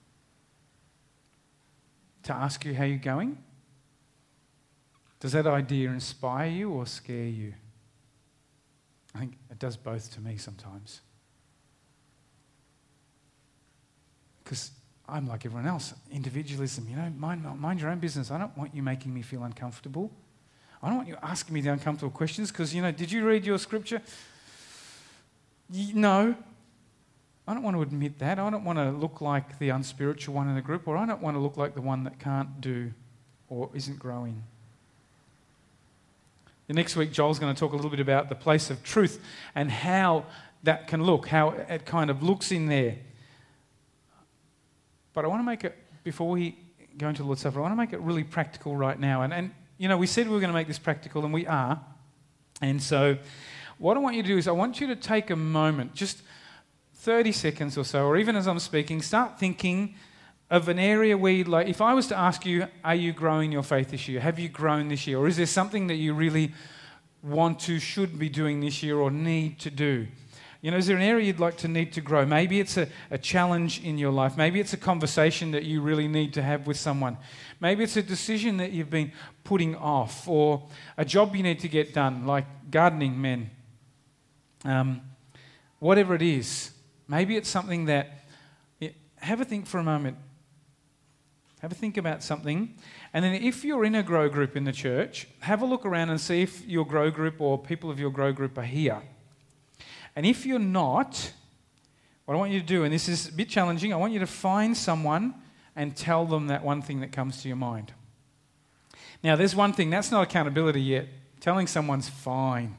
To 2.25 2.33
ask 2.35 2.65
you 2.65 2.75
how 2.75 2.85
you're 2.85 2.99
going? 2.99 3.39
Does 5.21 5.33
that 5.33 5.47
idea 5.47 5.91
inspire 5.91 6.49
you 6.49 6.71
or 6.71 6.87
scare 6.87 7.29
you? 7.29 7.55
I 9.15 9.19
think 9.19 9.37
it 9.51 9.59
does 9.59 9.77
both 9.77 10.13
to 10.15 10.21
me 10.21 10.37
sometimes. 10.37 11.01
Because 14.51 14.73
I'm 15.09 15.29
like 15.29 15.47
everyone 15.47 15.69
else. 15.69 15.95
Individualism, 16.11 16.89
you 16.91 16.97
know, 16.97 17.09
mind, 17.17 17.45
mind 17.61 17.81
your 17.81 17.89
own 17.89 18.01
business. 18.01 18.33
I 18.33 18.39
don't 18.39 18.59
want 18.59 18.75
you 18.75 18.83
making 18.83 19.15
me 19.15 19.23
feel 19.23 19.45
uncomfortable. 19.45 20.11
I 20.83 20.89
don't 20.89 20.97
want 20.97 21.09
you 21.09 21.17
asking 21.23 21.55
me 21.55 21.61
the 21.61 21.71
uncomfortable 21.71 22.11
questions 22.11 22.51
because, 22.51 22.75
you 22.75 22.83
know, 22.83 22.91
did 22.91 23.13
you 23.13 23.25
read 23.25 23.47
your 23.47 23.59
scripture? 23.59 24.03
No. 25.95 26.35
I 27.47 27.55
don't 27.55 27.63
want 27.63 27.77
to 27.77 27.83
admit 27.83 28.19
that. 28.19 28.41
I 28.41 28.51
don't 28.51 28.65
want 28.65 28.81
to 28.81 28.91
look 28.91 29.21
like 29.21 29.61
the 29.61 29.69
unspiritual 29.69 30.35
one 30.35 30.49
in 30.49 30.57
the 30.57 30.63
group, 30.63 30.89
or 30.89 30.97
I 30.97 31.07
don't 31.07 31.23
want 31.23 31.37
to 31.37 31.41
look 31.41 31.57
like 31.57 31.77
the 31.77 31.81
one 31.81 32.03
that 32.03 32.19
can't 32.19 32.61
do 32.61 32.93
or 33.49 33.71
isn't 33.73 34.01
growing. 34.01 34.43
The 36.67 36.75
next 36.75 36.97
week, 36.97 37.13
Joel's 37.13 37.39
going 37.39 37.55
to 37.55 37.61
talk 37.61 37.73
a 37.73 37.77
little 37.77 37.91
bit 37.91 38.01
about 38.01 38.29
the 38.29 38.35
place 38.35 38.69
of 38.69 38.83
truth 38.83 39.23
and 39.55 39.71
how 39.71 40.25
that 40.65 40.89
can 40.89 41.05
look, 41.05 41.29
how 41.29 41.51
it 41.51 41.87
kind 41.87 42.11
of 42.11 42.25
looks 42.25 42.51
in 42.51 42.67
there. 42.67 42.97
But 45.13 45.25
I 45.25 45.29
want 45.29 45.41
to 45.41 45.47
make 45.47 45.65
it, 45.65 45.77
before 46.05 46.31
we 46.31 46.59
go 46.97 47.09
into 47.09 47.23
the 47.23 47.27
Lord's 47.27 47.43
Supper, 47.43 47.59
I 47.59 47.63
want 47.63 47.73
to 47.73 47.77
make 47.77 47.93
it 47.93 48.01
really 48.01 48.25
practical 48.25 48.77
right 48.77 48.99
now. 48.99 49.23
And, 49.23 49.33
and 49.33 49.51
you 49.79 49.89
know, 49.89 49.97
we 49.97 50.07
said 50.07 50.27
we 50.27 50.35
were 50.35 50.41
going 50.41 50.53
to 50.53 50.59
make 50.59 50.69
this 50.69 50.79
practical, 50.79 51.25
and 51.25 51.33
we 51.33 51.47
are. 51.47 51.81
And 52.61 52.83
so 52.83 53.17
what 53.79 53.97
I 53.97 54.01
want 54.01 54.17
you 54.17 54.23
to 54.23 54.29
do 54.29 54.37
is, 54.37 54.47
I 54.47 54.53
want 54.53 54.81
you 54.81 54.87
to 54.89 54.97
take 54.97 55.31
a 55.31 55.37
moment, 55.37 55.95
just 55.95 56.23
30 56.97 57.33
seconds 57.33 57.79
or 57.79 57.85
so, 57.85 58.05
or 58.05 58.17
even 58.19 58.37
as 58.37 58.47
I'm 58.47 58.59
speaking, 58.59 59.01
start 59.01 59.39
thinking 59.39 59.95
of 60.51 60.69
an 60.69 60.79
area 60.79 61.17
where 61.17 61.33
you'd 61.33 61.49
like, 61.49 61.69
if 61.69 61.81
I 61.81 61.95
was 61.95 62.09
to 62.09 62.19
ask 62.19 62.45
you, 62.45 62.67
are 62.85 62.95
you 62.95 63.13
growing 63.13 63.53
your 63.53 63.63
faith 63.63 63.91
this 63.91 64.09
year? 64.09 64.21
Have 64.21 64.39
you 64.39 64.49
grown 64.49 64.89
this 64.89 65.07
year? 65.07 65.19
Or 65.19 65.29
is 65.29 65.37
there 65.37 65.47
something 65.47 65.87
that 65.87 65.95
you 65.95 66.13
really 66.13 66.53
want 67.23 67.61
to, 67.61 67.79
should 67.79 68.19
be 68.19 68.29
doing 68.29 68.61
this 68.61 68.83
year, 68.83 68.99
or 68.99 69.11
need 69.11 69.59
to 69.61 69.71
do? 69.71 70.09
You 70.63 70.71
know, 70.71 70.77
is 70.77 70.87
there 70.87 70.97
an 70.97 71.03
area 71.03 71.27
you'd 71.27 71.41
like 71.41 71.57
to 71.59 71.69
need 71.69 71.93
to 71.95 72.01
grow? 72.01 72.27
Maybe 72.27 72.61
it's 72.61 72.77
a, 72.77 72.87
a 73.11 73.17
challenge 73.17 73.83
in 73.83 73.97
your 73.97 74.11
life. 74.13 74.37
Maybe 74.37 74.61
it's 74.61 74.75
a 74.75 74.77
conversation 74.77 75.53
that 75.53 75.65
you 75.65 75.81
really 75.81 76.07
need 76.07 76.35
to 76.35 76.43
have 76.43 76.67
with 76.67 76.77
someone. 76.77 77.17
Maybe 77.61 77.83
it's 77.83 77.97
a 77.97 78.03
decision 78.03 78.59
that 78.59 78.73
you've 78.73 78.91
been 78.91 79.13
putting 79.43 79.75
off, 79.77 80.29
or 80.29 80.69
a 80.99 81.05
job 81.05 81.35
you 81.35 81.43
need 81.43 81.61
to 81.61 81.69
get 81.69 81.95
done, 81.95 82.27
like 82.27 82.45
gardening 82.71 83.21
men 83.21 83.51
um, 84.65 85.01
whatever 85.79 86.15
it 86.15 86.23
is, 86.23 86.73
maybe 87.09 87.37
it's 87.37 87.49
something 87.49 87.87
that. 87.87 88.17
Have 89.17 89.43
a 89.43 89.45
think 89.45 89.67
for 89.67 89.77
a 89.77 89.83
moment. 89.83 90.17
Have 91.61 91.73
a 91.73 91.75
think 91.75 91.99
about 91.99 92.23
something. 92.23 92.75
And 93.13 93.23
then, 93.23 93.35
if 93.35 93.67
you're 93.67 93.85
in 93.85 93.95
a 93.95 94.03
grow 94.03 94.31
group 94.31 94.57
in 94.57 94.65
the 94.65 94.73
church, 94.73 95.29
have 95.41 95.61
a 95.61 95.67
look 95.67 95.85
around 95.85 96.09
and 96.09 96.19
see 96.19 96.41
if 96.41 96.67
your 96.67 96.87
grow 96.87 97.11
group 97.11 97.39
or 97.39 97.59
people 97.59 97.91
of 97.91 98.01
your 98.01 98.11
grow 98.11 98.33
group 98.33 98.57
are 98.57 98.63
here. 98.63 99.03
And 100.17 100.27
if 100.27 100.45
you're 100.45 100.59
not, 100.59 101.33
what 102.25 102.35
I 102.35 102.37
want 102.39 102.53
you 102.53 102.61
to 102.61 102.67
do, 102.67 102.85
and 102.85 102.93
this 102.93 103.09
is 103.09 103.29
a 103.29 103.33
bit 103.33 103.49
challenging, 103.49 103.93
I 103.93 103.97
want 103.97 104.13
you 104.13 104.19
to 104.21 104.27
find 104.27 104.77
someone 104.77 105.35
and 105.77 105.97
tell 105.97 106.27
them 106.27 106.49
that 106.49 106.65
one 106.65 106.83
thing 106.83 107.01
that 107.01 107.13
comes 107.13 107.43
to 107.43 107.49
your 107.49 107.57
mind. 107.57 107.93
Now, 109.23 109.37
there's 109.37 109.55
one 109.55 109.73
thing, 109.73 109.91
that's 109.91 110.11
not 110.11 110.23
accountability 110.23 110.83
yet. 110.83 111.07
Telling 111.41 111.67
someone's 111.67 112.09
fine 112.09 112.77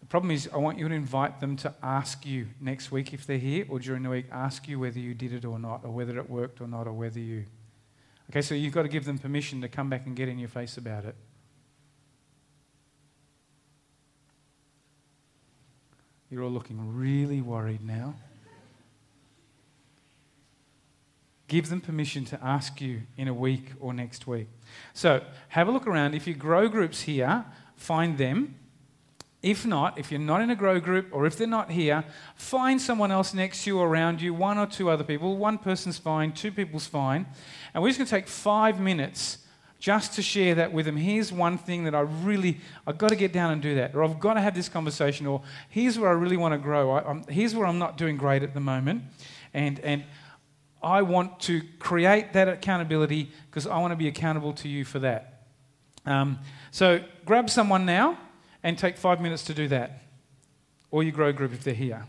The 0.00 0.06
problem 0.06 0.30
is, 0.30 0.48
I 0.52 0.56
want 0.56 0.78
you 0.78 0.88
to 0.88 0.94
invite 0.94 1.40
them 1.40 1.56
to 1.58 1.74
ask 1.82 2.24
you 2.24 2.48
next 2.60 2.90
week 2.90 3.12
if 3.12 3.26
they're 3.26 3.38
here 3.38 3.66
or 3.68 3.78
during 3.78 4.02
the 4.02 4.10
week, 4.10 4.26
ask 4.32 4.66
you 4.66 4.80
whether 4.80 4.98
you 4.98 5.14
did 5.14 5.32
it 5.32 5.44
or 5.44 5.58
not, 5.58 5.84
or 5.84 5.90
whether 5.90 6.18
it 6.18 6.28
worked 6.28 6.60
or 6.60 6.66
not, 6.66 6.86
or 6.86 6.92
whether 6.92 7.20
you. 7.20 7.44
Okay, 8.30 8.42
so 8.42 8.54
you've 8.54 8.72
got 8.72 8.82
to 8.82 8.88
give 8.88 9.04
them 9.04 9.18
permission 9.18 9.60
to 9.60 9.68
come 9.68 9.90
back 9.90 10.06
and 10.06 10.16
get 10.16 10.28
in 10.28 10.38
your 10.38 10.48
face 10.48 10.76
about 10.76 11.04
it. 11.04 11.14
You're 16.30 16.44
all 16.44 16.50
looking 16.50 16.96
really 16.96 17.40
worried 17.40 17.84
now. 17.84 18.14
Give 21.48 21.68
them 21.68 21.80
permission 21.80 22.24
to 22.26 22.42
ask 22.44 22.80
you 22.80 23.02
in 23.16 23.26
a 23.26 23.34
week 23.34 23.72
or 23.80 23.92
next 23.92 24.28
week. 24.28 24.46
So 24.94 25.22
have 25.48 25.66
a 25.66 25.72
look 25.72 25.86
around. 25.86 26.14
If 26.14 26.28
you 26.28 26.34
grow 26.34 26.68
groups 26.68 27.02
here, 27.02 27.44
find 27.74 28.16
them 28.16 28.54
if 29.42 29.64
not, 29.64 29.98
if 29.98 30.10
you're 30.10 30.20
not 30.20 30.42
in 30.42 30.50
a 30.50 30.54
grow 30.54 30.80
group 30.80 31.08
or 31.12 31.24
if 31.24 31.38
they're 31.38 31.46
not 31.46 31.70
here, 31.70 32.04
find 32.34 32.80
someone 32.80 33.10
else 33.10 33.32
next 33.32 33.64
to 33.64 33.70
you 33.70 33.80
around 33.80 34.20
you, 34.20 34.34
one 34.34 34.58
or 34.58 34.66
two 34.66 34.90
other 34.90 35.04
people. 35.04 35.36
One 35.38 35.56
person's 35.56 35.96
fine, 35.96 36.32
two 36.32 36.52
people's 36.52 36.86
fine. 36.86 37.26
And 37.72 37.82
we're 37.82 37.88
just 37.88 37.98
going 37.98 38.06
to 38.06 38.10
take 38.10 38.28
five 38.28 38.78
minutes 38.78 39.38
just 39.80 40.12
to 40.12 40.22
share 40.22 40.54
that 40.54 40.72
with 40.72 40.86
them. 40.86 40.96
Here's 40.96 41.32
one 41.32 41.58
thing 41.58 41.84
that 41.84 41.94
I 41.94 42.00
really, 42.00 42.60
I've 42.86 42.98
got 42.98 43.08
to 43.08 43.16
get 43.16 43.32
down 43.32 43.50
and 43.50 43.60
do 43.60 43.74
that, 43.76 43.94
or 43.96 44.04
I've 44.04 44.20
got 44.20 44.34
to 44.34 44.40
have 44.40 44.54
this 44.54 44.68
conversation, 44.68 45.26
or 45.26 45.42
here's 45.70 45.98
where 45.98 46.10
I 46.10 46.12
really 46.12 46.36
want 46.36 46.52
to 46.52 46.58
grow. 46.58 46.92
I, 46.92 47.22
here's 47.32 47.54
where 47.54 47.66
I'm 47.66 47.78
not 47.78 47.96
doing 47.96 48.16
great 48.16 48.42
at 48.42 48.52
the 48.54 48.60
moment. 48.60 49.02
And, 49.54 49.80
and 49.80 50.04
I 50.82 51.02
want 51.02 51.40
to 51.40 51.62
create 51.78 52.34
that 52.34 52.46
accountability 52.48 53.30
because 53.50 53.66
I 53.66 53.78
want 53.78 53.92
to 53.92 53.96
be 53.96 54.06
accountable 54.06 54.52
to 54.54 54.68
you 54.68 54.84
for 54.84 54.98
that. 55.00 55.46
Um, 56.06 56.38
so 56.70 57.00
grab 57.24 57.50
someone 57.50 57.86
now 57.86 58.18
and 58.62 58.78
take 58.78 58.96
five 58.96 59.20
minutes 59.20 59.44
to 59.44 59.54
do 59.54 59.66
that. 59.68 60.02
Or 60.90 61.02
you 61.02 61.12
grow 61.12 61.32
group 61.32 61.52
if 61.52 61.64
they're 61.64 61.74
here. 61.74 62.04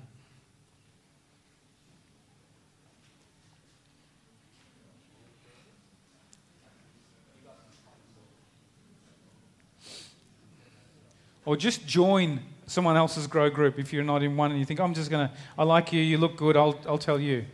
Or 11.46 11.58
just 11.58 11.88
join 11.88 12.40
someone 12.68 12.96
else's 12.96 13.28
grow 13.28 13.50
group 13.50 13.80
if 13.80 13.92
you're 13.92 14.04
not 14.04 14.24
in 14.24 14.38
one 14.38 14.52
and 14.52 14.60
you 14.60 14.66
think, 14.66 14.80
I'm 14.80 14.94
just 14.94 15.10
going 15.10 15.28
to, 15.28 15.34
I 15.58 15.64
like 15.64 15.92
you, 15.92 16.02
you 16.02 16.18
look 16.18 16.38
good, 16.38 16.56
I'll, 16.56 16.80
I'll 16.88 16.98
tell 16.98 17.20
you. 17.20 17.46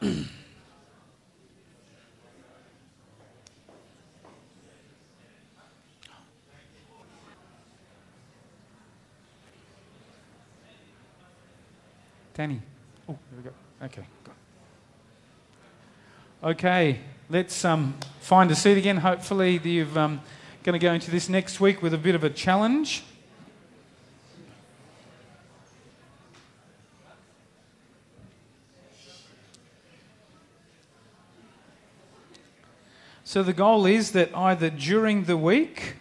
Danny. 12.34 12.60
Oh, 13.08 13.18
there 13.30 13.38
we 13.38 13.42
go. 13.42 13.50
Okay. 13.84 14.02
Okay, 16.42 17.00
let's 17.28 17.64
um, 17.64 17.94
find 18.20 18.50
a 18.50 18.54
seat 18.56 18.78
again. 18.78 18.96
Hopefully, 18.96 19.60
you're 19.62 19.98
um, 19.98 20.20
going 20.62 20.78
to 20.78 20.86
go 20.86 20.92
into 20.92 21.10
this 21.10 21.28
next 21.28 21.60
week 21.60 21.82
with 21.82 21.92
a 21.92 21.98
bit 21.98 22.14
of 22.14 22.22
a 22.22 22.30
challenge. 22.30 23.02
So, 33.24 33.42
the 33.42 33.52
goal 33.52 33.86
is 33.86 34.12
that 34.12 34.36
either 34.36 34.70
during 34.70 35.24
the 35.24 35.36
week, 35.36 35.94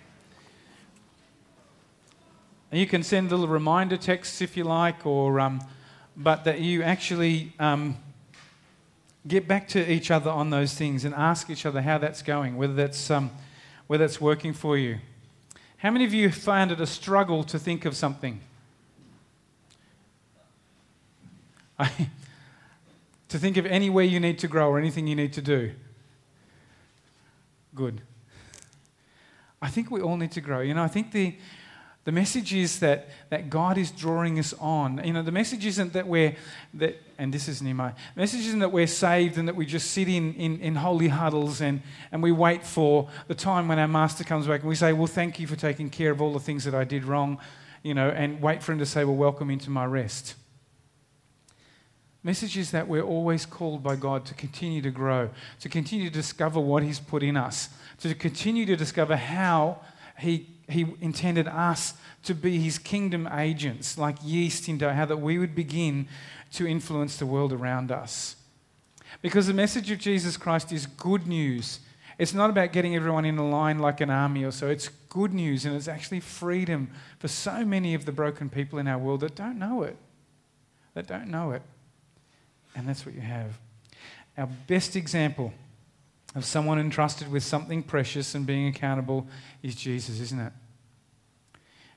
you 2.71 2.85
can 2.85 3.01
send 3.01 3.31
little 3.31 3.47
reminder 3.47 3.97
texts 3.97 4.41
if 4.41 4.55
you 4.55 4.63
like, 4.63 5.07
or 5.07 5.39
um, 5.39 5.59
but 6.15 6.43
that 6.43 6.59
you 6.59 6.83
actually 6.83 7.53
um, 7.57 7.97
get 9.27 9.47
back 9.47 9.67
to 9.69 9.91
each 9.91 10.11
other 10.11 10.29
on 10.29 10.51
those 10.51 10.75
things 10.75 11.03
and 11.03 11.15
ask 11.15 11.49
each 11.49 11.65
other 11.65 11.81
how 11.81 11.97
that's 11.97 12.21
going, 12.21 12.57
whether 12.57 12.73
that's, 12.73 13.09
um, 13.09 13.31
whether 13.91 14.07
that's 14.07 14.21
working 14.21 14.53
for 14.53 14.77
you. 14.77 14.99
How 15.79 15.91
many 15.91 16.05
of 16.05 16.13
you 16.13 16.31
find 16.31 16.71
it 16.71 16.79
a 16.79 16.87
struggle 16.87 17.43
to 17.43 17.59
think 17.59 17.83
of 17.83 17.93
something? 17.93 18.39
to 21.77 23.37
think 23.37 23.57
of 23.57 23.65
any 23.65 23.89
you 23.89 24.21
need 24.21 24.39
to 24.39 24.47
grow 24.47 24.69
or 24.69 24.79
anything 24.79 25.07
you 25.07 25.15
need 25.17 25.33
to 25.33 25.41
do? 25.41 25.73
Good. 27.75 27.99
I 29.61 29.67
think 29.67 29.91
we 29.91 29.99
all 29.99 30.15
need 30.15 30.31
to 30.31 30.41
grow. 30.41 30.61
You 30.61 30.73
know, 30.73 30.83
I 30.83 30.87
think 30.87 31.11
the, 31.11 31.35
the 32.03 32.11
message 32.11 32.53
is 32.53 32.79
that, 32.79 33.09
that 33.29 33.49
God 33.49 33.77
is 33.77 33.91
drawing 33.91 34.39
us 34.39 34.53
on. 34.59 35.01
You 35.03 35.13
know, 35.13 35.21
the 35.21 35.31
message 35.31 35.65
isn't 35.67 35.93
that 35.93 36.07
we're, 36.07 36.35
that, 36.73 36.99
and 37.19 37.31
this 37.31 37.47
is 37.47 37.61
Nehemiah, 37.61 37.93
the 38.15 38.21
message 38.21 38.41
isn't 38.41 38.59
that 38.59 38.71
we're 38.71 38.87
saved 38.87 39.37
and 39.37 39.47
that 39.47 39.55
we 39.55 39.67
just 39.67 39.91
sit 39.91 40.07
in, 40.07 40.33
in, 40.33 40.59
in 40.61 40.75
holy 40.75 41.09
huddles 41.09 41.61
and, 41.61 41.81
and 42.11 42.23
we 42.23 42.31
wait 42.31 42.65
for 42.65 43.07
the 43.27 43.35
time 43.35 43.67
when 43.67 43.77
our 43.77 43.87
master 43.87 44.23
comes 44.23 44.47
back 44.47 44.61
and 44.61 44.69
we 44.69 44.75
say, 44.75 44.93
well, 44.93 45.05
thank 45.05 45.39
you 45.39 45.45
for 45.45 45.55
taking 45.55 45.91
care 45.91 46.09
of 46.09 46.21
all 46.21 46.33
the 46.33 46.39
things 46.39 46.63
that 46.63 46.73
I 46.73 46.85
did 46.85 47.03
wrong, 47.03 47.37
you 47.83 47.93
know, 47.93 48.09
and 48.09 48.41
wait 48.41 48.63
for 48.63 48.71
him 48.71 48.79
to 48.79 48.85
say, 48.85 49.05
well, 49.05 49.15
welcome 49.15 49.51
into 49.51 49.69
my 49.69 49.85
rest. 49.85 50.35
Message 52.23 52.55
is 52.55 52.69
that 52.71 52.87
we're 52.87 53.03
always 53.03 53.47
called 53.47 53.81
by 53.81 53.95
God 53.95 54.25
to 54.25 54.35
continue 54.35 54.81
to 54.83 54.91
grow, 54.91 55.29
to 55.59 55.69
continue 55.69 56.07
to 56.07 56.13
discover 56.13 56.59
what 56.59 56.83
He's 56.83 56.99
put 56.99 57.23
in 57.23 57.35
us, 57.35 57.69
to 57.99 58.13
continue 58.13 58.63
to 58.67 58.75
discover 58.75 59.15
how 59.15 59.79
He 60.19 60.47
he 60.69 60.85
intended 61.01 61.47
us 61.47 61.93
to 62.23 62.33
be 62.33 62.59
his 62.59 62.77
kingdom 62.77 63.27
agents, 63.31 63.97
like 63.97 64.17
yeast 64.23 64.69
in 64.69 64.77
dough, 64.77 64.91
how 64.91 65.05
that 65.05 65.17
we 65.17 65.37
would 65.37 65.55
begin 65.55 66.07
to 66.53 66.67
influence 66.67 67.17
the 67.17 67.25
world 67.25 67.51
around 67.51 67.91
us. 67.91 68.35
Because 69.21 69.47
the 69.47 69.53
message 69.53 69.91
of 69.91 69.99
Jesus 69.99 70.37
Christ 70.37 70.71
is 70.71 70.85
good 70.85 71.27
news. 71.27 71.79
It's 72.17 72.33
not 72.33 72.49
about 72.49 72.71
getting 72.71 72.95
everyone 72.95 73.25
in 73.25 73.37
a 73.37 73.47
line 73.47 73.79
like 73.79 74.01
an 74.01 74.09
army 74.09 74.43
or 74.43 74.51
so. 74.51 74.67
It's 74.67 74.89
good 75.09 75.33
news, 75.33 75.65
and 75.65 75.75
it's 75.75 75.87
actually 75.87 76.19
freedom 76.19 76.89
for 77.19 77.27
so 77.27 77.65
many 77.65 77.93
of 77.93 78.05
the 78.05 78.11
broken 78.11 78.49
people 78.49 78.79
in 78.79 78.87
our 78.87 78.97
world 78.97 79.21
that 79.21 79.35
don't 79.35 79.57
know 79.57 79.83
it. 79.83 79.97
That 80.93 81.07
don't 81.07 81.27
know 81.27 81.51
it. 81.51 81.61
And 82.75 82.87
that's 82.87 83.05
what 83.05 83.15
you 83.15 83.21
have. 83.21 83.59
Our 84.37 84.47
best 84.67 84.95
example 84.95 85.53
of 86.35 86.45
someone 86.45 86.79
entrusted 86.79 87.31
with 87.31 87.43
something 87.43 87.83
precious 87.83 88.35
and 88.35 88.45
being 88.45 88.67
accountable 88.67 89.27
is 89.61 89.75
Jesus, 89.75 90.19
isn't 90.19 90.39
it? 90.39 90.53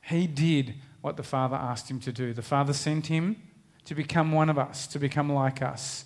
He 0.02 0.26
did 0.26 0.74
what 1.00 1.16
the 1.16 1.22
Father 1.22 1.56
asked 1.56 1.90
him 1.90 2.00
to 2.00 2.12
do. 2.12 2.32
The 2.32 2.42
Father 2.42 2.72
sent 2.72 3.06
him 3.06 3.36
to 3.84 3.94
become 3.94 4.32
one 4.32 4.50
of 4.50 4.58
us, 4.58 4.86
to 4.88 4.98
become 4.98 5.30
like 5.30 5.62
us, 5.62 6.04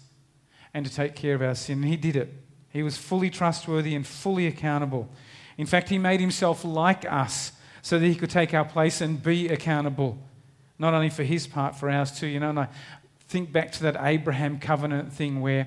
and 0.75 0.85
to 0.85 0.93
take 0.93 1.15
care 1.15 1.35
of 1.35 1.43
our 1.43 1.55
sin. 1.55 1.79
And 1.79 1.87
he 1.87 1.97
did 1.97 2.17
it. 2.17 2.33
He 2.71 2.83
was 2.83 2.97
fully 2.97 3.31
trustworthy 3.31 3.95
and 3.95 4.07
fully 4.07 4.47
accountable. 4.47 5.09
In 5.57 5.67
fact, 5.67 5.89
he 5.89 5.99
made 5.99 6.21
himself 6.21 6.65
like 6.65 7.11
us 7.11 7.53
so 7.83 7.99
that 7.99 8.07
he 8.07 8.15
could 8.15 8.31
take 8.31 8.53
our 8.55 8.65
place 8.65 9.01
and 9.01 9.23
be 9.23 9.49
accountable, 9.49 10.19
not 10.79 10.95
only 10.95 11.09
for 11.09 11.23
his 11.23 11.47
part, 11.47 11.75
for 11.75 11.89
ours 11.89 12.13
too. 12.13 12.27
You 12.27 12.41
know, 12.41 12.51
and 12.51 12.61
I 12.61 12.69
think 13.29 13.53
back 13.53 13.73
to 13.73 13.83
that 13.85 13.97
Abraham 14.01 14.59
covenant 14.59 15.13
thing 15.13 15.41
where, 15.41 15.67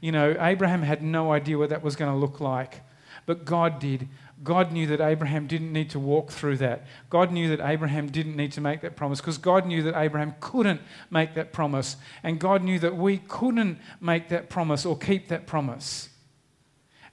you 0.00 0.12
know, 0.12 0.36
Abraham 0.38 0.82
had 0.82 1.02
no 1.02 1.32
idea 1.32 1.58
what 1.58 1.70
that 1.70 1.82
was 1.82 1.96
going 1.96 2.12
to 2.12 2.18
look 2.18 2.40
like, 2.40 2.82
but 3.26 3.44
God 3.44 3.78
did. 3.78 4.08
God 4.44 4.70
knew 4.70 4.86
that 4.86 5.00
Abraham 5.00 5.48
didn't 5.48 5.72
need 5.72 5.90
to 5.90 5.98
walk 5.98 6.30
through 6.30 6.58
that. 6.58 6.86
God 7.10 7.32
knew 7.32 7.48
that 7.54 7.66
Abraham 7.66 8.08
didn't 8.08 8.36
need 8.36 8.52
to 8.52 8.60
make 8.60 8.82
that 8.82 8.94
promise 8.94 9.20
because 9.20 9.38
God 9.38 9.66
knew 9.66 9.82
that 9.82 10.00
Abraham 10.00 10.34
couldn't 10.40 10.80
make 11.10 11.34
that 11.34 11.52
promise. 11.52 11.96
And 12.22 12.38
God 12.38 12.62
knew 12.62 12.78
that 12.78 12.96
we 12.96 13.18
couldn't 13.18 13.78
make 14.00 14.28
that 14.28 14.48
promise 14.48 14.86
or 14.86 14.96
keep 14.96 15.28
that 15.28 15.46
promise. 15.46 16.10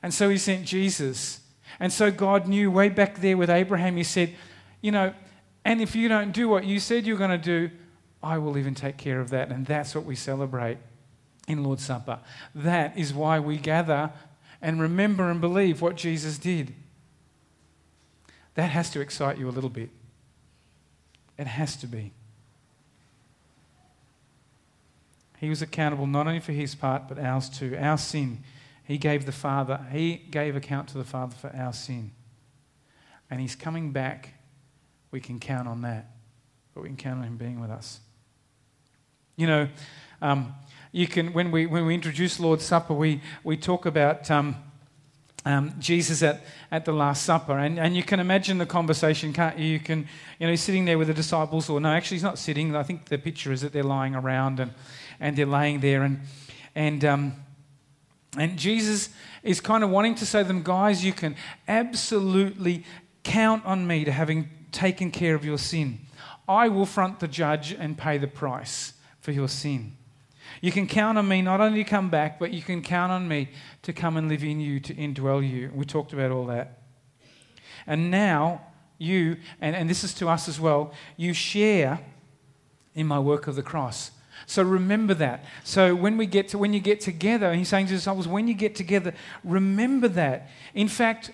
And 0.04 0.14
so 0.14 0.30
he 0.30 0.38
sent 0.38 0.66
Jesus. 0.66 1.42
And 1.80 1.92
so 1.92 2.12
God 2.12 2.48
knew 2.48 2.70
way 2.70 2.90
back 2.90 3.22
there 3.22 3.38
with 3.38 3.50
Abraham, 3.50 3.98
he 3.98 4.04
said, 4.04 4.36
You 4.82 4.92
know, 4.92 5.14
and 5.64 5.82
if 5.82 5.96
you 5.96 6.08
don't 6.08 6.32
do 6.32 6.48
what 6.48 6.66
you 6.66 6.80
said 6.80 7.08
you're 7.08 7.18
going 7.18 7.32
to 7.32 7.38
do, 7.40 7.72
I 8.22 8.38
will 8.38 8.58
even 8.58 8.76
take 8.76 8.98
care 8.98 9.20
of 9.20 9.32
that. 9.32 9.50
And 9.50 9.66
that's 9.66 9.96
what 9.96 10.06
we 10.06 10.16
celebrate 10.16 10.78
in 11.48 11.64
Lord's 11.64 11.86
Supper. 11.86 12.20
That 12.54 12.98
is 12.98 13.14
why 13.14 13.40
we 13.40 13.58
gather 13.58 14.12
and 14.62 14.82
remember 14.82 15.30
and 15.30 15.40
believe 15.40 15.82
what 15.82 15.96
Jesus 15.96 16.38
did. 16.38 16.74
That 18.56 18.72
has 18.72 18.90
to 18.92 19.02
excite 19.02 19.38
you 19.38 19.50
a 19.50 19.52
little 19.52 19.70
bit. 19.70 19.90
It 21.38 21.48
has 21.48 21.76
to 21.78 21.88
be. 21.88 22.14
He 25.38 25.50
was 25.50 25.62
accountable 25.62 26.08
not 26.08 26.28
only 26.28 26.40
for 26.40 26.54
his 26.54 26.74
part, 26.74 27.08
but 27.08 27.20
ours 27.20 27.50
too. 27.50 27.78
Our 27.80 27.98
sin. 27.98 28.44
He 28.84 28.98
gave 28.98 29.26
the 29.26 29.32
Father, 29.32 29.86
he 29.92 30.16
gave 30.16 30.56
account 30.56 30.90
to 30.90 30.98
the 30.98 31.04
Father 31.04 31.36
for 31.36 31.54
our 31.56 31.74
sin. 31.74 32.12
And 33.30 33.42
he's 33.42 33.56
coming 33.56 33.92
back. 33.92 34.34
We 35.12 35.20
can 35.20 35.40
count 35.40 35.68
on 35.68 35.82
that. 35.82 36.12
But 36.74 36.82
we 36.82 36.90
can 36.90 36.98
count 36.98 37.20
on 37.20 37.26
him 37.26 37.38
being 37.38 37.60
with 37.60 37.72
us. 37.72 38.00
You 39.36 39.48
know, 39.48 39.68
um, 40.22 40.54
you 40.96 41.08
can 41.08 41.34
when 41.34 41.52
we 41.52 41.66
when 41.66 41.86
we 41.86 41.94
introduce 41.94 42.40
Lord's 42.40 42.64
Supper, 42.64 42.94
we 42.94 43.22
we 43.44 43.58
talk 43.58 43.86
about 43.86 44.32
um, 44.32 44.56
um, 45.44 45.74
Jesus 45.78 46.24
at, 46.24 46.42
at 46.72 46.86
the 46.86 46.94
Last 46.94 47.24
Supper. 47.24 47.58
And, 47.58 47.78
and 47.78 47.98
you 47.98 48.02
can 48.02 48.22
imagine 48.22 48.60
the 48.60 48.66
conversation, 48.66 49.34
can't 49.34 49.60
you? 49.60 49.66
You 49.66 49.80
can, 49.80 50.08
you 50.40 50.48
know, 50.48 50.52
he's 50.52 50.64
sitting 50.64 50.86
there 50.86 50.98
with 50.98 51.10
the 51.10 51.14
disciples, 51.14 51.70
or 51.70 51.82
no, 51.82 51.90
actually, 51.90 52.16
he's 52.16 52.24
not 52.24 52.40
sitting. 52.40 52.76
I 52.78 52.84
think 52.84 53.10
the 53.10 53.18
picture 53.18 53.52
is 53.52 53.60
that 53.60 53.74
they're 53.74 53.84
lying 53.84 54.16
around 54.16 54.62
and, 54.62 54.72
and 55.20 55.36
they're 55.36 55.46
laying 55.46 55.82
there. 55.82 56.04
And, 56.04 56.22
and, 56.74 57.04
um, 57.04 57.34
and 58.38 58.58
Jesus 58.58 59.10
is 59.44 59.60
kind 59.60 59.84
of 59.84 59.90
wanting 59.90 60.16
to 60.16 60.26
say 60.26 60.44
to 60.44 60.48
them, 60.48 60.64
guys, 60.64 61.04
you 61.04 61.12
can 61.12 61.36
absolutely 61.68 62.86
count 63.24 63.66
on 63.66 63.86
me 63.86 64.06
to 64.06 64.14
having 64.14 64.50
taken 64.72 65.12
care 65.12 65.36
of 65.36 65.44
your 65.44 65.58
sin. 65.58 66.00
I 66.48 66.70
will 66.70 66.86
front 66.86 67.20
the 67.20 67.28
judge 67.28 67.74
and 67.74 67.98
pay 67.98 68.18
the 68.18 68.28
price 68.28 68.94
for 69.20 69.34
your 69.34 69.50
sin. 69.50 69.98
You 70.62 70.72
can 70.72 70.88
count 70.88 71.18
on 71.18 71.28
me 71.28 71.42
not 71.42 71.62
only 71.62 71.84
to 71.84 71.90
come 71.90 72.10
back, 72.10 72.40
but 72.40 72.52
you 72.52 72.62
can 72.62 72.82
count 72.82 73.12
on 73.12 73.28
me 73.28 73.50
to 73.84 73.94
come 73.94 74.18
and 74.18 74.30
live 74.30 74.44
in 74.44 74.60
you, 74.60 74.80
to 74.82 74.94
indwell 74.94 75.48
you. 75.48 75.72
We 75.74 75.86
talked 75.86 76.14
about 76.14 76.32
all 76.32 76.46
that. 76.48 76.80
And 77.88 78.10
now, 78.10 78.62
you, 78.98 79.38
and, 79.62 79.76
and 79.76 79.90
this 79.90 80.04
is 80.04 80.14
to 80.16 80.30
us 80.30 80.48
as 80.48 80.60
well, 80.60 80.94
you 81.18 81.34
share 81.34 82.00
in 82.94 83.06
my 83.06 83.20
work 83.20 83.48
of 83.48 83.56
the 83.56 83.64
cross. 83.64 84.12
So 84.48 84.64
remember 84.64 85.14
that. 85.16 85.46
So 85.64 85.96
when 85.96 86.18
we 86.18 86.26
get 86.26 86.50
to 86.50 86.58
when 86.58 86.74
you 86.74 86.80
get 86.80 87.02
together, 87.02 87.54
he's 87.54 87.70
saying 87.70 87.88
to 87.88 87.94
his 87.94 88.02
disciples, 88.02 88.28
when 88.28 88.48
you 88.48 88.54
get 88.54 88.76
together, 88.76 89.14
remember 89.44 90.08
that. 90.10 90.50
In 90.74 90.88
fact, 90.88 91.32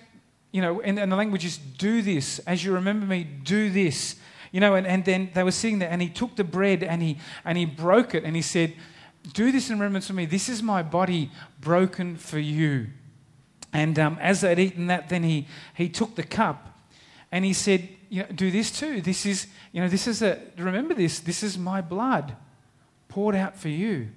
you 0.50 0.60
know, 0.60 0.80
and, 0.80 0.98
and 0.98 1.10
the 1.10 1.16
language 1.16 1.44
is 1.44 1.58
do 1.58 2.02
this. 2.02 2.38
As 2.40 2.64
you 2.64 2.72
remember 2.72 3.06
me, 3.06 3.24
do 3.24 3.70
this. 3.70 4.16
You 4.50 4.60
know, 4.60 4.74
and, 4.74 4.86
and 4.86 5.04
then 5.04 5.30
they 5.34 5.42
were 5.42 5.50
sitting 5.50 5.78
there 5.78 5.90
and 5.90 6.02
he 6.02 6.08
took 6.08 6.36
the 6.36 6.44
bread 6.44 6.82
and 6.82 7.02
he 7.02 7.18
and 7.44 7.56
he 7.56 7.64
broke 7.64 8.14
it 8.14 8.24
and 8.24 8.36
he 8.36 8.42
said, 8.42 8.74
do 9.32 9.52
this 9.52 9.70
in 9.70 9.78
remembrance 9.78 10.10
of 10.10 10.16
me. 10.16 10.26
This 10.26 10.48
is 10.48 10.62
my 10.62 10.82
body 10.82 11.30
broken 11.60 12.16
for 12.16 12.38
you. 12.38 12.88
And 13.72 13.98
um, 13.98 14.18
as 14.20 14.42
they'd 14.42 14.58
eaten 14.58 14.88
that, 14.88 15.08
then 15.08 15.22
he, 15.22 15.46
he 15.74 15.88
took 15.88 16.14
the 16.14 16.22
cup 16.22 16.78
and 17.30 17.44
he 17.44 17.52
said, 17.52 17.88
you 18.10 18.22
know, 18.22 18.28
do 18.34 18.50
this 18.50 18.70
too. 18.70 19.00
This 19.00 19.24
is, 19.24 19.46
you 19.72 19.80
know, 19.80 19.88
this 19.88 20.06
is 20.06 20.20
a, 20.20 20.38
remember 20.58 20.94
this, 20.94 21.20
this 21.20 21.42
is 21.42 21.56
my 21.56 21.80
blood 21.80 22.36
poured 23.08 23.34
out 23.34 23.56
for 23.56 23.68
you. 23.68 24.08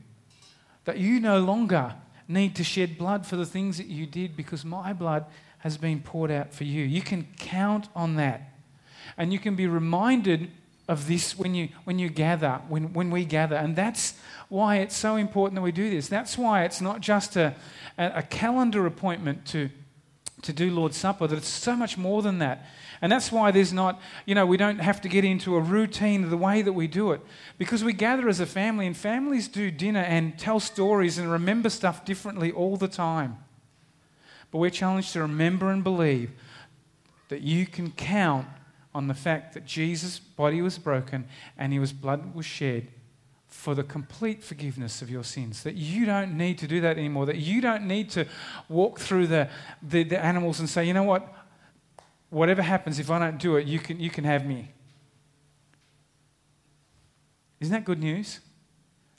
That 0.83 0.97
you 0.97 1.19
no 1.19 1.39
longer 1.39 1.95
need 2.27 2.55
to 2.55 2.63
shed 2.63 2.97
blood 2.97 3.25
for 3.25 3.37
the 3.37 3.45
things 3.45 3.77
that 3.77 3.87
you 3.87 4.05
did 4.05 4.35
because 4.35 4.65
my 4.65 4.91
blood 4.91 5.25
has 5.59 5.77
been 5.77 6.01
poured 6.01 6.31
out 6.31 6.53
for 6.53 6.63
you. 6.63 6.83
You 6.83 7.01
can 7.01 7.27
count 7.37 7.87
on 7.95 8.15
that. 8.15 8.53
And 9.17 9.31
you 9.31 9.39
can 9.39 9.55
be 9.55 9.67
reminded 9.67 10.51
of 10.87 11.07
this 11.07 11.37
when 11.37 11.55
you, 11.55 11.69
when 11.83 11.99
you 11.99 12.09
gather, 12.09 12.61
when, 12.67 12.93
when 12.93 13.09
we 13.09 13.25
gather. 13.25 13.55
And 13.55 13.75
that's 13.75 14.13
why 14.49 14.77
it's 14.77 14.95
so 14.95 15.15
important 15.15 15.55
that 15.55 15.61
we 15.61 15.71
do 15.71 15.89
this. 15.89 16.07
That's 16.07 16.37
why 16.37 16.63
it's 16.63 16.81
not 16.81 17.01
just 17.01 17.35
a, 17.35 17.55
a, 17.97 18.21
calendar 18.21 18.85
appointment 18.85 19.45
to, 19.47 19.69
to 20.43 20.53
do 20.53 20.69
Lord's 20.69 20.97
Supper, 20.97 21.27
that 21.27 21.37
it's 21.37 21.47
so 21.47 21.75
much 21.75 21.97
more 21.97 22.21
than 22.21 22.37
that. 22.39 22.67
And 23.01 23.11
that's 23.11 23.31
why 23.31 23.51
there's 23.51 23.73
not, 23.73 23.99
you 24.25 24.35
know, 24.35 24.45
we 24.45 24.57
don't 24.57 24.79
have 24.79 25.01
to 25.01 25.09
get 25.09 25.25
into 25.25 25.55
a 25.55 25.59
routine 25.59 26.23
of 26.23 26.29
the 26.29 26.37
way 26.37 26.61
that 26.61 26.73
we 26.73 26.87
do 26.87 27.11
it. 27.11 27.21
Because 27.57 27.83
we 27.83 27.93
gather 27.93 28.29
as 28.29 28.39
a 28.39 28.45
family, 28.45 28.87
and 28.87 28.95
families 28.95 29.47
do 29.47 29.71
dinner 29.71 29.99
and 29.99 30.37
tell 30.37 30.59
stories 30.59 31.17
and 31.17 31.31
remember 31.31 31.69
stuff 31.69 32.05
differently 32.05 32.51
all 32.51 32.77
the 32.77 32.87
time. 32.87 33.37
But 34.51 34.59
we're 34.59 34.69
challenged 34.69 35.13
to 35.13 35.21
remember 35.21 35.71
and 35.71 35.83
believe 35.83 36.31
that 37.29 37.41
you 37.41 37.65
can 37.65 37.91
count 37.91 38.47
on 38.95 39.07
the 39.07 39.13
fact 39.13 39.53
that 39.53 39.65
Jesus' 39.65 40.19
body 40.19 40.61
was 40.61 40.77
broken 40.77 41.25
and 41.57 41.73
his 41.73 41.91
blood 41.91 42.33
was 42.33 42.45
shed 42.45 42.87
for 43.49 43.75
the 43.75 43.83
complete 43.83 44.41
forgiveness 44.41 45.01
of 45.01 45.09
your 45.09 45.23
sins. 45.23 45.63
That 45.63 45.75
you 45.75 46.05
don't 46.05 46.37
need 46.37 46.57
to 46.59 46.67
do 46.67 46.79
that 46.79 46.97
anymore. 46.97 47.25
That 47.25 47.35
you 47.35 47.59
don't 47.59 47.87
need 47.87 48.09
to 48.11 48.25
walk 48.69 48.99
through 48.99 49.27
the, 49.27 49.49
the, 49.81 50.03
the, 50.03 50.23
animals 50.23 50.61
and 50.61 50.69
say, 50.69 50.85
you 50.85 50.93
know 50.93 51.03
what? 51.03 51.27
Whatever 52.29 52.61
happens, 52.61 52.97
if 52.97 53.11
I 53.11 53.19
don't 53.19 53.37
do 53.37 53.57
it, 53.57 53.67
you 53.67 53.79
can, 53.79 53.99
you 53.99 54.09
can 54.09 54.23
have 54.23 54.45
me. 54.45 54.71
Isn't 57.59 57.73
that 57.73 57.83
good 57.83 57.99
news? 57.99 58.39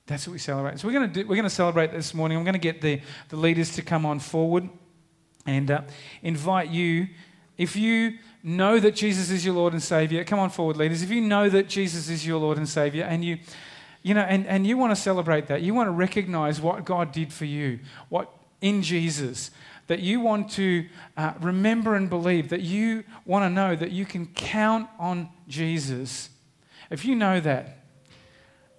That's 0.07 0.27
what 0.27 0.33
we 0.33 0.39
celebrate. 0.39 0.79
So 0.79 0.89
we're 0.89 0.95
going 0.95 1.13
to, 1.13 1.23
do, 1.23 1.29
we're 1.29 1.37
going 1.37 1.45
to 1.45 1.51
celebrate 1.51 1.93
this 1.93 2.15
morning. 2.15 2.39
I'm 2.39 2.45
going 2.45 2.55
to 2.55 2.59
get 2.59 2.81
the, 2.81 3.01
the 3.29 3.37
leaders 3.37 3.75
to 3.75 3.83
come 3.83 4.07
on 4.07 4.21
forward 4.21 4.69
and 5.45 5.71
uh, 5.71 5.83
invite 6.23 6.71
you, 6.71 7.09
if 7.59 7.77
you 7.77 8.19
know 8.47 8.79
that 8.79 8.95
Jesus 8.95 9.29
is 9.29 9.45
your 9.45 9.57
Lord 9.57 9.73
and 9.73 9.83
Savior, 9.83 10.23
come 10.23 10.39
on 10.39 10.51
forward, 10.51 10.77
leaders. 10.77 11.03
If 11.03 11.11
you 11.11 11.21
know 11.21 11.51
that 11.51 11.69
Jesus 11.69 12.09
is 12.09 12.25
your 12.25 12.39
Lord 12.39 12.59
and 12.59 12.69
Savior 12.69 13.03
and 13.03 13.25
you, 13.25 13.39
you 14.05 14.15
know, 14.15 14.21
and, 14.21 14.47
and 14.47 14.65
you 14.65 14.77
want 14.77 14.93
to 14.93 14.97
celebrate 14.97 15.49
that, 15.49 15.63
you 15.63 15.75
want 15.75 15.89
to 15.89 15.93
recognize 15.93 16.61
what 16.61 16.85
God 16.85 17.11
did 17.11 17.33
for 17.33 17.45
you, 17.45 17.81
what 18.09 18.33
in 18.61 18.83
Jesus, 18.83 19.51
that 19.89 19.99
you 19.99 20.21
want 20.21 20.49
to 20.53 20.87
uh, 21.17 21.33
remember 21.41 21.97
and 21.97 22.09
believe, 22.09 22.49
that 22.51 22.61
you 22.61 23.03
want 23.25 23.45
to 23.45 23.51
know 23.51 23.75
that 23.75 23.91
you 23.91 24.07
can 24.07 24.27
count 24.27 24.89
on 24.97 25.29
Jesus. 25.49 26.31
If 26.89 27.05
you 27.05 27.17
know 27.17 27.41
that, 27.41 27.85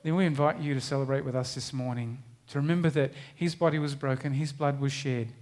then 0.04 0.16
we 0.16 0.26
invite 0.26 0.60
you 0.60 0.76
to 0.76 0.82
celebrate 0.82 1.26
with 1.26 1.36
us 1.36 1.56
this 1.56 1.74
morning, 1.74 2.24
to 2.48 2.60
remember 2.60 2.90
that 2.92 3.12
His 3.36 3.54
body 3.54 3.80
was 3.80 3.96
broken, 3.96 4.32
His 4.32 4.54
blood 4.54 4.80
was 4.80 4.94
shed 4.94 5.34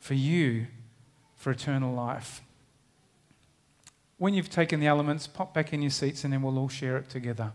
for 0.00 0.14
you 0.14 0.66
for 1.36 1.52
eternal 1.52 1.94
life. 1.94 2.42
When 4.18 4.34
you've 4.34 4.50
taken 4.50 4.80
the 4.80 4.88
elements, 4.88 5.28
pop 5.28 5.54
back 5.54 5.72
in 5.72 5.80
your 5.80 5.92
seats 5.92 6.24
and 6.24 6.32
then 6.32 6.42
we'll 6.42 6.58
all 6.58 6.68
share 6.68 6.96
it 6.96 7.08
together. 7.08 7.52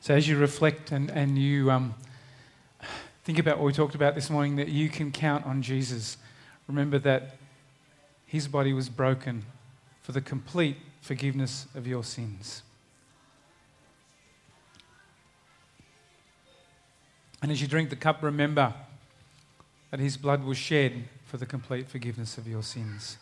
So, 0.00 0.14
as 0.14 0.26
you 0.26 0.36
reflect 0.36 0.90
and, 0.90 1.10
and 1.10 1.38
you 1.38 1.70
um, 1.70 1.94
think 3.24 3.38
about 3.38 3.58
what 3.58 3.66
we 3.66 3.72
talked 3.72 3.94
about 3.94 4.16
this 4.16 4.30
morning, 4.30 4.56
that 4.56 4.68
you 4.68 4.88
can 4.88 5.12
count 5.12 5.46
on 5.46 5.62
Jesus, 5.62 6.16
remember 6.66 6.98
that 7.00 7.36
his 8.26 8.48
body 8.48 8.72
was 8.72 8.88
broken 8.88 9.44
for 10.00 10.10
the 10.10 10.20
complete 10.20 10.78
forgiveness 11.02 11.66
of 11.76 11.86
your 11.86 12.02
sins. 12.02 12.62
And 17.42 17.52
as 17.52 17.62
you 17.62 17.68
drink 17.68 17.90
the 17.90 17.96
cup, 17.96 18.22
remember 18.22 18.74
that 19.90 20.00
his 20.00 20.16
blood 20.16 20.44
was 20.44 20.58
shed 20.58 21.04
for 21.24 21.36
the 21.36 21.46
complete 21.46 21.88
forgiveness 21.88 22.38
of 22.38 22.46
your 22.46 22.62
sins. 22.62 23.18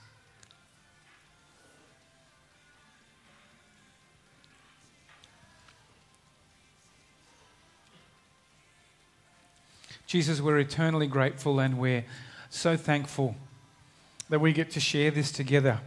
Jesus, 10.07 10.41
we're 10.41 10.59
eternally 10.59 11.09
grateful 11.09 11.59
and 11.59 11.79
we're 11.79 12.05
so 12.49 12.77
thankful 12.77 13.35
that 14.29 14.41
we 14.41 14.53
get 14.53 14.71
to 14.71 14.81
share 14.81 15.11
this 15.11 15.33
together 15.33 15.81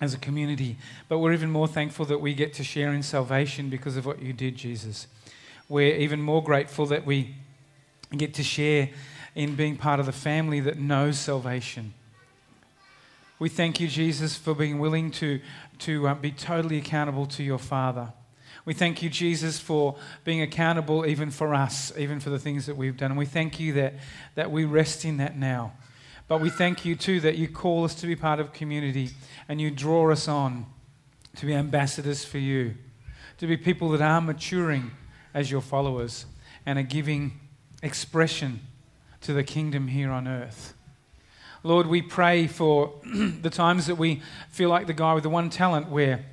as 0.00 0.14
a 0.14 0.18
community. 0.18 0.76
But 1.08 1.18
we're 1.18 1.32
even 1.32 1.50
more 1.50 1.66
thankful 1.66 2.04
that 2.06 2.20
we 2.20 2.34
get 2.34 2.52
to 2.54 2.64
share 2.64 2.92
in 2.92 3.02
salvation 3.02 3.70
because 3.70 3.96
of 3.96 4.06
what 4.06 4.20
you 4.20 4.32
did, 4.32 4.56
Jesus. 4.56 5.06
We're 5.68 5.96
even 5.96 6.20
more 6.20 6.42
grateful 6.42 6.86
that 6.86 7.04
we 7.04 7.34
get 8.16 8.34
to 8.34 8.42
share 8.42 8.90
in 9.38 9.54
being 9.54 9.76
part 9.76 10.00
of 10.00 10.06
the 10.06 10.10
family 10.10 10.58
that 10.58 10.80
knows 10.80 11.16
salvation. 11.16 11.94
We 13.38 13.48
thank 13.48 13.78
you, 13.78 13.86
Jesus, 13.86 14.36
for 14.36 14.52
being 14.52 14.80
willing 14.80 15.12
to, 15.12 15.40
to 15.78 16.08
uh, 16.08 16.14
be 16.14 16.32
totally 16.32 16.78
accountable 16.78 17.24
to 17.26 17.44
your 17.44 17.60
Father. 17.60 18.12
We 18.64 18.74
thank 18.74 19.00
you, 19.00 19.08
Jesus, 19.08 19.60
for 19.60 19.94
being 20.24 20.42
accountable 20.42 21.06
even 21.06 21.30
for 21.30 21.54
us, 21.54 21.92
even 21.96 22.18
for 22.18 22.30
the 22.30 22.38
things 22.40 22.66
that 22.66 22.76
we've 22.76 22.96
done. 22.96 23.12
And 23.12 23.18
we 23.18 23.26
thank 23.26 23.60
you 23.60 23.74
that, 23.74 23.94
that 24.34 24.50
we 24.50 24.64
rest 24.64 25.04
in 25.04 25.18
that 25.18 25.38
now. 25.38 25.72
But 26.26 26.40
we 26.40 26.50
thank 26.50 26.84
you, 26.84 26.96
too, 26.96 27.20
that 27.20 27.38
you 27.38 27.46
call 27.46 27.84
us 27.84 27.94
to 27.94 28.08
be 28.08 28.16
part 28.16 28.40
of 28.40 28.52
community 28.52 29.10
and 29.48 29.60
you 29.60 29.70
draw 29.70 30.10
us 30.10 30.26
on 30.26 30.66
to 31.36 31.46
be 31.46 31.54
ambassadors 31.54 32.24
for 32.24 32.38
you, 32.38 32.74
to 33.36 33.46
be 33.46 33.56
people 33.56 33.90
that 33.90 34.02
are 34.02 34.20
maturing 34.20 34.90
as 35.32 35.48
your 35.48 35.60
followers 35.60 36.26
and 36.66 36.76
are 36.76 36.82
giving 36.82 37.38
expression 37.84 38.62
to 39.28 39.34
the 39.34 39.44
kingdom 39.44 39.88
here 39.88 40.10
on 40.10 40.26
earth. 40.26 40.72
Lord, 41.62 41.86
we 41.86 42.00
pray 42.00 42.46
for 42.46 42.94
the 43.04 43.50
times 43.50 43.86
that 43.88 43.96
we 43.96 44.22
feel 44.48 44.70
like 44.70 44.86
the 44.86 44.94
guy 44.94 45.12
with 45.12 45.22
the 45.22 45.28
one 45.28 45.50
talent 45.50 45.90
where 45.90 46.24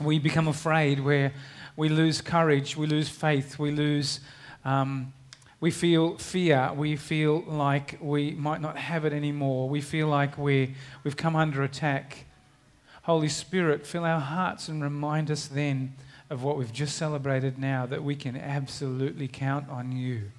we 0.00 0.18
become 0.18 0.48
afraid, 0.48 1.00
where 1.00 1.34
we 1.76 1.90
lose 1.90 2.22
courage, 2.22 2.74
we 2.74 2.86
lose 2.86 3.10
faith, 3.10 3.58
we 3.58 3.70
lose, 3.70 4.20
um, 4.64 5.12
we 5.60 5.70
feel 5.70 6.16
fear, 6.16 6.72
we 6.74 6.96
feel 6.96 7.42
like 7.42 7.98
we 8.00 8.30
might 8.30 8.62
not 8.62 8.78
have 8.78 9.04
it 9.04 9.12
anymore, 9.12 9.68
we 9.68 9.82
feel 9.82 10.08
like 10.08 10.38
we, 10.38 10.74
we've 11.04 11.18
come 11.18 11.36
under 11.36 11.62
attack. 11.62 12.24
Holy 13.02 13.28
Spirit, 13.28 13.86
fill 13.86 14.06
our 14.06 14.20
hearts 14.20 14.68
and 14.68 14.82
remind 14.82 15.30
us 15.30 15.48
then 15.48 15.92
of 16.30 16.42
what 16.42 16.56
we've 16.56 16.72
just 16.72 16.96
celebrated 16.96 17.58
now, 17.58 17.84
that 17.84 18.02
we 18.02 18.16
can 18.16 18.38
absolutely 18.38 19.28
count 19.28 19.68
on 19.68 19.92
you 19.92 20.30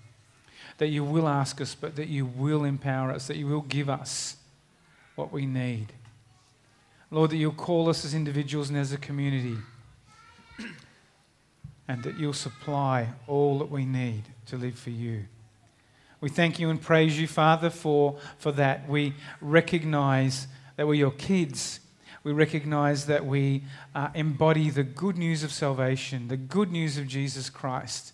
that 0.84 0.89
you 0.89 1.01
will 1.01 1.29
ask 1.29 1.61
us, 1.61 1.75
but 1.75 1.95
that 1.95 2.09
you 2.09 2.25
will 2.25 2.65
empower 2.65 3.09
us, 3.09 3.27
that 3.27 3.38
you 3.38 3.47
will 3.47 3.61
give 3.61 3.89
us 3.89 4.36
what 5.15 5.31
we 5.31 5.45
need. 5.45 5.93
Lord, 7.09 7.31
that 7.31 7.38
you'll 7.38 7.53
call 7.53 7.88
us 7.88 8.03
as 8.03 8.13
individuals 8.13 8.67
and 8.67 8.77
as 8.77 8.91
a 8.91 8.97
community, 8.97 9.55
and 11.88 12.03
that 12.03 12.17
you'll 12.17 12.34
supply 12.34 13.07
all 13.27 13.59
that 13.59 13.71
we 13.71 13.86
need 13.86 14.23
to 14.47 14.57
live 14.57 14.77
for 14.77 14.89
you. 14.89 15.23
We 16.19 16.27
thank 16.27 16.59
you 16.59 16.69
and 16.69 16.81
praise 16.81 17.17
you, 17.17 17.27
Father, 17.27 17.69
for, 17.69 18.17
for 18.38 18.51
that. 18.51 18.89
We 18.89 19.13
recognize 19.39 20.47
that 20.75 20.86
we're 20.86 20.95
your 20.95 21.11
kids. 21.11 21.79
We 22.25 22.34
recognize 22.34 23.05
that 23.05 23.25
we 23.25 23.63
uh, 23.95 24.09
embody 24.15 24.69
the 24.69 24.84
good 24.84 25.17
news 25.17 25.43
of 25.43 25.53
salvation, 25.53 26.27
the 26.27 26.36
good 26.36 26.73
news 26.73 26.97
of 26.97 27.07
Jesus 27.07 27.49
Christ. 27.49 28.12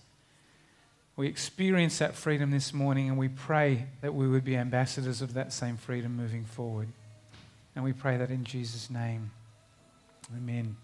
We 1.19 1.27
experience 1.27 1.97
that 1.97 2.15
freedom 2.15 2.49
this 2.49 2.73
morning 2.73 3.09
and 3.09 3.17
we 3.17 3.27
pray 3.27 3.87
that 3.99 4.15
we 4.15 4.25
would 4.25 4.45
be 4.45 4.55
ambassadors 4.55 5.21
of 5.21 5.33
that 5.33 5.51
same 5.51 5.75
freedom 5.75 6.15
moving 6.15 6.45
forward. 6.45 6.87
And 7.75 7.83
we 7.83 7.91
pray 7.91 8.15
that 8.15 8.29
in 8.29 8.45
Jesus' 8.45 8.89
name. 8.89 9.31
Amen. 10.33 10.77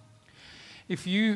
If 0.90 1.08
you 1.08 1.34